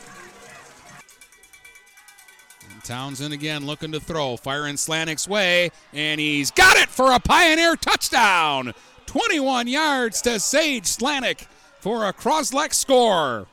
And 2.71 2.85
Townsend 2.85 3.35
again 3.35 3.67
looking 3.67 3.91
to 3.91 3.99
throw. 3.99 4.37
Firing 4.37 4.77
Slanik's 4.77 5.27
way, 5.27 5.71
and 5.93 6.21
he's 6.21 6.53
got 6.53 6.77
it 6.77 6.89
for 6.89 7.11
a 7.11 7.19
Pioneer 7.19 7.75
touchdown. 7.75 8.75
21 9.07 9.67
yards 9.67 10.23
to 10.23 10.39
Sage 10.39 10.85
Slanik 10.85 11.47
for 11.81 12.05
a 12.05 12.13
Croslex 12.13 12.75
score. 12.75 13.49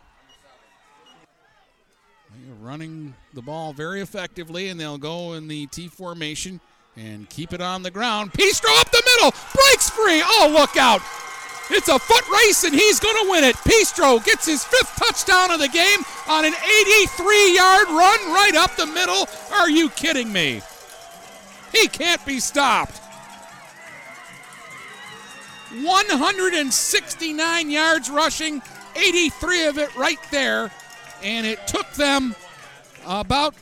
They're 2.30 2.54
running 2.62 3.16
the 3.34 3.42
ball 3.42 3.74
very 3.74 4.02
effectively, 4.02 4.70
and 4.70 4.80
they'll 4.80 5.00
go 5.00 5.34
in 5.34 5.48
the 5.48 5.66
T 5.66 5.88
formation 5.88 6.62
and 7.00 7.30
keep 7.30 7.54
it 7.54 7.62
on 7.62 7.82
the 7.84 7.92
ground. 7.92 8.34
Pistro 8.34 8.78
up 8.80 8.92
the 8.92 9.02
middle, 9.06 9.32
breaks 9.54 9.90
free. 9.90 10.22
Oh, 10.24 10.52
look 10.54 10.76
out. 10.76 11.02
It's 11.72 11.88
a 11.88 12.00
foot 12.00 12.28
race, 12.30 12.64
and 12.64 12.74
he's 12.74 13.00
going 13.00 13.16
to 13.24 13.32
win 13.32 13.44
it. 13.44 13.56
Pistro 13.58 14.24
gets 14.24 14.48
his 14.48 14.66
fifth 14.66 14.96
touchdown 14.96 15.52
of 15.52 15.60
the 15.60 15.68
game 15.68 16.00
on 16.28 16.44
an 16.44 16.54
83 16.54 17.56
yard 17.56 17.88
run 17.90 18.20
right 18.34 18.56
up 18.56 18.76
the 18.76 18.88
middle. 18.88 19.28
Are 19.54 19.70
you 19.70 19.90
kidding 19.90 20.34
me? 20.34 20.62
He 21.72 21.88
can't 21.88 22.26
be 22.26 22.40
stopped. 22.40 23.00
169 25.84 27.70
yards 27.70 28.10
rushing, 28.10 28.64
83 28.96 29.68
of 29.68 29.78
it 29.78 29.96
right 29.96 30.18
there. 30.32 30.72
And 31.22 31.46
it 31.46 31.68
took 31.68 31.92
them 31.94 32.36
about 33.06 33.54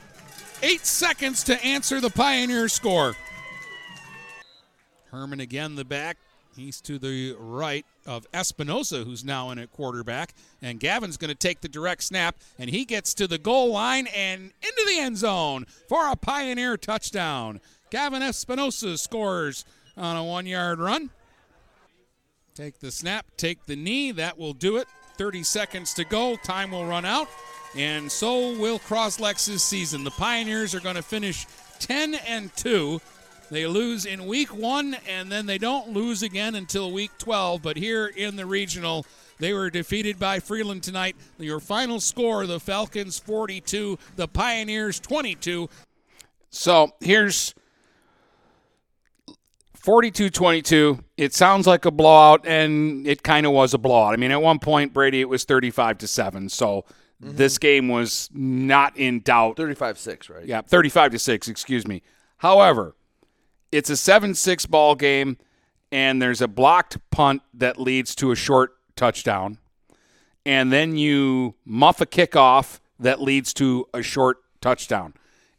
eight 0.64 0.86
seconds 0.86 1.44
to 1.44 1.64
answer 1.64 2.00
the 2.00 2.10
Pioneer 2.10 2.70
score. 2.70 3.16
Herman 5.12 5.40
again, 5.40 5.76
the 5.76 5.86
back. 5.86 6.18
He's 6.56 6.82
to 6.82 6.98
the 6.98 7.36
right 7.38 7.86
of 8.06 8.26
Espinosa, 8.34 9.04
who's 9.04 9.24
now 9.24 9.52
in 9.52 9.60
at 9.60 9.72
quarterback. 9.72 10.34
And 10.62 10.80
Gavin's 10.80 11.18
going 11.18 11.30
to 11.30 11.36
take 11.36 11.62
the 11.62 11.70
direct 11.70 12.04
snap, 12.04 12.38
and 12.58 12.70
he 12.70 12.84
gets 12.84 13.14
to 13.16 13.28
the 13.28 13.38
goal 13.38 13.72
line 13.72 14.08
and 14.08 14.52
into 14.62 14.86
the 14.88 15.00
end 15.00 15.18
zone 15.18 15.66
for 15.88 16.10
a 16.10 16.16
Pioneer 16.16 16.76
touchdown. 16.76 17.62
Gavin 17.92 18.24
Espinosa 18.24 18.98
scores 18.98 19.66
on 19.96 20.18
a 20.18 20.24
one 20.24 20.48
yard 20.48 20.80
run. 20.80 21.12
Take 22.56 22.80
the 22.80 22.92
snap, 22.92 23.28
take 23.38 23.68
the 23.68 23.76
knee. 23.76 24.12
That 24.12 24.38
will 24.40 24.54
do 24.54 24.78
it. 24.78 24.88
30 25.18 25.44
seconds 25.44 25.94
to 25.94 26.04
go. 26.04 26.36
Time 26.38 26.72
will 26.72 26.86
run 26.86 27.06
out. 27.06 27.28
And 27.76 28.12
so 28.12 28.58
will 28.60 28.80
Croslex's 28.80 29.62
season. 29.62 30.04
The 30.04 30.12
Pioneers 30.12 30.74
are 30.74 30.80
going 30.80 30.96
to 30.96 31.04
finish 31.04 31.46
10 31.80 32.16
and 32.16 32.56
2. 32.56 33.00
They 33.50 33.66
lose 33.66 34.06
in 34.06 34.26
week 34.26 34.54
one, 34.56 34.98
and 35.08 35.32
then 35.32 35.46
they 35.46 35.58
don't 35.58 35.92
lose 35.92 36.22
again 36.24 36.56
until 36.56 36.92
week 36.92 37.12
12. 37.18 37.62
But 37.62 37.78
here 37.78 38.08
in 38.08 38.36
the 38.36 38.46
regional, 38.46 39.06
they 39.40 39.54
were 39.54 39.70
defeated 39.70 40.20
by 40.20 40.40
Freeland 40.40 40.84
tonight. 40.84 41.16
Your 41.38 41.60
final 41.60 42.00
score 42.00 42.46
the 42.46 42.60
Falcons 42.60 43.20
42, 43.20 43.98
the 44.16 44.28
Pioneers 44.28 45.00
22. 45.00 45.70
So 46.50 46.92
here's 47.00 47.54
42 49.76 50.30
22. 50.30 51.00
It 51.16 51.34
sounds 51.34 51.66
like 51.68 51.86
a 51.86 51.92
blowout, 51.92 52.46
and 52.46 53.08
it 53.08 53.24
kind 53.24 53.46
of 53.46 53.54
was 53.54 53.74
a 53.74 53.78
blowout. 53.78 54.14
I 54.14 54.18
mean, 54.18 54.32
at 54.32 54.42
one 54.42 54.60
point, 54.60 54.94
Brady, 54.94 55.22
it 55.22 55.30
was 55.30 55.46
35 55.46 56.00
to 56.00 56.08
7. 56.08 56.50
So 56.50 56.84
mm-hmm. 57.24 57.36
this 57.38 57.58
game 57.58 57.88
was 57.88 58.30
not 58.34 58.98
in 58.98 59.22
doubt. 59.22 59.56
35 59.56 59.98
6, 59.98 60.30
right? 60.30 60.46
Yeah, 60.46 60.62
35 60.62 61.12
to 61.12 61.20
6, 61.20 61.48
excuse 61.48 61.88
me. 61.88 62.02
However, 62.38 62.96
it's 63.72 63.90
a 63.90 63.98
7 63.98 64.34
6 64.34 64.66
ball 64.66 64.96
game, 64.96 65.38
and 65.92 66.22
there's 66.22 66.42
a 66.42 66.48
blocked 66.48 66.98
punt 67.12 67.42
that 67.54 67.80
leads 67.80 68.16
to 68.16 68.32
a 68.32 68.36
short 68.36 68.76
touchdown. 68.96 69.58
And 70.46 70.72
then 70.72 70.98
you 70.98 71.56
muff 71.66 72.00
a 72.00 72.06
kickoff 72.06 72.80
that 73.00 73.22
leads 73.22 73.54
to 73.56 73.88
a 73.94 74.02
short 74.02 74.38
touchdown. 74.62 75.14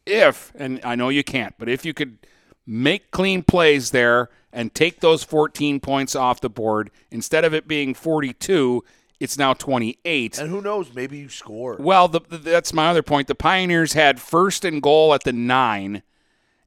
If, 0.07 0.53
and 0.55 0.81
I 0.83 0.95
know 0.95 1.11
you 1.11 1.23
can't, 1.23 1.55
but 1.59 1.69
if 1.69 1.85
you 1.85 1.93
could 1.93 2.19
make 2.67 3.11
clean 3.11 3.43
plays 3.43 3.91
there 3.91 4.31
and 4.53 4.75
take 4.75 5.01
those 5.01 5.23
14 5.23 5.81
points 5.81 6.17
off 6.17 6.41
the 6.41 6.49
board, 6.49 6.91
instead 7.11 7.45
of 7.45 7.53
it 7.53 7.69
being 7.69 7.93
42, 7.93 8.83
it's 9.21 9.37
now 9.37 9.53
28. 9.53 10.39
And 10.39 10.51
who 10.51 10.63
knows? 10.63 10.95
Maybe 10.95 11.19
you 11.19 11.29
score. 11.29 11.77
Well, 11.79 12.09
the, 12.09 12.21
the, 12.21 12.39
that's 12.39 12.73
my 12.73 12.89
other 12.89 13.03
point. 13.03 13.29
The 13.29 13.35
Pioneers 13.35 13.93
had 13.93 14.21
first 14.21 14.65
and 14.65 14.81
goal 14.81 15.13
at 15.13 15.25
the 15.25 15.33
nine, 15.33 16.03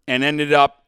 and 0.08 0.24
ended 0.24 0.54
up 0.54 0.81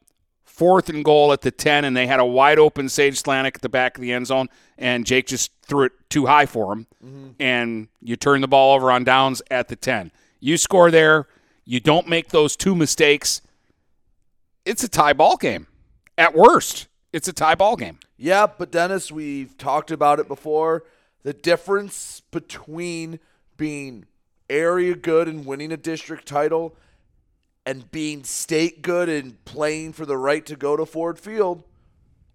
fourth 0.53 0.87
and 0.87 1.03
goal 1.03 1.33
at 1.33 1.41
the 1.41 1.51
ten, 1.51 1.83
and 1.83 1.97
they 1.97 2.05
had 2.05 2.19
a 2.19 2.25
wide 2.25 2.59
open 2.59 2.87
Sage 2.87 3.21
Slanik 3.21 3.55
at 3.55 3.61
the 3.61 3.69
back 3.69 3.97
of 3.97 4.01
the 4.01 4.13
end 4.13 4.27
zone, 4.27 4.49
and 4.77 5.05
Jake 5.05 5.25
just 5.25 5.51
threw 5.63 5.85
it 5.85 5.93
too 6.09 6.27
high 6.27 6.45
for 6.45 6.73
him, 6.73 6.87
mm-hmm. 7.03 7.29
and 7.39 7.87
you 8.01 8.15
turn 8.15 8.41
the 8.41 8.47
ball 8.47 8.75
over 8.75 8.91
on 8.91 9.03
downs 9.03 9.41
at 9.49 9.67
the 9.67 9.75
ten. 9.75 10.11
You 10.39 10.57
score 10.57 10.91
there. 10.91 11.27
You 11.65 11.79
don't 11.79 12.07
make 12.07 12.29
those 12.29 12.55
two 12.55 12.75
mistakes. 12.75 13.41
It's 14.65 14.83
a 14.83 14.89
tie 14.89 15.13
ball 15.13 15.37
game. 15.37 15.67
At 16.17 16.35
worst, 16.35 16.87
it's 17.11 17.27
a 17.27 17.33
tie 17.33 17.55
ball 17.55 17.75
game. 17.75 17.99
Yeah, 18.17 18.45
but 18.45 18.71
Dennis, 18.71 19.11
we've 19.11 19.57
talked 19.57 19.89
about 19.89 20.19
it 20.19 20.27
before. 20.27 20.83
The 21.23 21.33
difference 21.33 22.21
between 22.31 23.19
being 23.57 24.05
area 24.49 24.95
good 24.95 25.27
and 25.27 25.45
winning 25.45 25.71
a 25.71 25.77
district 25.77 26.27
title 26.27 26.75
and 27.65 27.89
being 27.91 28.23
state 28.23 28.81
good 28.81 29.09
and 29.09 29.43
playing 29.45 29.93
for 29.93 30.05
the 30.05 30.17
right 30.17 30.45
to 30.45 30.55
go 30.55 30.75
to 30.75 30.85
Ford 30.85 31.17
Field 31.17 31.63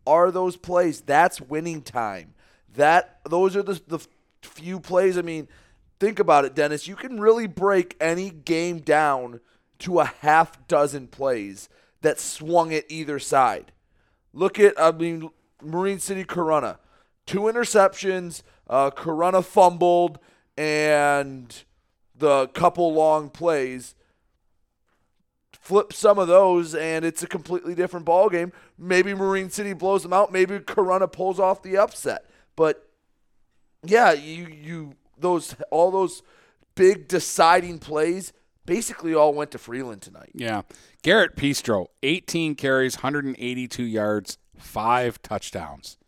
are 0.06 0.30
those 0.30 0.56
plays. 0.56 1.02
That's 1.02 1.40
winning 1.40 1.82
time. 1.82 2.34
That 2.74 3.20
those 3.28 3.56
are 3.56 3.62
the 3.62 3.80
the 3.86 4.00
few 4.42 4.80
plays. 4.80 5.18
I 5.18 5.22
mean, 5.22 5.48
think 6.00 6.18
about 6.18 6.44
it, 6.44 6.54
Dennis. 6.54 6.86
You 6.86 6.96
can 6.96 7.20
really 7.20 7.46
break 7.46 7.96
any 8.00 8.30
game 8.30 8.78
down 8.78 9.40
to 9.80 10.00
a 10.00 10.06
half 10.06 10.66
dozen 10.66 11.08
plays 11.08 11.68
that 12.00 12.18
swung 12.18 12.72
it 12.72 12.86
either 12.88 13.18
side. 13.18 13.72
Look 14.32 14.58
at 14.58 14.80
I 14.80 14.92
mean 14.92 15.30
Marine 15.62 15.98
City 15.98 16.24
Corunna. 16.24 16.78
Two 17.26 17.40
interceptions, 17.40 18.42
uh 18.68 18.90
Corunna 18.90 19.44
fumbled 19.44 20.18
and 20.56 21.64
the 22.16 22.48
couple 22.48 22.92
long 22.92 23.30
plays 23.30 23.94
flip 25.68 25.92
some 25.92 26.18
of 26.18 26.28
those 26.28 26.74
and 26.74 27.04
it's 27.04 27.22
a 27.22 27.26
completely 27.26 27.74
different 27.74 28.06
ball 28.06 28.30
game. 28.30 28.52
Maybe 28.78 29.12
Marine 29.12 29.50
City 29.50 29.74
blows 29.74 30.02
them 30.02 30.14
out, 30.14 30.32
maybe 30.32 30.58
Corunna 30.60 31.12
pulls 31.12 31.38
off 31.38 31.62
the 31.62 31.76
upset. 31.76 32.24
But 32.56 32.88
yeah, 33.84 34.12
you 34.12 34.46
you 34.46 34.94
those 35.18 35.54
all 35.70 35.90
those 35.90 36.22
big 36.74 37.06
deciding 37.06 37.80
plays 37.80 38.32
basically 38.64 39.14
all 39.14 39.34
went 39.34 39.50
to 39.50 39.58
Freeland 39.58 40.00
tonight. 40.00 40.30
Yeah. 40.32 40.62
Garrett 41.02 41.36
Pistro, 41.36 41.86
18 42.02 42.54
carries, 42.54 42.96
182 42.96 43.82
yards, 43.82 44.38
five 44.56 45.20
touchdowns. 45.20 45.98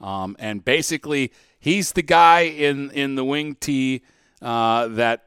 Um, 0.00 0.36
and 0.38 0.64
basically, 0.64 1.32
he's 1.58 1.92
the 1.92 2.02
guy 2.02 2.40
in, 2.42 2.90
in 2.92 3.16
the 3.16 3.24
wing 3.24 3.56
tee 3.60 4.02
uh, 4.40 4.88
that 4.88 5.26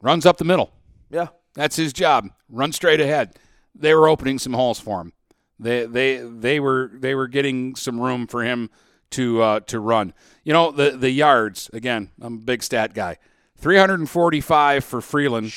runs 0.00 0.26
up 0.26 0.38
the 0.38 0.44
middle. 0.44 0.72
Yeah. 1.10 1.28
That's 1.54 1.76
his 1.76 1.92
job. 1.92 2.30
Run 2.48 2.72
straight 2.72 3.00
ahead. 3.00 3.36
They 3.74 3.94
were 3.94 4.08
opening 4.08 4.38
some 4.38 4.52
holes 4.52 4.78
for 4.78 5.00
him. 5.00 5.12
They 5.58 5.86
they 5.86 6.16
they 6.18 6.60
were 6.60 6.90
they 6.94 7.14
were 7.14 7.28
getting 7.28 7.76
some 7.76 8.00
room 8.00 8.26
for 8.26 8.42
him 8.42 8.70
to 9.10 9.42
uh, 9.42 9.60
to 9.60 9.78
run. 9.80 10.12
You 10.42 10.52
know 10.52 10.70
the 10.70 10.90
the 10.90 11.10
yards 11.10 11.70
again. 11.72 12.10
I'm 12.20 12.34
a 12.34 12.44
big 12.44 12.62
stat 12.62 12.94
guy. 12.94 13.18
345 13.58 14.84
for 14.84 15.00
Freeland. 15.00 15.52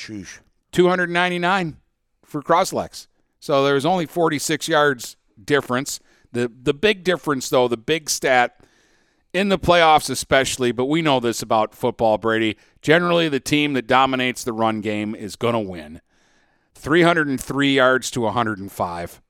299 0.72 1.76
for 2.24 2.42
Croslex. 2.42 3.06
So 3.40 3.64
there 3.64 3.74
was 3.74 3.86
only 3.86 4.06
46 4.06 4.68
yards 4.68 5.16
difference. 5.42 6.00
The 6.32 6.50
the 6.62 6.74
big 6.74 7.04
difference 7.04 7.48
though, 7.48 7.68
the 7.68 7.76
big 7.76 8.08
stat 8.08 8.60
in 9.38 9.50
the 9.50 9.58
playoffs 9.58 10.10
especially, 10.10 10.72
but 10.72 10.86
we 10.86 11.00
know 11.00 11.20
this 11.20 11.42
about 11.42 11.72
football, 11.72 12.18
Brady. 12.18 12.56
Generally 12.82 13.28
the 13.28 13.38
team 13.38 13.72
that 13.74 13.86
dominates 13.86 14.42
the 14.42 14.52
run 14.52 14.80
game 14.80 15.14
is 15.14 15.36
going 15.36 15.52
to 15.52 15.60
win. 15.60 16.00
303 16.74 17.72
yards 17.72 18.10
to 18.10 18.22
105 18.22 19.22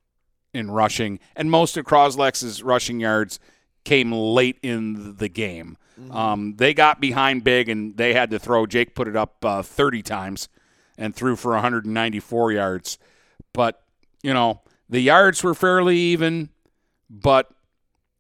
in 0.55 0.71
rushing, 0.71 1.19
and 1.37 1.51
most 1.51 1.77
of 1.77 1.85
Croslex's 1.85 2.63
rushing 2.63 3.01
yards 3.01 3.39
came 3.85 4.11
late 4.11 4.59
in 4.63 5.17
the 5.17 5.29
game. 5.29 5.77
Um, 6.11 6.55
they 6.57 6.73
got 6.73 7.01
behind 7.01 7.45
big 7.45 7.69
and 7.69 7.97
they 7.97 8.15
had 8.15 8.31
to 8.31 8.39
throw. 8.39 8.67
Jake 8.67 8.95
put 8.95 9.09
it 9.09 9.17
up 9.17 9.45
uh, 9.45 9.63
30 9.63 10.03
times 10.03 10.49
and 10.97 11.15
threw 11.15 11.37
for 11.37 11.53
194 11.53 12.53
yards. 12.53 12.99
But, 13.53 13.83
you 14.23 14.33
know, 14.33 14.63
the 14.89 15.01
yards 15.01 15.43
were 15.43 15.55
fairly 15.55 15.97
even, 15.97 16.51
but 17.11 17.51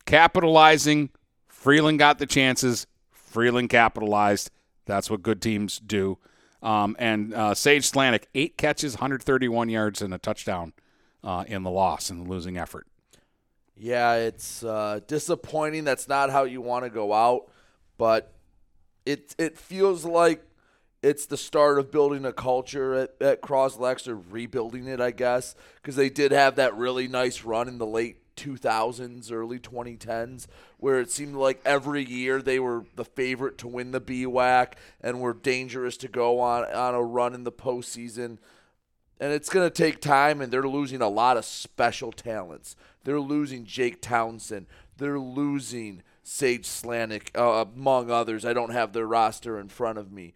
capitalizing, 0.07 1.11
Freeland 1.59 1.99
got 1.99 2.21
the 2.21 2.27
chances. 2.27 2.87
Freeland 3.11 3.69
capitalized. 3.69 4.49
That's 4.87 5.11
what 5.11 5.25
good 5.25 5.43
teams 5.43 5.81
do. 5.81 6.17
Um, 6.63 6.95
and 7.01 7.35
uh, 7.35 7.55
Sage 7.55 7.91
Slanik, 7.91 8.25
eight 8.33 8.57
catches, 8.57 8.95
131 8.95 9.69
yards, 9.69 10.01
and 10.01 10.15
a 10.15 10.19
touchdown 10.19 10.73
uh, 11.25 11.45
in 11.49 11.65
the 11.65 11.71
loss, 11.71 12.11
in 12.11 12.23
the 12.23 12.31
losing 12.31 12.57
effort. 12.57 12.87
Yeah, 13.77 14.15
it's 14.15 14.63
uh, 14.63 15.01
disappointing. 15.09 15.83
That's 15.83 16.07
not 16.07 16.31
how 16.31 16.45
you 16.45 16.61
want 16.61 16.85
to 16.85 16.91
go 16.91 17.13
out, 17.13 17.51
but 17.97 18.33
it 19.05 19.35
it 19.37 19.59
feels 19.59 20.05
like 20.05 20.45
it's 21.03 21.27
the 21.27 21.37
start 21.37 21.81
of 21.81 21.91
building 21.91 22.25
a 22.25 22.33
culture 22.33 22.95
at, 22.95 23.21
at 23.21 23.51
or 23.51 24.17
rebuilding 24.31 24.87
it, 24.87 25.01
I 25.01 25.11
guess, 25.11 25.57
because 25.77 25.97
they 25.97 26.09
did 26.09 26.31
have 26.31 26.55
that 26.57 26.77
really 26.77 27.09
nice 27.09 27.43
run 27.43 27.67
in 27.67 27.79
the 27.79 27.87
late 27.87 28.28
2000s, 28.39 29.33
early 29.33 29.59
2010s, 29.59 30.47
where 30.79 31.01
it 31.01 31.11
seemed 31.11 31.35
like 31.35 31.61
every 31.65 32.05
year 32.05 32.41
they 32.41 32.59
were 32.59 32.85
the 32.97 33.05
favorite 33.05 33.59
to 33.59 33.69
win 33.69 33.91
the 33.91 34.01
BWAC 34.01 34.75
and 35.01 35.21
were 35.21 35.35
dangerous 35.35 35.97
to 35.99 36.09
go 36.09 36.41
on 36.41 36.65
on 36.73 36.95
a 36.95 37.03
run 37.03 37.35
in 37.35 37.45
the 37.45 37.53
postseason 37.53 38.39
and 39.21 39.33
it's 39.33 39.49
going 39.49 39.69
to 39.69 39.75
take 39.75 40.01
time 40.01 40.41
and 40.41 40.53
they're 40.53 40.69
losing 40.69 41.03
a 41.03 41.09
lot 41.09 41.37
of 41.37 41.45
special 41.45 42.13
talents 42.13 42.77
they're 43.03 43.21
losing 43.21 43.65
jake 43.65 44.01
townsend 44.01 44.67
they're 44.97 45.19
losing 45.19 46.03
Sage 46.29 46.67
Slanik, 46.67 47.31
uh, 47.35 47.65
among 47.75 48.11
others. 48.11 48.45
I 48.45 48.53
don't 48.53 48.73
have 48.73 48.93
their 48.93 49.07
roster 49.07 49.59
in 49.59 49.69
front 49.69 49.97
of 49.97 50.13
me. 50.13 50.35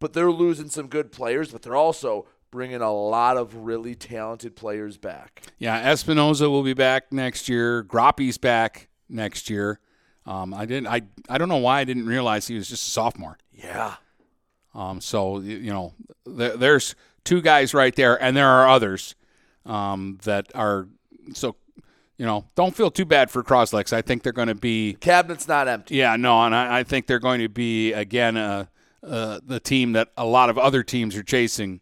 But 0.00 0.14
they're 0.14 0.32
losing 0.32 0.68
some 0.68 0.88
good 0.88 1.12
players, 1.12 1.52
but 1.52 1.62
they're 1.62 1.76
also 1.76 2.26
bringing 2.52 2.82
a 2.82 2.92
lot 2.92 3.36
of 3.36 3.56
really 3.56 3.96
talented 3.96 4.54
players 4.54 4.96
back. 4.96 5.42
Yeah, 5.58 5.90
Espinosa 5.90 6.48
will 6.48 6.62
be 6.62 6.74
back 6.74 7.12
next 7.12 7.48
year. 7.48 7.82
Groppy's 7.82 8.38
back 8.38 8.88
next 9.08 9.50
year. 9.50 9.80
Um, 10.24 10.54
I 10.54 10.66
didn't. 10.66 10.86
I 10.86 11.02
I 11.28 11.38
don't 11.38 11.48
know 11.48 11.56
why 11.56 11.80
I 11.80 11.84
didn't 11.84 12.06
realize 12.06 12.46
he 12.46 12.54
was 12.54 12.68
just 12.68 12.86
a 12.86 12.90
sophomore. 12.90 13.38
Yeah. 13.50 13.96
Um, 14.72 15.00
so 15.00 15.40
you 15.40 15.72
know, 15.72 15.94
there, 16.24 16.56
there's 16.56 16.94
two 17.24 17.42
guys 17.42 17.74
right 17.74 17.96
there, 17.96 18.22
and 18.22 18.36
there 18.36 18.48
are 18.48 18.68
others 18.68 19.16
um, 19.66 20.18
that 20.22 20.46
are 20.54 20.86
so. 21.32 21.56
You 22.18 22.26
know, 22.26 22.44
don't 22.54 22.76
feel 22.76 22.90
too 22.92 23.06
bad 23.06 23.32
for 23.32 23.42
Croslex. 23.42 23.92
I 23.92 24.00
think 24.00 24.22
they're 24.22 24.32
going 24.32 24.46
to 24.46 24.54
be 24.54 24.96
cabinet's 25.00 25.48
not 25.48 25.66
empty. 25.66 25.96
Yeah, 25.96 26.14
no, 26.14 26.44
and 26.44 26.54
I, 26.54 26.80
I 26.80 26.82
think 26.84 27.08
they're 27.08 27.18
going 27.18 27.40
to 27.40 27.48
be 27.48 27.92
again 27.92 28.36
uh, 28.36 28.66
uh, 29.02 29.40
the 29.44 29.58
team 29.58 29.92
that 29.92 30.10
a 30.16 30.24
lot 30.24 30.48
of 30.48 30.56
other 30.56 30.84
teams 30.84 31.16
are 31.16 31.24
chasing 31.24 31.80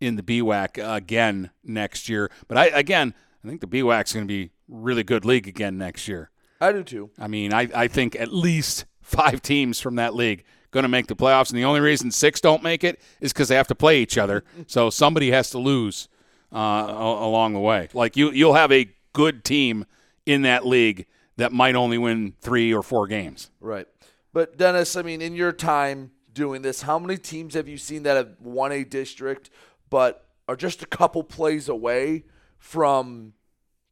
in 0.00 0.16
the 0.16 0.22
BWAC 0.22 0.96
again 0.96 1.50
next 1.64 2.08
year. 2.08 2.30
But 2.48 2.58
I 2.58 2.66
again, 2.66 3.14
I 3.44 3.48
think 3.48 3.60
the 3.60 3.66
BWAC 3.66 4.06
is 4.06 4.12
going 4.12 4.26
to 4.26 4.32
be 4.32 4.50
really 4.68 5.04
good 5.04 5.24
league 5.24 5.48
again 5.48 5.78
next 5.78 6.08
year. 6.08 6.30
I 6.60 6.72
do 6.72 6.82
too. 6.82 7.10
I 7.18 7.28
mean, 7.28 7.52
I, 7.52 7.68
I 7.74 7.88
think 7.88 8.16
at 8.16 8.32
least 8.32 8.86
five 9.02 9.42
teams 9.42 9.80
from 9.80 9.96
that 9.96 10.14
league 10.14 10.44
going 10.70 10.82
to 10.82 10.88
make 10.88 11.06
the 11.06 11.16
playoffs, 11.16 11.50
and 11.50 11.58
the 11.58 11.64
only 11.64 11.80
reason 11.80 12.10
six 12.10 12.40
don't 12.40 12.62
make 12.62 12.84
it 12.84 13.00
is 13.20 13.32
because 13.32 13.48
they 13.48 13.54
have 13.54 13.68
to 13.68 13.74
play 13.74 14.00
each 14.00 14.18
other. 14.18 14.44
so 14.66 14.90
somebody 14.90 15.30
has 15.30 15.50
to 15.50 15.58
lose 15.58 16.08
uh, 16.52 16.56
along 16.58 17.54
the 17.54 17.60
way. 17.60 17.88
Like 17.94 18.16
you, 18.16 18.30
you'll 18.30 18.54
have 18.54 18.72
a 18.72 18.88
good 19.12 19.44
team 19.44 19.86
in 20.24 20.42
that 20.42 20.66
league 20.66 21.06
that 21.36 21.52
might 21.52 21.74
only 21.74 21.98
win 21.98 22.34
three 22.40 22.72
or 22.72 22.82
four 22.82 23.06
games. 23.06 23.50
Right. 23.60 23.86
But 24.32 24.56
Dennis, 24.58 24.96
I 24.96 25.02
mean, 25.02 25.22
in 25.22 25.34
your 25.34 25.52
time 25.52 26.10
doing 26.32 26.62
this, 26.62 26.82
how 26.82 26.98
many 26.98 27.16
teams 27.16 27.54
have 27.54 27.68
you 27.68 27.78
seen 27.78 28.02
that 28.02 28.16
have 28.16 28.36
won 28.40 28.72
a 28.72 28.84
district 28.84 29.50
but 29.90 30.26
are 30.48 30.56
just 30.56 30.82
a 30.82 30.86
couple 30.86 31.22
plays 31.22 31.68
away 31.68 32.24
from 32.58 33.32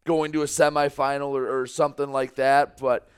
going 0.04 0.32
to 0.32 0.42
a 0.42 0.46
semifinal 0.46 1.28
or, 1.28 1.62
or 1.62 1.66
something 1.66 2.10
like 2.10 2.36
that? 2.36 2.78
But 2.78 3.08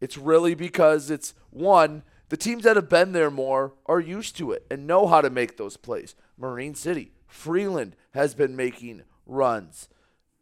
it's 0.00 0.18
really 0.18 0.54
because 0.54 1.10
it's 1.10 1.34
one, 1.50 2.02
the 2.28 2.36
teams 2.36 2.64
that 2.64 2.76
have 2.76 2.88
been 2.88 3.12
there 3.12 3.30
more 3.30 3.74
are 3.86 4.00
used 4.00 4.36
to 4.38 4.52
it 4.52 4.66
and 4.70 4.86
know 4.86 5.06
how 5.06 5.20
to 5.20 5.30
make 5.30 5.56
those 5.56 5.76
plays. 5.76 6.14
Marine 6.36 6.74
City, 6.74 7.12
Freeland 7.26 7.94
has 8.12 8.34
been 8.34 8.56
making 8.56 9.02
runs. 9.26 9.88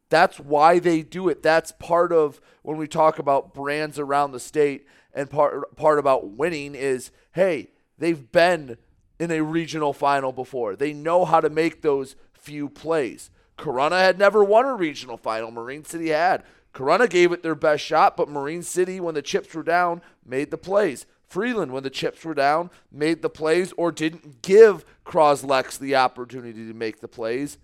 That's 0.08 0.40
why 0.40 0.80
they 0.80 1.02
do 1.02 1.28
it. 1.28 1.42
That's 1.42 1.72
part 1.72 2.12
of 2.12 2.40
when 2.62 2.76
we 2.76 2.88
talk 2.88 3.18
about 3.18 3.54
brands 3.54 3.98
around 3.98 4.32
the 4.32 4.40
state 4.40 4.86
and 5.14 5.30
part 5.30 5.76
part 5.76 5.98
about 5.98 6.30
winning 6.30 6.74
is 6.74 7.10
hey, 7.32 7.70
they've 7.96 8.30
been 8.32 8.76
in 9.20 9.30
a 9.30 9.42
regional 9.42 9.92
final 9.92 10.32
before. 10.32 10.74
They 10.74 10.94
know 10.94 11.26
how 11.26 11.40
to 11.40 11.50
make 11.50 11.82
those 11.82 12.16
few 12.32 12.70
plays. 12.70 13.30
Corunna 13.58 14.00
had 14.00 14.18
never 14.18 14.42
won 14.42 14.64
a 14.64 14.74
regional 14.74 15.18
final. 15.18 15.50
Marine 15.50 15.84
City 15.84 16.08
had. 16.08 16.42
Corunna 16.72 17.08
gave 17.08 17.30
it 17.30 17.42
their 17.42 17.54
best 17.54 17.84
shot, 17.84 18.16
but 18.16 18.30
Marine 18.30 18.62
City, 18.62 18.98
when 18.98 19.14
the 19.14 19.20
chips 19.20 19.54
were 19.54 19.62
down, 19.62 20.00
made 20.24 20.50
the 20.50 20.56
plays. 20.56 21.04
Freeland, 21.26 21.70
when 21.70 21.82
the 21.82 21.90
chips 21.90 22.24
were 22.24 22.34
down, 22.34 22.70
made 22.90 23.20
the 23.20 23.28
plays 23.28 23.72
or 23.76 23.92
didn't 23.92 24.40
give 24.40 24.86
Croslex 25.04 25.78
the 25.78 25.94
opportunity 25.94 26.66
to 26.66 26.74
make 26.74 27.00
the 27.00 27.06
plays. 27.08 27.58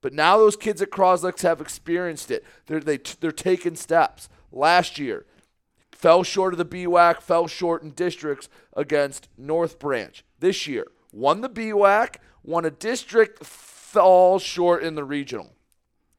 But 0.00 0.12
now 0.12 0.36
those 0.36 0.56
kids 0.56 0.82
at 0.82 0.90
Croslex 0.90 1.42
have 1.42 1.60
experienced 1.60 2.32
it. 2.32 2.44
They're, 2.66 2.80
they, 2.80 2.98
they're 3.20 3.30
taking 3.30 3.76
steps. 3.76 4.28
Last 4.50 4.98
year, 4.98 5.26
fell 5.92 6.24
short 6.24 6.52
of 6.52 6.58
the 6.58 6.64
BWAC, 6.64 7.22
fell 7.22 7.46
short 7.46 7.84
in 7.84 7.90
districts 7.90 8.48
against 8.76 9.28
North 9.38 9.78
Branch. 9.78 10.24
This 10.42 10.66
year, 10.66 10.88
won 11.12 11.40
the 11.40 11.48
BWAC, 11.48 12.16
won 12.42 12.64
a 12.64 12.70
district, 12.72 13.46
fell 13.46 14.40
short 14.40 14.82
in 14.82 14.96
the 14.96 15.04
regional. 15.04 15.54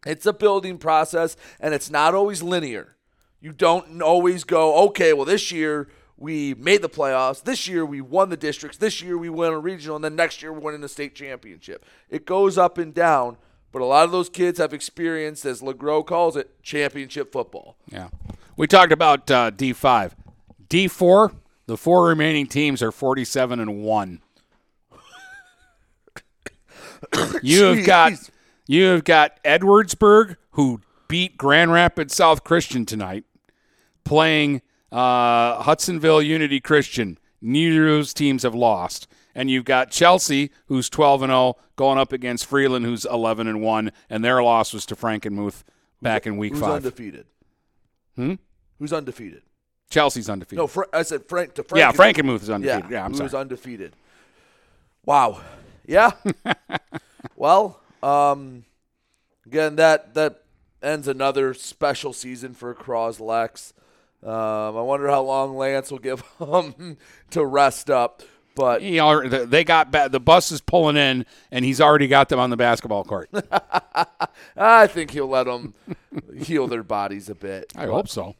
It's 0.05 0.25
a 0.25 0.31
building 0.31 0.77
process, 0.77 1.35
and 1.59 1.73
it's 1.73 1.89
not 1.89 2.15
always 2.15 2.41
linear. 2.41 2.95
You 3.41 3.51
don't 3.51 4.01
always 4.01 4.45
go, 4.45 4.85
okay, 4.85 5.11
well, 5.11 5.25
this 5.25 5.51
year 5.51 5.89
we 6.15 6.53
made 6.53 6.81
the 6.81 6.87
playoffs. 6.87 7.43
This 7.43 7.67
year 7.67 7.85
we 7.85 7.99
won 7.99 8.29
the 8.29 8.37
districts. 8.37 8.77
This 8.77 9.01
year 9.01 9.17
we 9.17 9.29
won 9.29 9.51
a 9.51 9.59
regional, 9.59 9.97
and 9.97 10.05
then 10.05 10.15
next 10.15 10.41
year 10.41 10.53
we're 10.53 10.61
winning 10.61 10.79
the 10.79 10.87
state 10.87 11.15
championship. 11.15 11.83
It 12.09 12.25
goes 12.25 12.57
up 12.57 12.77
and 12.77 12.93
down, 12.93 13.35
but 13.73 13.81
a 13.81 13.85
lot 13.85 14.05
of 14.05 14.11
those 14.11 14.29
kids 14.29 14.57
have 14.57 14.73
experienced, 14.73 15.43
as 15.43 15.61
LeGros 15.61 16.07
calls 16.07 16.37
it, 16.37 16.63
championship 16.63 17.33
football. 17.33 17.75
Yeah. 17.91 18.07
We 18.55 18.67
talked 18.67 18.93
about 18.93 19.29
uh, 19.29 19.51
D5. 19.51 20.13
D4, 20.69 21.35
the 21.65 21.77
four 21.77 22.07
remaining 22.07 22.47
teams 22.47 22.81
are 22.81 22.91
47 22.91 23.59
and 23.59 23.83
1. 23.83 24.21
you 27.41 27.63
have 27.63 27.85
got 27.85 28.13
you 28.67 28.85
have 28.85 29.03
got 29.03 29.41
Edwardsburg 29.43 30.37
who 30.51 30.81
beat 31.07 31.37
Grand 31.37 31.71
Rapids 31.71 32.15
South 32.15 32.43
Christian 32.43 32.85
tonight 32.85 33.25
playing 34.03 34.61
uh, 34.91 35.61
Hudsonville 35.63 36.21
Unity 36.21 36.59
Christian. 36.59 37.17
Neither 37.41 37.87
of 37.87 37.93
those 37.95 38.13
teams 38.13 38.43
have 38.43 38.55
lost. 38.55 39.07
And 39.35 39.49
you've 39.49 39.65
got 39.65 39.89
Chelsea, 39.89 40.51
who's 40.67 40.89
12 40.89 41.23
and 41.23 41.31
0, 41.31 41.55
going 41.75 41.97
up 41.97 42.13
against 42.13 42.45
Freeland, 42.45 42.85
who's 42.85 43.03
11 43.05 43.47
and 43.47 43.61
1, 43.61 43.91
and 44.09 44.23
their 44.23 44.43
loss 44.43 44.73
was 44.73 44.85
to 44.85 44.95
Frankenmuth 44.95 45.63
back 46.01 46.27
in 46.27 46.37
week 46.37 46.53
Who's 46.53 46.61
five. 46.61 46.71
undefeated? 46.85 47.25
Hmm? 48.15 48.35
Who's 48.77 48.93
undefeated? 48.93 49.41
Chelsea's 49.93 50.29
undefeated. 50.29 50.57
No, 50.57 50.67
Fra- 50.67 50.87
I 50.91 51.03
said 51.03 51.25
Frank 51.27 51.53
to 51.55 51.63
Frank. 51.63 51.79
Yeah, 51.79 51.91
Frankenmuth 51.91 52.41
is 52.43 52.49
undefeated. 52.49 52.89
Yeah, 52.89 53.05
I'm 53.05 53.11
who's 53.13 53.31
sorry. 53.31 53.41
undefeated? 53.41 53.95
Wow. 55.05 55.41
Yeah. 55.85 56.11
well, 57.35 57.79
um, 58.01 58.65
again, 59.45 59.75
that 59.75 60.13
that 60.15 60.41
ends 60.81 61.07
another 61.07 61.53
special 61.53 62.11
season 62.13 62.53
for 62.53 62.73
Croslex. 62.73 63.73
Um, 64.23 64.77
I 64.77 64.81
wonder 64.81 65.09
how 65.09 65.21
long 65.21 65.55
Lance 65.57 65.91
will 65.91 65.99
give 65.99 66.23
him 66.39 66.97
to 67.31 67.45
rest 67.45 67.89
up. 67.89 68.23
But 68.55 68.81
He 68.83 68.99
al- 68.99 69.27
they 69.27 69.63
got 69.63 69.91
ba- 69.91 70.09
the 70.11 70.19
bus 70.19 70.51
is 70.51 70.61
pulling 70.61 70.95
in, 70.95 71.25
and 71.51 71.65
he's 71.65 71.81
already 71.81 72.07
got 72.07 72.29
them 72.29 72.39
on 72.39 72.49
the 72.51 72.57
basketball 72.57 73.03
court. 73.03 73.29
I 74.55 74.87
think 74.87 75.11
he'll 75.11 75.27
let 75.27 75.45
them 75.45 75.73
heal 76.37 76.67
their 76.67 76.83
bodies 76.83 77.29
a 77.29 77.35
bit. 77.35 77.71
I 77.75 77.87
hope 77.87 78.07
so. 78.07 78.35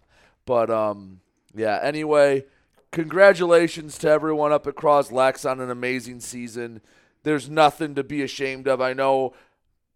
But 0.46 0.70
um, 0.70 1.20
yeah. 1.56 1.80
Anyway, 1.82 2.46
congratulations 2.92 3.98
to 4.00 4.10
everyone 4.10 4.52
up 4.52 4.68
at 4.68 4.76
Croslex 4.76 5.50
on 5.50 5.60
an 5.60 5.70
amazing 5.70 6.20
season. 6.20 6.82
There's 7.24 7.50
nothing 7.50 7.96
to 7.96 8.04
be 8.04 8.22
ashamed 8.22 8.68
of. 8.68 8.82
I 8.82 8.94
know 8.94 9.34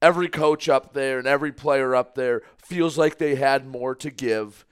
every 0.01 0.27
coach 0.27 0.69
up 0.69 0.93
there 0.93 1.19
and 1.19 1.27
every 1.27 1.51
player 1.51 1.95
up 1.95 2.15
there 2.15 2.41
feels 2.57 2.97
like 2.97 3.17
they 3.17 3.35
had 3.35 3.67
more 3.67 3.95
to 3.95 4.09
give, 4.09 4.65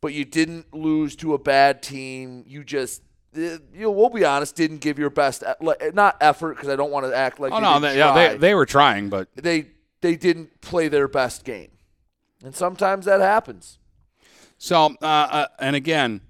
but 0.00 0.12
you 0.12 0.24
didn't 0.24 0.72
lose 0.74 1.16
to 1.16 1.34
a 1.34 1.38
bad 1.38 1.82
team. 1.82 2.44
You 2.46 2.64
just 2.64 3.02
uh, 3.36 3.40
you 3.40 3.60
know, 3.74 3.90
we'll 3.90 4.10
be 4.10 4.24
honest, 4.24 4.54
didn't 4.54 4.78
give 4.78 4.98
your 4.98 5.10
best, 5.10 5.42
e- 5.42 5.74
not 5.92 6.16
effort 6.20 6.54
because 6.54 6.68
I 6.68 6.76
don't 6.76 6.90
want 6.90 7.06
to 7.06 7.16
act 7.16 7.40
like 7.40 7.52
oh 7.52 7.56
you 7.56 7.62
no, 7.62 7.74
didn't 7.74 7.82
they, 7.82 7.98
yeah, 7.98 8.14
they 8.14 8.36
they 8.36 8.54
were 8.54 8.66
trying, 8.66 9.08
but 9.08 9.28
they 9.34 9.68
they 10.00 10.16
didn't 10.16 10.60
play 10.60 10.88
their 10.88 11.08
best 11.08 11.44
game, 11.44 11.70
and 12.44 12.54
sometimes 12.54 13.06
that 13.06 13.20
happens. 13.20 13.78
So, 14.64 14.96
uh, 15.02 15.04
uh, 15.04 15.46
and 15.58 15.76
again, 15.76 16.22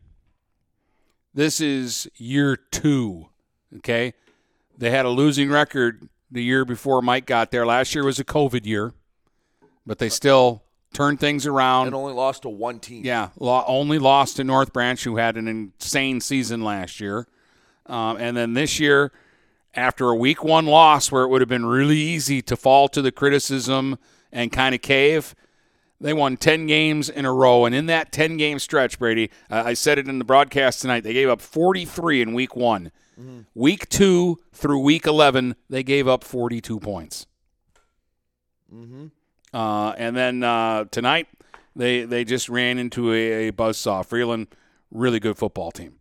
this 1.34 1.60
is 1.60 2.08
year 2.16 2.56
two. 2.56 3.28
Okay, 3.76 4.12
they 4.76 4.90
had 4.90 5.06
a 5.06 5.08
losing 5.08 5.50
record 5.50 6.08
the 6.32 6.42
year 6.42 6.64
before 6.64 7.00
Mike 7.00 7.26
got 7.26 7.52
there. 7.52 7.64
Last 7.64 7.94
year 7.94 8.02
was 8.02 8.18
a 8.18 8.24
COVID 8.24 8.66
year, 8.66 8.92
but 9.86 10.00
they 10.00 10.08
still 10.08 10.64
turned 10.92 11.20
things 11.20 11.46
around. 11.46 11.86
and 11.86 11.94
only 11.94 12.12
lost 12.12 12.42
to 12.42 12.48
one 12.48 12.80
team. 12.80 13.04
Yeah, 13.04 13.28
lo- 13.38 13.62
only 13.68 14.00
lost 14.00 14.38
to 14.38 14.44
North 14.44 14.72
Branch, 14.72 15.04
who 15.04 15.14
had 15.14 15.36
an 15.36 15.46
insane 15.46 16.20
season 16.20 16.64
last 16.64 16.98
year. 16.98 17.28
Um, 17.86 18.16
and 18.16 18.36
then 18.36 18.54
this 18.54 18.80
year, 18.80 19.12
after 19.74 20.10
a 20.10 20.16
week 20.16 20.42
one 20.42 20.66
loss 20.66 21.12
where 21.12 21.22
it 21.22 21.28
would 21.28 21.40
have 21.40 21.48
been 21.48 21.66
really 21.66 21.98
easy 21.98 22.42
to 22.42 22.56
fall 22.56 22.88
to 22.88 23.00
the 23.00 23.12
criticism 23.12 23.96
and 24.32 24.50
kind 24.50 24.74
of 24.74 24.82
cave, 24.82 25.36
they 26.04 26.12
won 26.12 26.36
10 26.36 26.66
games 26.66 27.08
in 27.08 27.24
a 27.24 27.32
row. 27.32 27.64
And 27.64 27.74
in 27.74 27.86
that 27.86 28.12
10 28.12 28.36
game 28.36 28.58
stretch, 28.58 28.98
Brady, 28.98 29.30
uh, 29.50 29.62
I 29.64 29.72
said 29.72 29.98
it 29.98 30.06
in 30.06 30.18
the 30.18 30.24
broadcast 30.24 30.82
tonight, 30.82 31.02
they 31.02 31.14
gave 31.14 31.30
up 31.30 31.40
43 31.40 32.20
in 32.20 32.34
week 32.34 32.54
one. 32.54 32.92
Week 33.54 33.88
two 33.88 34.38
through 34.52 34.80
week 34.80 35.06
11, 35.06 35.56
they 35.70 35.82
gave 35.82 36.06
up 36.06 36.22
42 36.22 36.78
points. 36.78 37.26
Mm-hmm. 38.70 39.06
Uh, 39.56 39.92
and 39.92 40.14
then 40.14 40.42
uh, 40.42 40.84
tonight, 40.90 41.28
they 41.74 42.02
they 42.04 42.24
just 42.24 42.50
ran 42.50 42.76
into 42.78 43.10
a, 43.12 43.48
a 43.48 43.52
buzzsaw. 43.52 44.04
Freeland, 44.04 44.48
really 44.90 45.20
good 45.20 45.38
football 45.38 45.70
team. 45.70 46.00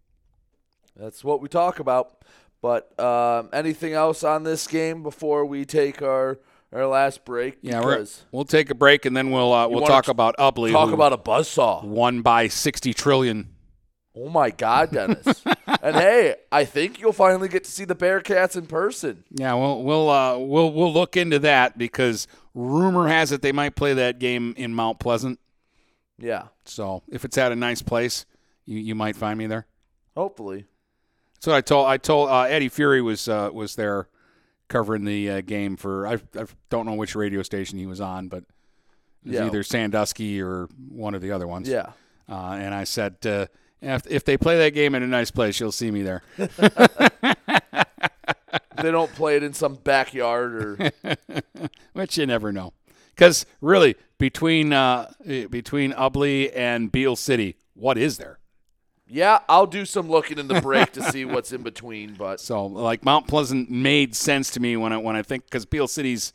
That's 0.98 1.24
what 1.24 1.40
we 1.40 1.48
talk 1.48 1.80
about. 1.80 2.24
But 2.62 3.00
um, 3.00 3.50
anything 3.54 3.94
else 3.94 4.24
on 4.24 4.44
this 4.44 4.68
game 4.68 5.02
before 5.02 5.46
we 5.46 5.66
take 5.66 6.02
our 6.02 6.40
our 6.74 6.88
last 6.88 7.24
break? 7.26 7.58
Yeah, 7.62 7.82
we're, 7.84 7.96
Because 7.98 8.24
we'll 8.32 8.46
take 8.46 8.70
a 8.70 8.76
break 8.76 9.06
and 9.06 9.16
then 9.16 9.32
we'll 9.32 9.54
uh, 9.54 9.68
we'll 9.68 9.86
talk 9.86 10.08
about 10.08 10.36
Ubly. 10.38 10.72
talk 10.72 10.92
about 10.92 11.14
a 11.14 11.18
buzzsaw. 11.18 11.84
One 11.84 12.22
by 12.22 12.48
sixty 12.48 12.94
trillion. 12.94 13.50
Oh 14.16 14.30
my 14.30 14.52
God, 14.52 14.92
Dennis! 14.92 15.44
and 15.82 15.96
hey, 15.96 16.36
I 16.52 16.66
think 16.66 17.00
you'll 17.00 17.14
finally 17.14 17.48
get 17.50 17.64
to 17.64 17.72
see 17.72 17.84
the 17.84 17.96
Bearcats 17.96 18.56
in 18.56 18.68
person. 18.68 19.24
Yeah, 19.32 19.54
we'll 19.56 19.84
we'll 19.84 20.10
uh, 20.10 20.38
we'll 20.38 20.72
we'll 20.72 20.94
look 20.94 21.18
into 21.18 21.40
that 21.40 21.78
because 21.78 22.28
rumor 22.54 23.08
has 23.08 23.32
it 23.32 23.42
they 23.42 23.52
might 23.52 23.76
play 23.76 23.94
that 23.96 24.20
game 24.20 24.54
in 24.56 24.74
Mount 24.74 25.00
Pleasant. 25.00 25.40
Yeah. 26.20 26.50
So 26.66 27.02
if 27.10 27.26
it's 27.26 27.38
at 27.38 27.52
a 27.52 27.56
nice 27.56 27.82
place, 27.82 28.26
you, 28.66 28.78
you 28.78 28.96
might 28.96 29.16
find 29.16 29.38
me 29.38 29.48
there. 29.48 29.66
Hopefully. 30.16 30.66
So 31.40 31.54
I 31.54 31.62
told. 31.62 31.88
I 31.88 31.98
told 31.98 32.30
uh, 32.30 32.42
Eddie 32.44 32.70
Fury 32.70 33.02
was 33.02 33.28
uh, 33.28 33.50
was 33.52 33.76
there 33.76 34.08
covering 34.74 35.06
the 35.06 35.30
uh, 35.30 35.42
game 35.42 35.78
for. 35.78 36.08
I, 36.08 36.14
I 36.36 36.46
don't 36.70 36.86
know 36.86 36.96
which 36.96 37.16
radio 37.16 37.44
station 37.44 37.78
he 37.78 37.86
was 37.86 38.02
on, 38.02 38.28
but 38.28 38.40
it 38.40 38.46
was 39.26 39.34
Yeah. 39.36 39.46
either 39.46 39.64
Sandusky 39.64 40.42
or 40.42 40.68
one 40.90 41.14
of 41.14 41.22
the 41.22 41.32
other 41.32 41.48
ones. 41.48 41.70
Yeah. 41.70 41.92
Uh, 42.28 42.58
and 42.60 42.74
I 42.74 42.84
said, 42.84 43.18
uh, 43.26 43.46
if, 43.82 44.08
if 44.08 44.26
they 44.26 44.36
play 44.38 44.58
that 44.58 44.74
game 44.74 44.96
in 44.96 45.04
a 45.04 45.08
nice 45.08 45.30
place, 45.30 45.60
you'll 45.60 45.72
see 45.72 45.92
me 45.92 46.02
there. 46.02 46.24
they 46.38 46.50
don't 48.92 49.14
play 49.14 49.38
it 49.38 49.44
in 49.44 49.54
some 49.54 49.76
backyard 49.76 50.56
or. 50.56 50.92
Which 51.94 52.18
you 52.18 52.26
never 52.26 52.52
know, 52.52 52.74
because 53.16 53.46
really 53.62 53.96
between 54.18 54.74
uh, 54.74 55.12
between 55.24 55.94
Ubly 55.94 56.52
and 56.56 56.92
Beale 56.92 57.16
City, 57.16 57.56
what 57.76 58.00
is 58.00 58.18
there? 58.18 58.40
Yeah, 59.14 59.42
I'll 59.48 59.68
do 59.68 59.86
some 59.86 60.10
looking 60.10 60.40
in 60.40 60.48
the 60.48 60.60
break 60.60 60.92
to 60.94 61.04
see 61.12 61.24
what's 61.24 61.52
in 61.54 61.62
between, 61.62 62.16
but 62.16 62.40
So 62.40 62.66
like 62.66 63.06
Mount 63.06 63.28
Pleasant 63.28 63.70
made 63.70 64.16
sense 64.16 64.50
to 64.52 64.60
me 64.60 64.76
when 64.76 64.92
I 64.92 64.98
when 64.98 65.16
I 65.16 65.22
think 65.22 65.46
because 65.46 65.66
Beale 65.66 65.88
City's 65.88 66.34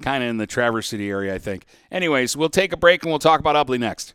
kind 0.00 0.24
of 0.24 0.30
in 0.30 0.38
the 0.38 0.46
Traverse 0.46 0.88
City 0.88 1.10
area, 1.10 1.34
I 1.34 1.38
think. 1.38 1.66
Anyways, 1.92 2.34
we'll 2.34 2.48
take 2.48 2.72
a 2.72 2.78
break 2.78 3.02
and 3.02 3.12
we'll 3.12 3.18
talk 3.18 3.40
about 3.40 3.66
Ubly 3.66 3.78
next. 3.78 4.14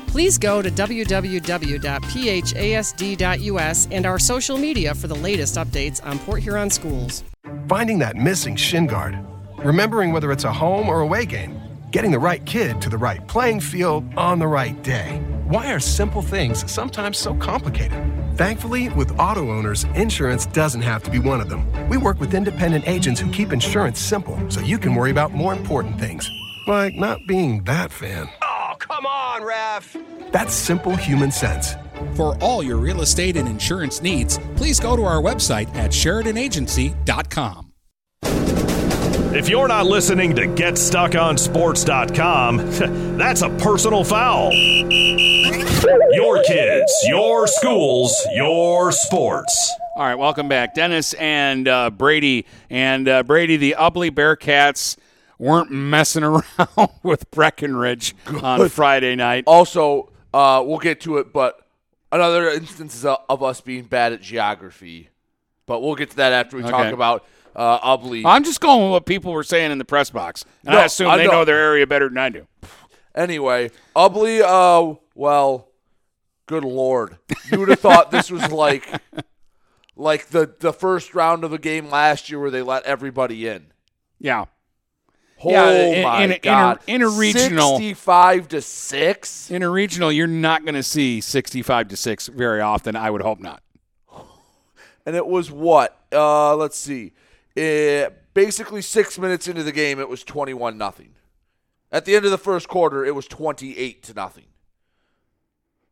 Please 0.11 0.37
go 0.37 0.61
to 0.61 0.69
www.phasd.us 0.69 1.77
and 3.91 4.05
our 4.05 4.19
social 4.19 4.57
media 4.57 4.93
for 4.93 5.07
the 5.07 5.15
latest 5.15 5.55
updates 5.55 6.05
on 6.05 6.19
Port 6.19 6.43
Huron 6.43 6.69
schools. 6.69 7.23
Finding 7.69 7.97
that 7.99 8.17
missing 8.17 8.57
shin 8.57 8.87
guard, 8.87 9.17
remembering 9.59 10.11
whether 10.11 10.33
it's 10.33 10.43
a 10.43 10.51
home 10.51 10.89
or 10.89 10.99
away 10.99 11.25
game, 11.25 11.57
getting 11.91 12.11
the 12.11 12.19
right 12.19 12.45
kid 12.45 12.81
to 12.81 12.89
the 12.89 12.97
right 12.97 13.25
playing 13.29 13.61
field 13.61 14.03
on 14.17 14.37
the 14.37 14.47
right 14.47 14.83
day. 14.83 15.21
Why 15.47 15.71
are 15.71 15.79
simple 15.79 16.21
things 16.21 16.69
sometimes 16.69 17.17
so 17.17 17.33
complicated? 17.35 17.97
Thankfully, 18.35 18.89
with 18.89 19.17
auto 19.17 19.49
owners, 19.49 19.85
insurance 19.95 20.45
doesn't 20.45 20.81
have 20.81 21.03
to 21.03 21.11
be 21.11 21.19
one 21.19 21.39
of 21.39 21.47
them. 21.47 21.65
We 21.87 21.95
work 21.95 22.19
with 22.19 22.33
independent 22.33 22.85
agents 22.85 23.21
who 23.21 23.31
keep 23.31 23.53
insurance 23.53 23.97
simple 23.97 24.37
so 24.51 24.59
you 24.59 24.77
can 24.77 24.93
worry 24.93 25.11
about 25.11 25.31
more 25.31 25.53
important 25.53 25.97
things, 26.01 26.29
like 26.67 26.95
not 26.95 27.25
being 27.27 27.63
that 27.63 27.91
fan. 27.93 28.29
Oh, 28.43 28.50
come 28.81 29.05
on, 29.05 29.43
ref! 29.43 29.95
That's 30.31 30.53
simple 30.53 30.95
human 30.95 31.31
sense. 31.31 31.75
For 32.15 32.35
all 32.41 32.63
your 32.63 32.77
real 32.77 33.01
estate 33.01 33.37
and 33.37 33.47
insurance 33.47 34.01
needs, 34.01 34.39
please 34.55 34.79
go 34.79 34.95
to 34.95 35.03
our 35.03 35.21
website 35.21 35.73
at 35.75 35.91
SheridanAgency.com. 35.91 37.67
If 39.33 39.47
you're 39.47 39.69
not 39.69 39.85
listening 39.85 40.35
to 40.35 40.41
GetStuckOnSports.com, 40.41 42.57
that's 43.17 43.41
a 43.41 43.49
personal 43.49 44.03
foul. 44.03 44.51
Your 44.51 46.43
kids, 46.43 46.93
your 47.07 47.47
schools, 47.47 48.13
your 48.33 48.91
sports. 48.91 49.73
All 49.95 50.03
right, 50.03 50.15
welcome 50.15 50.49
back, 50.49 50.73
Dennis 50.73 51.13
and 51.13 51.67
uh, 51.67 51.91
Brady. 51.91 52.45
And 52.69 53.07
uh, 53.07 53.23
Brady, 53.23 53.57
the 53.57 53.75
Ubly 53.77 54.11
Bearcats 54.11 54.97
weren't 55.41 55.71
messing 55.71 56.23
around 56.23 56.43
with 57.03 57.29
Breckenridge 57.31 58.15
on 58.43 58.69
Friday 58.69 59.15
night. 59.15 59.43
Also, 59.47 60.11
uh, 60.33 60.63
we'll 60.65 60.77
get 60.77 61.01
to 61.01 61.17
it, 61.17 61.33
but 61.33 61.67
another 62.11 62.47
instance 62.49 63.03
of, 63.03 63.17
of 63.27 63.41
us 63.41 63.59
being 63.59 63.83
bad 63.85 64.13
at 64.13 64.21
geography. 64.21 65.09
But 65.65 65.81
we'll 65.81 65.95
get 65.95 66.11
to 66.11 66.15
that 66.17 66.31
after 66.31 66.57
we 66.57 66.63
Okay. 66.63 66.71
talk 66.71 66.93
about 66.93 67.25
uh, 67.55 67.79
Ubly. 67.97 68.23
I'm 68.25 68.43
just 68.43 68.61
going 68.61 68.81
with 68.83 68.91
what 68.91 69.05
people 69.05 69.33
were 69.33 69.43
saying 69.43 69.71
in 69.71 69.77
the 69.79 69.85
press 69.85 70.09
box. 70.09 70.45
And 70.65 70.73
No, 70.75 70.79
I 70.81 70.85
assume 70.85 71.09
I 71.09 71.17
they 71.17 71.25
know. 71.25 71.31
know 71.31 71.45
their 71.45 71.59
area 71.59 71.87
better 71.87 72.07
than 72.07 72.17
I 72.17 72.29
do. 72.29 72.47
Anyway, 73.15 73.71
Ubly, 73.95 74.41
uh, 74.41 74.95
well, 75.15 75.69
good 76.45 76.63
lord, 76.63 77.17
you 77.51 77.59
would 77.59 77.69
have 77.69 77.79
thought 77.79 78.11
this 78.11 78.29
was 78.31 78.51
like, 78.51 78.87
like 79.95 80.27
the 80.27 80.53
the 80.59 80.71
first 80.71 81.13
round 81.15 81.43
of 81.43 81.51
a 81.51 81.57
game 81.57 81.89
last 81.89 82.29
year 82.29 82.39
where 82.39 82.51
they 82.51 82.61
let 82.61 82.83
everybody 82.83 83.47
in. 83.47 83.73
Yeah. 84.19 84.45
Oh 85.43 85.49
Yeah, 85.51 85.69
in- 85.71 86.03
my 86.03 86.23
in 86.23 86.39
god! 86.41 86.79
in 86.87 87.01
a 87.01 87.09
regional- 87.09 87.77
sixty-five 87.77 88.47
to 88.49 88.61
six. 88.61 89.49
In 89.49 89.63
a 89.63 89.69
regional, 89.69 90.11
you're 90.11 90.27
not 90.27 90.63
going 90.63 90.75
to 90.75 90.83
see 90.83 91.19
65 91.21 91.87
to 91.89 91.97
6 91.97 92.27
very 92.27 92.61
often. 92.61 92.95
I 92.95 93.09
would 93.09 93.21
hope 93.21 93.39
not. 93.39 93.63
and 95.05 95.15
it 95.15 95.25
was 95.25 95.51
what? 95.51 95.99
Uh, 96.11 96.55
let's 96.55 96.77
see. 96.77 97.13
It, 97.55 98.33
basically, 98.33 98.81
six 98.81 99.17
minutes 99.17 99.47
into 99.47 99.63
the 99.63 99.71
game, 99.71 99.99
it 99.99 100.07
was 100.09 100.23
twenty-one 100.23 100.77
nothing. 100.77 101.15
At 101.91 102.05
the 102.05 102.15
end 102.15 102.23
of 102.25 102.31
the 102.31 102.37
first 102.37 102.67
quarter, 102.69 103.03
it 103.03 103.13
was 103.15 103.27
twenty-eight 103.27 104.03
to 104.03 104.13
nothing. 104.13 104.45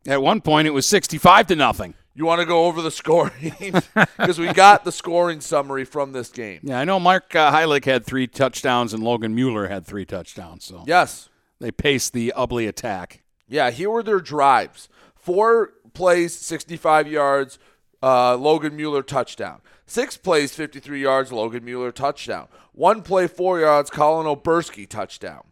At 0.07 0.21
one 0.21 0.39
point, 0.41 0.65
it 0.67 0.71
was 0.71 0.85
65 0.85 1.47
to 1.47 1.55
nothing. 1.57 1.93
You 2.20 2.26
want 2.26 2.41
to 2.41 2.45
go 2.45 2.65
over 2.65 2.82
the 2.82 2.91
scoring 2.91 3.53
because 4.20 4.38
we 4.38 4.51
got 4.51 4.84
the 4.84 4.91
scoring 4.91 5.39
summary 5.39 5.86
from 5.86 6.11
this 6.11 6.28
game. 6.28 6.59
Yeah, 6.63 6.78
I 6.78 6.84
know 6.84 6.99
Mark 6.99 7.34
uh, 7.34 7.49
Heilig 7.49 7.86
had 7.86 8.05
three 8.05 8.28
touchdowns 8.28 8.93
and 8.93 9.01
Logan 9.01 9.34
Mueller 9.34 9.70
had 9.70 9.86
three 9.86 10.03
touchdowns. 10.03 10.65
So 10.65 10.84
Yes. 10.86 11.30
they 11.59 11.72
paced 11.72 12.11
the 12.11 12.34
Ubly 12.36 12.67
attack. 12.67 13.24
Yeah, 13.47 13.72
here 13.72 13.89
were 13.89 14.03
their 14.03 14.20
drives. 14.20 14.89
Four 15.15 15.72
plays, 15.93 16.36
65 16.36 17.07
yards, 17.07 17.57
uh, 18.03 18.36
Logan 18.36 18.76
Mueller 18.76 19.01
touchdown. 19.01 19.61
Six 19.86 20.17
plays, 20.17 20.53
53 20.53 21.01
yards, 21.01 21.32
Logan 21.32 21.63
Mueller 21.63 21.93
touchdown. 21.93 22.49
One 22.74 23.01
play, 23.01 23.28
four 23.28 23.61
yards, 23.61 23.89
Colin 23.89 24.28
Oberski 24.28 24.89
touchdown. 24.89 25.43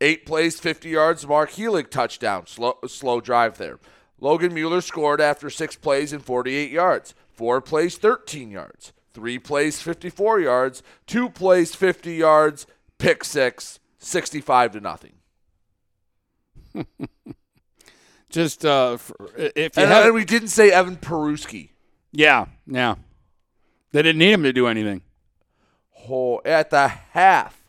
Eight 0.00 0.24
plays, 0.24 0.58
50 0.58 0.88
yards, 0.88 1.26
Mark 1.26 1.50
Helig 1.50 1.90
touchdown. 1.90 2.46
Slow, 2.46 2.78
slow 2.86 3.20
drive 3.20 3.58
there. 3.58 3.78
Logan 4.20 4.54
Mueller 4.54 4.80
scored 4.80 5.20
after 5.20 5.50
six 5.50 5.76
plays 5.76 6.12
and 6.12 6.24
48 6.24 6.70
yards. 6.70 7.14
Four 7.32 7.60
plays, 7.60 7.96
13 7.98 8.50
yards. 8.50 8.92
Three 9.12 9.38
plays, 9.38 9.80
54 9.80 10.40
yards. 10.40 10.82
Two 11.06 11.28
plays, 11.28 11.74
50 11.74 12.14
yards. 12.14 12.66
Pick 12.98 13.24
six, 13.24 13.78
65 13.98 14.72
to 14.72 14.80
nothing. 14.80 15.12
Just 18.30 18.64
uh, 18.64 18.96
for, 18.96 19.14
if 19.36 19.76
you 19.76 19.82
And, 19.82 19.92
and 19.92 20.14
we 20.14 20.24
didn't 20.24 20.48
say 20.48 20.70
Evan 20.70 20.96
Peruski. 20.96 21.70
yeah, 22.12 22.46
yeah, 22.66 22.96
they 23.92 24.02
didn't 24.02 24.18
need 24.18 24.32
him 24.32 24.42
to 24.42 24.52
do 24.52 24.66
anything. 24.66 25.02
Oh, 26.08 26.40
at 26.44 26.70
the 26.70 26.88
half. 26.88 27.62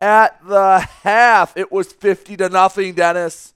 At 0.00 0.44
the 0.46 0.80
half, 0.80 1.56
it 1.56 1.70
was 1.70 1.92
50 1.92 2.36
to 2.38 2.48
nothing, 2.48 2.94
Dennis. 2.94 3.51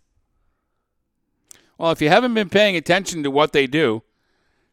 Well, 1.78 1.90
if 1.90 2.00
you 2.00 2.08
haven't 2.08 2.32
been 2.32 2.48
paying 2.48 2.74
attention 2.74 3.22
to 3.22 3.30
what 3.30 3.52
they 3.52 3.66
do, 3.66 4.02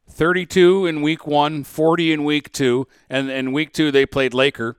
32 0.09 0.85
in 0.85 1.01
week 1.01 1.27
one, 1.27 1.63
40 1.63 2.13
in 2.13 2.23
week 2.23 2.51
two, 2.51 2.87
and 3.09 3.29
in 3.29 3.51
week 3.51 3.73
two 3.73 3.91
they 3.91 4.05
played 4.05 4.33
Laker, 4.33 4.77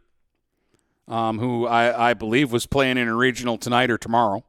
um, 1.06 1.38
who 1.38 1.66
I, 1.66 2.10
I 2.10 2.14
believe 2.14 2.50
was 2.50 2.66
playing 2.66 2.96
in 2.96 3.08
a 3.08 3.14
regional 3.14 3.58
tonight 3.58 3.90
or 3.90 3.98
tomorrow. 3.98 4.44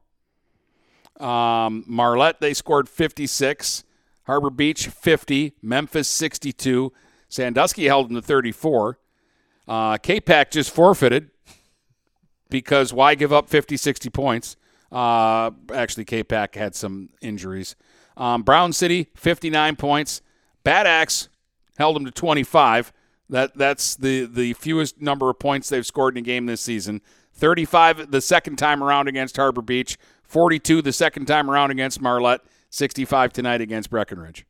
Um, 1.20 1.84
Marlette 1.86 2.40
they 2.40 2.54
scored 2.54 2.88
56, 2.88 3.84
Harbor 4.24 4.50
Beach 4.50 4.88
50, 4.88 5.54
Memphis 5.60 6.08
62, 6.08 6.92
Sandusky 7.28 7.86
held 7.86 8.08
them 8.08 8.16
to 8.16 8.22
34. 8.22 8.98
Uh, 9.68 9.98
Capac 9.98 10.50
just 10.50 10.70
forfeited 10.70 11.30
because 12.48 12.92
why 12.92 13.14
give 13.14 13.32
up 13.32 13.48
50, 13.48 13.76
60 13.76 14.08
points? 14.10 14.56
Uh, 14.90 15.50
actually, 15.74 16.04
Capac 16.04 16.54
had 16.54 16.74
some 16.74 17.10
injuries. 17.20 17.76
Um, 18.16 18.42
Brown 18.42 18.72
City, 18.72 19.08
59 19.14 19.76
points. 19.76 20.22
Bad 20.64 20.86
Axe 20.86 21.28
held 21.78 21.96
them 21.96 22.04
to 22.04 22.10
25. 22.10 22.92
That 23.28 23.56
That's 23.56 23.96
the, 23.96 24.24
the 24.24 24.52
fewest 24.54 25.00
number 25.00 25.28
of 25.28 25.38
points 25.38 25.68
they've 25.68 25.86
scored 25.86 26.16
in 26.16 26.22
a 26.22 26.24
game 26.24 26.46
this 26.46 26.60
season. 26.60 27.02
35 27.34 28.10
the 28.10 28.20
second 28.20 28.56
time 28.56 28.82
around 28.82 29.08
against 29.08 29.36
Harbor 29.36 29.62
Beach. 29.62 29.98
42 30.24 30.82
the 30.82 30.92
second 30.92 31.26
time 31.26 31.50
around 31.50 31.70
against 31.70 32.00
Marlette. 32.00 32.40
65 32.70 33.32
tonight 33.32 33.60
against 33.60 33.90
Breckenridge. 33.90 34.46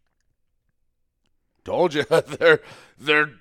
Told 1.65 1.95
you 1.95 2.05
they're 2.39 2.61
they're 2.99 3.33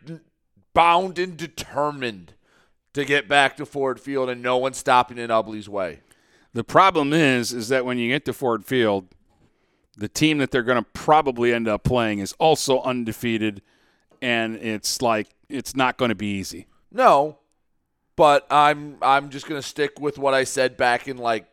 bound 0.73 1.19
and 1.19 1.37
determined 1.37 2.33
to 2.93 3.05
get 3.05 3.27
back 3.27 3.57
to 3.57 3.65
Ford 3.65 3.99
Field, 3.99 4.29
and 4.29 4.41
no 4.41 4.57
one's 4.57 4.77
stopping 4.77 5.17
in 5.17 5.29
Ubly's 5.29 5.69
way. 5.69 5.99
The 6.55 6.63
problem 6.63 7.11
is, 7.11 7.51
is 7.51 7.67
that 7.67 7.85
when 7.85 7.97
you 7.97 8.07
get 8.07 8.23
to 8.23 8.33
Ford 8.33 8.63
Field, 8.63 9.07
the 9.97 10.07
team 10.07 10.37
that 10.37 10.51
they're 10.51 10.63
going 10.63 10.81
to 10.81 10.89
probably 10.93 11.53
end 11.53 11.67
up 11.67 11.83
playing 11.83 12.19
is 12.19 12.31
also 12.39 12.81
undefeated, 12.81 13.61
and 14.21 14.55
it's 14.55 15.01
like 15.01 15.27
it's 15.49 15.75
not 15.75 15.97
going 15.97 16.09
to 16.09 16.15
be 16.15 16.27
easy. 16.27 16.67
No, 16.93 17.39
but 18.15 18.47
I'm 18.49 18.95
I'm 19.01 19.31
just 19.31 19.49
gonna 19.49 19.61
stick 19.61 19.99
with 19.99 20.17
what 20.17 20.33
I 20.33 20.45
said 20.45 20.77
back 20.77 21.09
in 21.09 21.17
like 21.17 21.45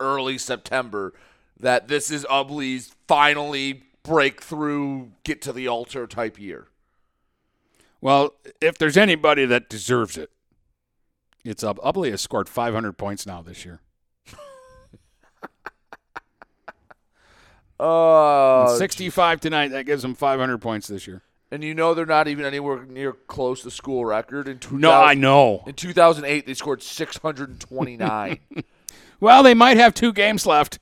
early 0.00 0.36
September 0.36 1.14
that 1.60 1.86
this 1.86 2.10
is 2.10 2.24
Ubly's 2.24 2.96
finally 3.06 3.84
breakthrough, 4.02 5.10
get 5.22 5.40
to 5.42 5.52
the 5.52 5.68
altar 5.68 6.08
type 6.08 6.40
year. 6.40 6.66
Well, 8.00 8.34
if 8.60 8.78
there's 8.78 8.96
anybody 8.96 9.44
that 9.44 9.68
deserves 9.68 10.18
it, 10.18 10.32
it's. 11.44 11.62
Ubly 11.62 12.10
has 12.10 12.20
scored 12.20 12.48
500 12.48 12.98
points 12.98 13.24
now 13.24 13.42
this 13.42 13.64
year. 13.64 13.80
Uh, 17.80 18.76
65 18.76 19.40
tonight. 19.40 19.68
That 19.68 19.84
gives 19.86 20.02
them 20.02 20.14
500 20.14 20.58
points 20.58 20.88
this 20.88 21.06
year. 21.06 21.22
And 21.50 21.64
you 21.64 21.74
know 21.74 21.94
they're 21.94 22.04
not 22.04 22.28
even 22.28 22.44
anywhere 22.44 22.84
near 22.84 23.12
close 23.12 23.62
to 23.62 23.70
school 23.70 24.04
record. 24.04 24.48
In 24.48 24.58
2000, 24.58 24.80
No, 24.80 24.92
I 24.92 25.14
know. 25.14 25.62
In 25.66 25.72
2008, 25.74 26.46
they 26.46 26.54
scored 26.54 26.82
629 26.82 28.38
Well, 29.20 29.42
they 29.42 29.54
might 29.54 29.78
have 29.78 29.94
two 29.94 30.12
games 30.12 30.44
left 30.46 30.78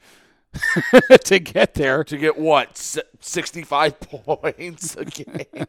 to 1.25 1.39
get 1.39 1.75
there. 1.75 2.03
to 2.05 2.17
get 2.19 2.37
what 2.39 2.71
S- 2.71 2.99
65 3.21 4.01
points 4.01 4.97
a 4.97 5.05
game. 5.05 5.67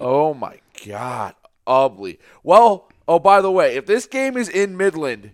oh 0.00 0.34
my 0.34 0.58
God, 0.86 1.34
Ubly. 1.66 2.18
Well, 2.42 2.90
oh 3.06 3.18
by 3.18 3.40
the 3.40 3.50
way, 3.50 3.76
if 3.76 3.86
this 3.86 4.06
game 4.06 4.36
is 4.36 4.48
in 4.48 4.76
Midland, 4.76 5.30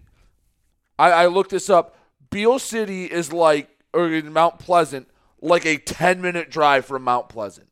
I, 0.98 1.10
I 1.12 1.26
looked 1.26 1.50
this 1.50 1.70
up. 1.70 1.96
Beal 2.30 2.58
City 2.58 3.06
is 3.06 3.32
like, 3.32 3.68
or 3.92 4.12
in 4.12 4.32
Mount 4.32 4.58
Pleasant, 4.58 5.08
like 5.40 5.66
a 5.66 5.78
10 5.78 6.20
minute 6.20 6.50
drive 6.50 6.84
from 6.84 7.02
Mount 7.02 7.28
Pleasant. 7.28 7.68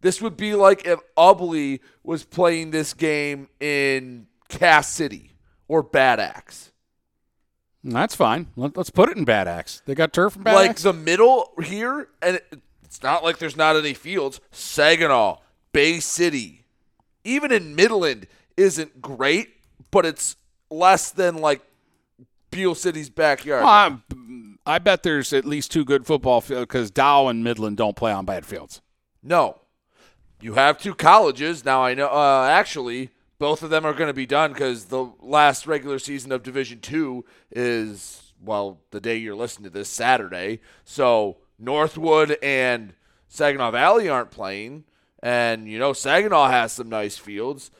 This 0.00 0.20
would 0.20 0.36
be 0.36 0.54
like 0.54 0.86
if 0.86 0.98
Ubly 1.16 1.80
was 2.02 2.24
playing 2.24 2.72
this 2.72 2.92
game 2.92 3.48
in 3.60 4.26
Cass 4.48 4.88
City 4.88 5.32
or 5.68 5.82
Bad 5.82 6.18
Axe. 6.20 6.72
That's 7.84 8.14
fine. 8.14 8.48
Let, 8.56 8.76
us 8.76 8.90
put 8.90 9.10
it 9.10 9.16
in 9.16 9.24
Bad 9.24 9.48
Axe. 9.48 9.82
They 9.86 9.94
got 9.94 10.12
turf 10.12 10.36
in 10.36 10.42
Bad 10.42 10.54
like 10.54 10.70
Axe? 10.70 10.84
Like 10.84 10.94
the 10.94 11.00
middle 11.00 11.52
here, 11.62 12.08
and 12.20 12.36
it, 12.36 12.60
it's 12.84 13.02
not 13.02 13.24
like 13.24 13.38
there's 13.38 13.56
not 13.56 13.76
any 13.76 13.94
fields. 13.94 14.40
Saginaw, 14.50 15.38
Bay 15.72 15.98
City, 16.00 16.64
even 17.24 17.50
in 17.50 17.74
Midland 17.74 18.26
isn't 18.56 19.00
great, 19.00 19.48
but 19.90 20.04
it's 20.04 20.36
less 20.70 21.10
than 21.10 21.38
like 21.38 21.62
Beal 22.50 22.74
City's 22.74 23.10
backyard. 23.10 23.64
Well, 23.64 24.02
I 24.64 24.78
bet 24.78 25.02
there's 25.02 25.32
at 25.32 25.44
least 25.44 25.72
two 25.72 25.84
good 25.84 26.06
football 26.06 26.40
fields 26.40 26.62
because 26.62 26.90
Dow 26.90 27.28
and 27.28 27.42
Midland 27.42 27.76
don't 27.76 27.96
play 27.96 28.12
on 28.12 28.24
bad 28.24 28.46
fields. 28.46 28.80
No, 29.22 29.60
you 30.40 30.54
have 30.54 30.78
two 30.78 30.94
colleges 30.94 31.64
now. 31.64 31.82
I 31.82 31.94
know. 31.94 32.08
Uh, 32.08 32.48
actually, 32.50 33.10
both 33.38 33.62
of 33.62 33.70
them 33.70 33.84
are 33.84 33.94
going 33.94 34.08
to 34.08 34.14
be 34.14 34.26
done 34.26 34.52
because 34.52 34.86
the 34.86 35.12
last 35.20 35.66
regular 35.66 35.98
season 35.98 36.32
of 36.32 36.42
Division 36.42 36.80
Two 36.80 37.24
is 37.50 38.32
well 38.40 38.80
the 38.90 39.00
day 39.00 39.16
you're 39.16 39.34
listening 39.34 39.64
to 39.64 39.70
this 39.70 39.88
Saturday. 39.88 40.60
So 40.84 41.38
Northwood 41.58 42.36
and 42.42 42.94
Saginaw 43.28 43.70
Valley 43.70 44.08
aren't 44.08 44.30
playing, 44.30 44.84
and 45.22 45.68
you 45.68 45.78
know 45.78 45.92
Saginaw 45.92 46.48
has 46.48 46.72
some 46.72 46.88
nice 46.88 47.18
fields. 47.18 47.70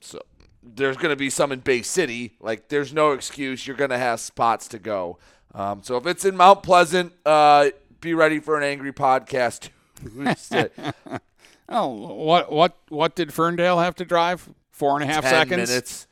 So 0.00 0.20
there's 0.62 0.96
going 0.96 1.10
to 1.10 1.16
be 1.16 1.30
some 1.30 1.52
in 1.52 1.60
Bay 1.60 1.82
City. 1.82 2.36
Like 2.40 2.68
there's 2.68 2.92
no 2.92 3.12
excuse. 3.12 3.66
You're 3.66 3.76
going 3.76 3.90
to 3.90 3.98
have 3.98 4.20
spots 4.20 4.68
to 4.68 4.78
go. 4.78 5.18
Um, 5.54 5.82
so 5.82 5.96
if 5.96 6.06
it's 6.06 6.24
in 6.24 6.36
Mount 6.36 6.62
Pleasant, 6.62 7.12
uh, 7.26 7.70
be 8.00 8.14
ready 8.14 8.40
for 8.40 8.56
an 8.56 8.62
angry 8.62 8.92
podcast. 8.92 9.68
oh, 11.68 11.88
what 11.88 12.52
what 12.52 12.76
what 12.88 13.14
did 13.14 13.32
Ferndale 13.32 13.78
have 13.78 13.94
to 13.96 14.04
drive? 14.04 14.48
Four 14.70 15.00
and 15.00 15.08
a 15.08 15.12
half 15.12 15.22
Ten 15.24 15.30
seconds. 15.30 15.68
minutes. 15.68 16.06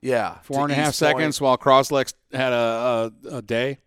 Yeah, 0.00 0.38
four 0.42 0.62
and 0.62 0.72
a 0.72 0.74
half 0.74 0.84
and 0.86 0.94
a 0.94 0.98
to 0.98 1.04
half 1.04 1.14
Eastpointe. 1.14 1.18
seconds 1.18 1.40
while 1.40 1.58
Croslex 1.58 2.14
had 2.32 2.52
a, 2.52 3.12
a 3.26 3.36
a 3.36 3.42
day. 3.42 3.78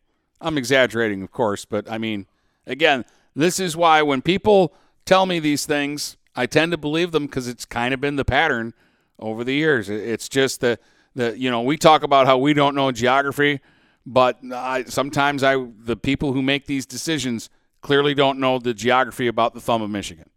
I'm 0.41 0.57
exaggerating, 0.57 1.21
of 1.23 1.31
course, 1.31 1.65
but 1.65 1.89
I 1.91 1.97
mean, 1.97 2.25
again, 2.65 3.05
this 3.35 3.59
is 3.59 3.75
why 3.75 4.01
when 4.01 4.21
people 4.21 4.73
tell 5.05 5.25
me 5.25 5.39
these 5.39 5.65
things, 5.65 6.17
I 6.35 6.45
tend 6.45 6.71
to 6.71 6.77
believe 6.77 7.11
them 7.11 7.25
because 7.25 7.47
it's 7.47 7.65
kind 7.65 7.93
of 7.93 7.99
been 7.99 8.15
the 8.15 8.25
pattern 8.25 8.73
over 9.17 9.43
the 9.43 9.53
years. 9.53 9.89
It's 9.89 10.29
just 10.29 10.61
the 10.61 10.77
the 11.15 11.37
you 11.37 11.49
know 11.49 11.61
we 11.61 11.77
talk 11.77 12.03
about 12.03 12.27
how 12.27 12.37
we 12.37 12.53
don't 12.53 12.75
know 12.75 12.91
geography, 12.91 13.59
but 14.05 14.39
I, 14.53 14.85
sometimes 14.85 15.43
I 15.43 15.65
the 15.77 15.95
people 15.95 16.33
who 16.33 16.41
make 16.41 16.65
these 16.65 16.85
decisions 16.85 17.49
clearly 17.81 18.13
don't 18.13 18.39
know 18.39 18.59
the 18.59 18.73
geography 18.73 19.27
about 19.27 19.53
the 19.53 19.61
thumb 19.61 19.81
of 19.81 19.89
Michigan. 19.89 20.29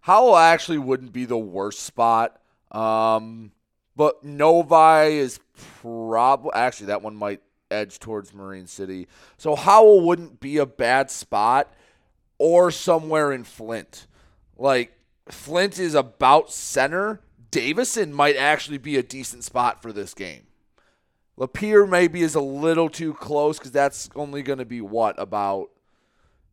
Howell 0.00 0.36
actually 0.36 0.78
wouldn't 0.78 1.12
be 1.12 1.24
the 1.24 1.38
worst 1.38 1.80
spot. 1.80 2.40
Um, 2.70 3.52
but 3.96 4.22
Novi 4.22 5.16
is 5.18 5.40
probably 5.80 6.52
actually 6.54 6.86
that 6.86 7.02
one 7.02 7.16
might 7.16 7.40
edge 7.70 7.98
towards 7.98 8.32
Marine 8.32 8.66
City. 8.66 9.08
So 9.36 9.54
Howell 9.54 10.02
wouldn't 10.02 10.40
be 10.40 10.58
a 10.58 10.66
bad 10.66 11.10
spot 11.10 11.72
or 12.38 12.70
somewhere 12.70 13.32
in 13.32 13.44
Flint. 13.44 14.06
Like 14.56 14.92
Flint 15.28 15.78
is 15.78 15.94
about 15.94 16.52
center. 16.52 17.20
Davison 17.50 18.12
might 18.12 18.36
actually 18.36 18.78
be 18.78 18.96
a 18.96 19.02
decent 19.02 19.44
spot 19.44 19.82
for 19.82 19.92
this 19.92 20.14
game. 20.14 20.47
Lapeer 21.38 21.88
maybe 21.88 22.22
is 22.22 22.34
a 22.34 22.40
little 22.40 22.88
too 22.88 23.14
close 23.14 23.58
because 23.58 23.70
that's 23.70 24.10
only 24.16 24.42
going 24.42 24.58
to 24.58 24.64
be 24.64 24.80
what 24.80 25.20
about 25.20 25.68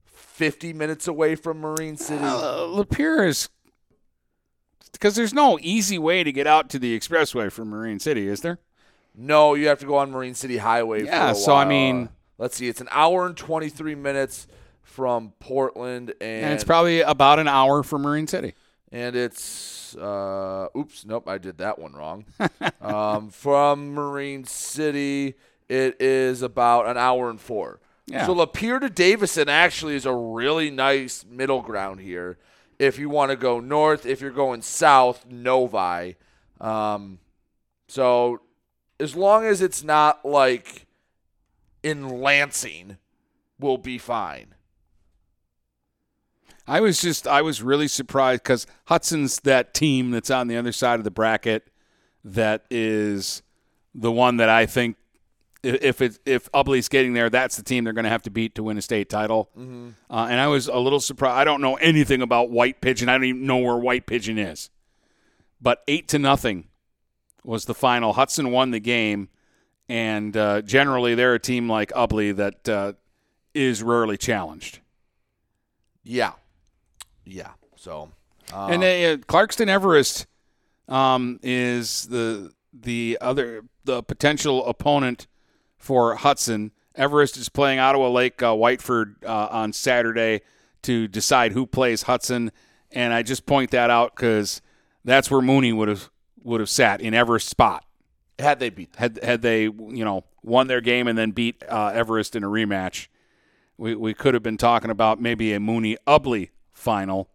50 0.05 0.73
minutes 0.73 1.07
away 1.07 1.35
from 1.35 1.59
Marine 1.59 1.97
City. 1.97 2.23
Uh, 2.23 2.67
Lapeer 2.67 3.27
is 3.27 3.49
because 4.91 5.15
there's 5.15 5.33
no 5.33 5.57
easy 5.61 5.97
way 5.97 6.23
to 6.23 6.31
get 6.31 6.47
out 6.47 6.69
to 6.69 6.79
the 6.79 6.97
expressway 6.97 7.51
from 7.51 7.69
Marine 7.69 7.99
City, 7.99 8.27
is 8.27 8.41
there? 8.41 8.59
No, 9.15 9.53
you 9.53 9.67
have 9.67 9.79
to 9.79 9.85
go 9.85 9.95
on 9.97 10.11
Marine 10.11 10.35
City 10.35 10.57
Highway. 10.57 11.05
Yeah, 11.05 11.31
for 11.33 11.39
a 11.39 11.41
so 11.41 11.55
I 11.55 11.65
mean- 11.65 12.09
let's 12.37 12.55
see, 12.55 12.67
it's 12.67 12.81
an 12.81 12.89
hour 12.91 13.25
and 13.25 13.35
23 13.35 13.95
minutes 13.95 14.47
from 14.83 15.33
Portland, 15.39 16.13
and, 16.21 16.45
And 16.45 16.53
it's 16.53 16.63
probably 16.63 17.01
about 17.01 17.39
an 17.39 17.47
hour 17.47 17.81
from 17.83 18.03
Marine 18.03 18.27
City. 18.27 18.53
And 18.91 19.15
it's 19.15 19.95
uh, 19.95 20.67
oops, 20.77 21.05
nope, 21.05 21.27
I 21.27 21.37
did 21.37 21.57
that 21.59 21.79
one 21.79 21.93
wrong. 21.93 22.25
um, 22.81 23.29
from 23.29 23.93
Marine 23.93 24.45
City, 24.45 25.35
it 25.69 26.01
is 26.01 26.41
about 26.41 26.87
an 26.87 26.97
hour 26.97 27.29
and 27.29 27.39
four. 27.39 27.79
Yeah. 28.07 28.25
So 28.25 28.35
Lapeer 28.35 28.79
to 28.79 28.89
Davison 28.89 29.49
actually 29.49 29.95
is 29.95 30.05
a 30.05 30.13
really 30.13 30.69
nice 30.69 31.25
middle 31.27 31.61
ground 31.61 32.01
here. 32.01 32.37
If 32.77 32.99
you 32.99 33.09
want 33.09 33.31
to 33.31 33.37
go 33.37 33.59
north, 33.59 34.05
if 34.05 34.21
you're 34.21 34.31
going 34.31 34.61
south, 34.61 35.25
Novi. 35.27 36.15
Um, 36.61 37.19
so 37.87 38.41
as 38.99 39.15
long 39.15 39.45
as 39.45 39.61
it's 39.61 39.83
not 39.83 40.25
like 40.25 40.85
in 41.83 42.21
Lansing, 42.21 42.97
we'll 43.59 43.77
be 43.77 43.97
fine. 43.97 44.54
I 46.67 46.81
was 46.81 46.99
just 47.01 47.27
I 47.27 47.41
was 47.41 47.61
really 47.61 47.87
surprised 47.87 48.43
because 48.43 48.65
Hudson's 48.85 49.39
that 49.41 49.73
team 49.73 50.11
that's 50.11 50.31
on 50.31 50.47
the 50.47 50.57
other 50.57 50.71
side 50.71 50.99
of 50.99 51.03
the 51.03 51.11
bracket 51.11 51.67
that 52.23 52.65
is 52.71 53.43
the 53.93 54.11
one 54.11 54.37
that 54.37 54.49
I 54.49 54.65
think 54.65 54.97
if 55.63 56.01
it 56.01 56.19
if 56.25 56.51
Ubly's 56.51 56.87
getting 56.89 57.13
there, 57.13 57.29
that's 57.29 57.55
the 57.57 57.63
team 57.63 57.83
they're 57.83 57.93
going 57.93 58.03
to 58.05 58.09
have 58.09 58.23
to 58.23 58.29
beat 58.31 58.55
to 58.55 58.63
win 58.63 58.77
a 58.77 58.81
state 58.81 59.09
title. 59.09 59.49
Mhm. 59.57 59.93
Uh, 60.09 60.27
and 60.29 60.39
I 60.39 60.47
was 60.47 60.67
a 60.67 60.77
little 60.77 60.99
surprised. 60.99 61.37
I 61.37 61.43
don't 61.43 61.61
know 61.61 61.75
anything 61.75 62.21
about 62.21 62.49
White 62.49 62.81
Pigeon. 62.81 63.09
I 63.09 63.13
don't 63.13 63.25
even 63.25 63.45
know 63.45 63.57
where 63.57 63.77
White 63.77 64.05
Pigeon 64.07 64.37
is. 64.37 64.69
But 65.61 65.83
eight 65.87 66.07
to 66.09 66.19
nothing 66.19 66.67
was 67.43 67.65
the 67.65 67.73
final. 67.73 68.13
Hudson 68.13 68.51
won 68.51 68.71
the 68.71 68.79
game, 68.79 69.29
and 69.89 70.35
uh, 70.35 70.61
generally 70.61 71.15
they're 71.15 71.33
a 71.35 71.39
team 71.39 71.69
like 71.69 71.91
Ubly 71.93 72.35
that 72.35 72.69
uh, 72.69 72.93
is 73.53 73.81
rarely 73.81 74.17
challenged. 74.17 74.79
Yeah, 76.03 76.33
yeah. 77.25 77.51
So 77.75 78.11
uh, 78.53 78.67
and 78.67 78.83
uh, 78.83 79.17
Clarkston 79.25 79.67
Everest 79.67 80.27
um, 80.87 81.39
is 81.43 82.07
the 82.07 82.53
the 82.73 83.17
other 83.21 83.63
the 83.83 84.03
potential 84.03 84.65
opponent 84.65 85.27
for 85.77 86.15
Hudson. 86.15 86.71
Everest 86.95 87.37
is 87.37 87.49
playing 87.49 87.79
Ottawa 87.79 88.09
Lake 88.09 88.41
uh, 88.41 88.53
Whiteford 88.53 89.15
uh, 89.25 89.47
on 89.51 89.73
Saturday 89.73 90.41
to 90.83 91.07
decide 91.07 91.51
who 91.51 91.65
plays 91.65 92.03
Hudson, 92.03 92.51
and 92.91 93.13
I 93.13 93.21
just 93.23 93.45
point 93.45 93.71
that 93.71 93.89
out 93.89 94.15
because 94.15 94.61
that's 95.03 95.29
where 95.29 95.41
Mooney 95.41 95.73
would 95.73 95.87
have 95.87 96.09
would 96.43 96.59
have 96.59 96.69
sat 96.69 97.01
in 97.01 97.13
Everest's 97.13 97.49
spot 97.49 97.85
had 98.39 98.59
they 98.59 98.69
beat 98.69 98.95
had 98.97 99.19
had 99.23 99.41
they 99.41 99.63
you 99.63 100.05
know 100.05 100.23
won 100.43 100.67
their 100.67 100.81
game 100.81 101.07
and 101.07 101.17
then 101.17 101.31
beat 101.31 101.63
uh, 101.67 101.91
Everest 101.93 102.35
in 102.35 102.43
a 102.43 102.47
rematch. 102.47 103.07
We 103.77 103.95
we 103.95 104.13
could 104.13 104.33
have 104.33 104.43
been 104.43 104.57
talking 104.57 104.91
about 104.91 105.21
maybe 105.21 105.53
a 105.53 105.59
Mooney 105.59 105.97
Ubly 106.07 106.49
final 106.85 107.29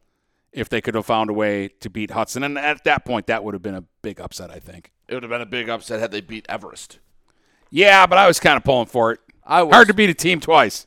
if 0.53 0.69
they 0.69 0.81
could 0.81 0.95
have 0.95 1.07
found 1.07 1.29
a 1.29 1.33
way 1.33 1.69
to 1.69 1.91
beat 1.91 2.13
Hudson, 2.13 2.43
and 2.43 2.59
at 2.59 2.85
that 2.85 3.05
point 3.05 3.27
that 3.27 3.45
would 3.45 3.55
have 3.55 3.63
been 3.63 3.75
a 3.75 3.85
big 4.03 4.21
upset. 4.21 4.51
I 4.51 4.59
think. 4.59 4.93
it 5.09 5.15
would 5.15 5.23
have 5.23 5.31
been 5.31 5.43
a 5.43 5.47
big 5.47 5.69
upset 5.69 6.01
had 6.01 6.11
they 6.11 6.23
beat 6.23 6.47
Everest. 6.49 6.99
Yeah, 7.71 8.07
but 8.07 8.19
I 8.19 8.27
was 8.27 8.41
kind 8.41 8.57
of 8.57 8.65
pulling 8.65 8.87
for 8.87 9.13
it. 9.13 9.21
I 9.45 9.63
was. 9.63 9.75
Hard 9.75 9.89
to 9.89 9.95
beat 9.95 10.11
a 10.11 10.15
team 10.15 10.41
twice. 10.41 10.87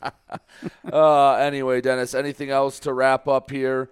uh, 0.92 1.32
anyway, 1.34 1.80
Dennis, 1.80 2.14
anything 2.14 2.50
else 2.50 2.78
to 2.80 2.92
wrap 2.92 3.26
up 3.26 3.50
here? 3.50 3.90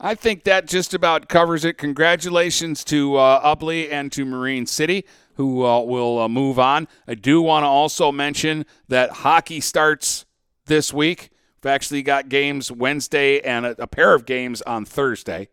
I 0.00 0.16
think 0.16 0.44
that 0.44 0.66
just 0.66 0.94
about 0.94 1.28
covers 1.28 1.64
it. 1.64 1.78
Congratulations 1.78 2.82
to 2.84 3.16
uh, 3.16 3.54
Ubly 3.54 3.90
and 3.90 4.10
to 4.12 4.24
Marine 4.24 4.66
City, 4.66 5.04
who 5.34 5.64
uh, 5.64 5.80
will 5.80 6.18
uh, 6.18 6.28
move 6.28 6.58
on. 6.58 6.88
I 7.06 7.14
do 7.14 7.40
want 7.40 7.62
to 7.62 7.68
also 7.68 8.10
mention 8.10 8.66
that 8.88 9.10
hockey 9.10 9.60
starts 9.60 10.26
this 10.66 10.92
week. 10.92 11.30
We've 11.62 11.70
actually 11.70 12.02
got 12.02 12.28
games 12.28 12.72
Wednesday 12.72 13.40
and 13.40 13.64
a, 13.64 13.82
a 13.82 13.86
pair 13.86 14.14
of 14.14 14.26
games 14.26 14.62
on 14.62 14.84
Thursday. 14.84 15.48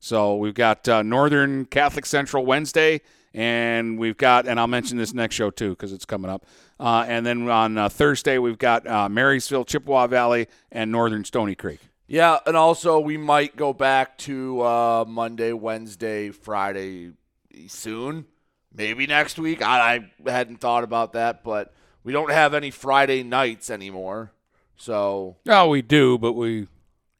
So 0.00 0.36
we've 0.36 0.54
got 0.54 0.88
uh, 0.88 1.02
Northern 1.02 1.64
Catholic 1.64 2.06
Central 2.06 2.44
Wednesday, 2.44 3.02
and 3.32 3.96
we've 3.96 4.16
got, 4.16 4.48
and 4.48 4.58
I'll 4.58 4.66
mention 4.66 4.98
this 4.98 5.14
next 5.14 5.36
show 5.36 5.50
too 5.50 5.70
because 5.70 5.92
it's 5.92 6.04
coming 6.04 6.28
up. 6.30 6.44
Uh, 6.80 7.04
and 7.06 7.24
then 7.24 7.48
on 7.48 7.78
uh, 7.78 7.88
Thursday, 7.88 8.38
we've 8.38 8.58
got 8.58 8.84
uh, 8.86 9.08
Marysville, 9.08 9.64
Chippewa 9.64 10.08
Valley, 10.08 10.48
and 10.72 10.90
Northern 10.90 11.24
Stony 11.24 11.54
Creek. 11.54 11.80
Yeah, 12.08 12.38
and 12.46 12.56
also 12.56 12.98
we 12.98 13.16
might 13.16 13.56
go 13.56 13.72
back 13.72 14.18
to 14.18 14.60
uh, 14.60 15.04
Monday, 15.06 15.52
Wednesday, 15.52 16.30
Friday 16.30 17.12
soon. 17.68 18.26
Maybe 18.74 19.06
next 19.06 19.38
week. 19.38 19.62
I, 19.62 20.10
I 20.26 20.30
hadn't 20.30 20.56
thought 20.56 20.82
about 20.82 21.12
that, 21.12 21.44
but 21.44 21.72
we 22.02 22.12
don't 22.12 22.32
have 22.32 22.54
any 22.54 22.72
Friday 22.72 23.22
nights 23.22 23.70
anymore. 23.70 24.32
So 24.76 25.36
Oh, 25.48 25.68
we 25.68 25.82
do, 25.82 26.18
but 26.18 26.32
we 26.32 26.66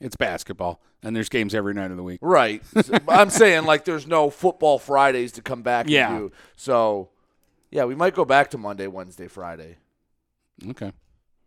it's 0.01 0.16
basketball, 0.16 0.81
and 1.02 1.14
there's 1.14 1.28
games 1.28 1.55
every 1.55 1.74
night 1.74 1.90
of 1.90 1.97
the 1.97 2.02
week. 2.02 2.18
right, 2.22 2.62
I'm 3.09 3.31
saying 3.31 3.64
like 3.64 3.85
there's 3.85 4.06
no 4.06 4.31
football 4.31 4.78
Fridays 4.78 5.32
to 5.32 5.43
come 5.43 5.62
back. 5.62 5.89
Yeah. 5.89 6.18
Do. 6.18 6.32
So 6.56 7.10
yeah, 7.70 7.85
we 7.85 7.94
might 7.94 8.14
go 8.14 8.24
back 8.24 8.51
to 8.51 8.59
Monday, 8.59 8.86
Wednesday, 8.86 9.28
Friday. 9.28 9.76
Okay, 10.68 10.93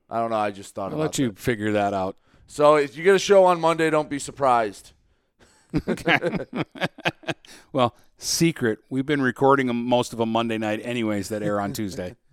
I 0.09 0.19
don't 0.19 0.29
know. 0.31 0.37
I 0.37 0.51
just 0.51 0.73
thought 0.75 0.91
I'll 0.91 0.95
about 0.95 1.01
let 1.01 1.19
you 1.19 1.33
figure 1.33 1.73
that 1.73 1.93
out. 1.93 2.17
So 2.47 2.75
if 2.75 2.95
you 2.97 3.03
get 3.03 3.15
a 3.15 3.19
show 3.19 3.43
on 3.45 3.59
Monday, 3.59 3.89
don't 3.89 4.09
be 4.09 4.19
surprised. 4.19 4.93
well, 7.73 7.95
secret. 8.17 8.79
We've 8.89 9.05
been 9.05 9.21
recording 9.21 9.73
most 9.75 10.13
of 10.13 10.19
them 10.19 10.31
Monday 10.31 10.57
night, 10.57 10.79
anyways, 10.83 11.29
that 11.29 11.43
air 11.43 11.59
on 11.59 11.73
Tuesday. 11.73 12.15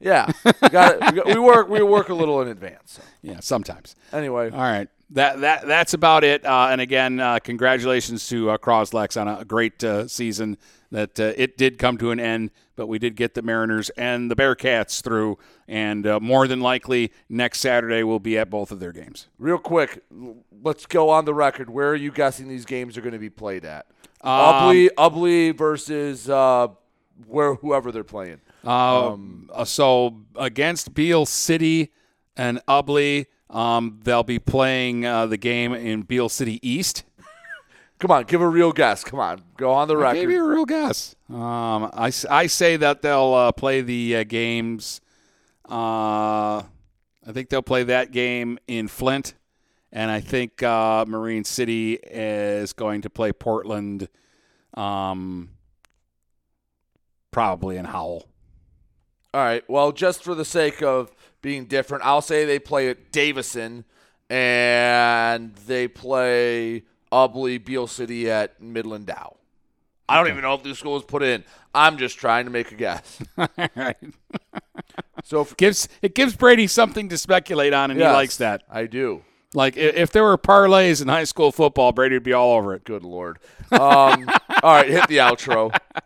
Yeah, 0.00 0.30
we, 0.62 0.68
got 0.68 1.14
we, 1.14 1.34
we 1.34 1.40
work 1.40 1.68
we 1.68 1.82
work 1.82 2.08
a 2.08 2.14
little 2.14 2.40
in 2.42 2.48
advance. 2.48 2.92
So. 2.92 3.02
Yeah, 3.22 3.40
sometimes. 3.40 3.96
Anyway, 4.12 4.50
All 4.50 4.58
right. 4.58 4.88
That 5.10 5.40
that 5.40 5.66
that's 5.66 5.94
about 5.94 6.24
it. 6.24 6.44
Uh, 6.44 6.68
and 6.70 6.80
again, 6.80 7.20
uh, 7.20 7.38
congratulations 7.38 8.26
to 8.28 8.50
uh, 8.50 8.58
Croslex 8.58 9.20
on 9.20 9.28
a 9.28 9.44
great 9.44 9.82
uh, 9.84 10.08
season. 10.08 10.58
That 10.90 11.18
uh, 11.18 11.32
it 11.36 11.56
did 11.56 11.78
come 11.78 11.96
to 11.98 12.10
an 12.10 12.20
end, 12.20 12.50
but 12.76 12.86
we 12.86 12.98
did 12.98 13.16
get 13.16 13.34
the 13.34 13.42
Mariners 13.42 13.90
and 13.90 14.30
the 14.30 14.36
Bearcats 14.36 15.02
through, 15.02 15.38
and 15.68 16.06
uh, 16.06 16.20
more 16.20 16.46
than 16.48 16.60
likely 16.60 17.12
next 17.28 17.60
Saturday 17.60 18.02
we'll 18.02 18.18
be 18.18 18.38
at 18.38 18.50
both 18.50 18.70
of 18.70 18.80
their 18.80 18.92
games. 18.92 19.28
Real 19.38 19.58
quick, 19.58 20.02
let's 20.62 20.86
go 20.86 21.10
on 21.10 21.24
the 21.24 21.34
record. 21.34 21.70
Where 21.70 21.90
are 21.90 21.96
you 21.96 22.10
guessing 22.10 22.48
these 22.48 22.64
games 22.64 22.96
are 22.96 23.00
going 23.00 23.12
to 23.12 23.18
be 23.18 23.30
played 23.30 23.64
at? 23.64 23.86
Um, 24.22 24.30
Ubly, 24.30 24.88
Ubly 24.96 25.56
versus 25.56 26.28
uh, 26.28 26.68
where 27.26 27.54
whoever 27.54 27.92
they're 27.92 28.04
playing. 28.04 28.40
Um, 28.66 29.50
uh, 29.52 29.64
so 29.64 30.22
against 30.34 30.94
Beal 30.94 31.24
City 31.26 31.92
and 32.36 32.60
Ubly, 32.66 33.26
um, 33.48 34.00
they'll 34.02 34.24
be 34.24 34.38
playing 34.38 35.06
uh, 35.06 35.26
the 35.26 35.36
game 35.36 35.72
in 35.72 36.02
Beal 36.02 36.28
City 36.28 36.58
East. 36.68 37.04
Come 37.98 38.10
on, 38.10 38.24
give 38.24 38.40
a 38.40 38.48
real 38.48 38.72
guess. 38.72 39.04
Come 39.04 39.20
on, 39.20 39.42
go 39.56 39.72
on 39.72 39.88
the 39.88 39.96
record. 39.96 40.20
gave 40.20 40.30
you 40.30 40.44
a 40.44 40.48
real 40.48 40.64
guess. 40.66 41.14
Um, 41.30 41.90
I, 41.94 42.12
I 42.28 42.46
say 42.46 42.76
that 42.76 43.02
they'll 43.02 43.34
uh, 43.34 43.52
play 43.52 43.80
the 43.80 44.16
uh, 44.16 44.24
games. 44.24 45.00
Uh, 45.68 46.62
I 47.26 47.32
think 47.32 47.48
they'll 47.48 47.62
play 47.62 47.84
that 47.84 48.12
game 48.12 48.58
in 48.68 48.88
Flint, 48.88 49.34
and 49.92 50.10
I 50.10 50.20
think 50.20 50.62
uh, 50.62 51.04
Marine 51.08 51.44
City 51.44 51.94
is 51.94 52.72
going 52.72 53.02
to 53.02 53.10
play 53.10 53.32
Portland, 53.32 54.08
um, 54.74 55.50
probably 57.30 57.76
in 57.78 57.84
Howell. 57.86 58.28
All 59.36 59.42
right. 59.42 59.62
Well, 59.68 59.92
just 59.92 60.24
for 60.24 60.34
the 60.34 60.46
sake 60.46 60.82
of 60.82 61.14
being 61.42 61.66
different, 61.66 62.06
I'll 62.06 62.22
say 62.22 62.46
they 62.46 62.58
play 62.58 62.88
at 62.88 63.12
Davison 63.12 63.84
and 64.30 65.54
they 65.66 65.88
play 65.88 66.84
Ubly, 67.12 67.62
Beal 67.62 67.86
City 67.86 68.30
at 68.30 68.62
Midland 68.62 69.04
Dow. 69.04 69.36
I 70.08 70.16
don't 70.16 70.28
even 70.28 70.40
know 70.40 70.54
if 70.54 70.62
this 70.62 70.78
school 70.78 70.96
is 70.96 71.04
put 71.04 71.22
in. 71.22 71.44
I'm 71.74 71.98
just 71.98 72.16
trying 72.16 72.46
to 72.46 72.50
make 72.50 72.72
a 72.72 72.76
guess. 72.76 73.22
right. 73.76 73.98
So 75.22 75.42
if, 75.42 75.54
gives 75.58 75.86
it 76.00 76.14
gives 76.14 76.34
Brady 76.34 76.66
something 76.66 77.10
to 77.10 77.18
speculate 77.18 77.74
on, 77.74 77.90
and 77.90 78.00
Yes, 78.00 78.08
he 78.08 78.14
likes 78.14 78.36
that. 78.38 78.62
I 78.70 78.86
do. 78.86 79.22
Like 79.52 79.76
if 79.76 80.12
there 80.12 80.22
were 80.22 80.38
parlays 80.38 81.02
in 81.02 81.08
high 81.08 81.24
school 81.24 81.52
football, 81.52 81.92
Brady 81.92 82.14
would 82.16 82.22
be 82.22 82.32
all 82.32 82.56
over 82.56 82.72
it. 82.72 82.84
Good 82.84 83.04
lord. 83.04 83.38
Um, 83.70 84.30
all 84.62 84.72
right, 84.72 84.88
hit 84.88 85.08
the 85.08 85.18
outro. 85.18 85.78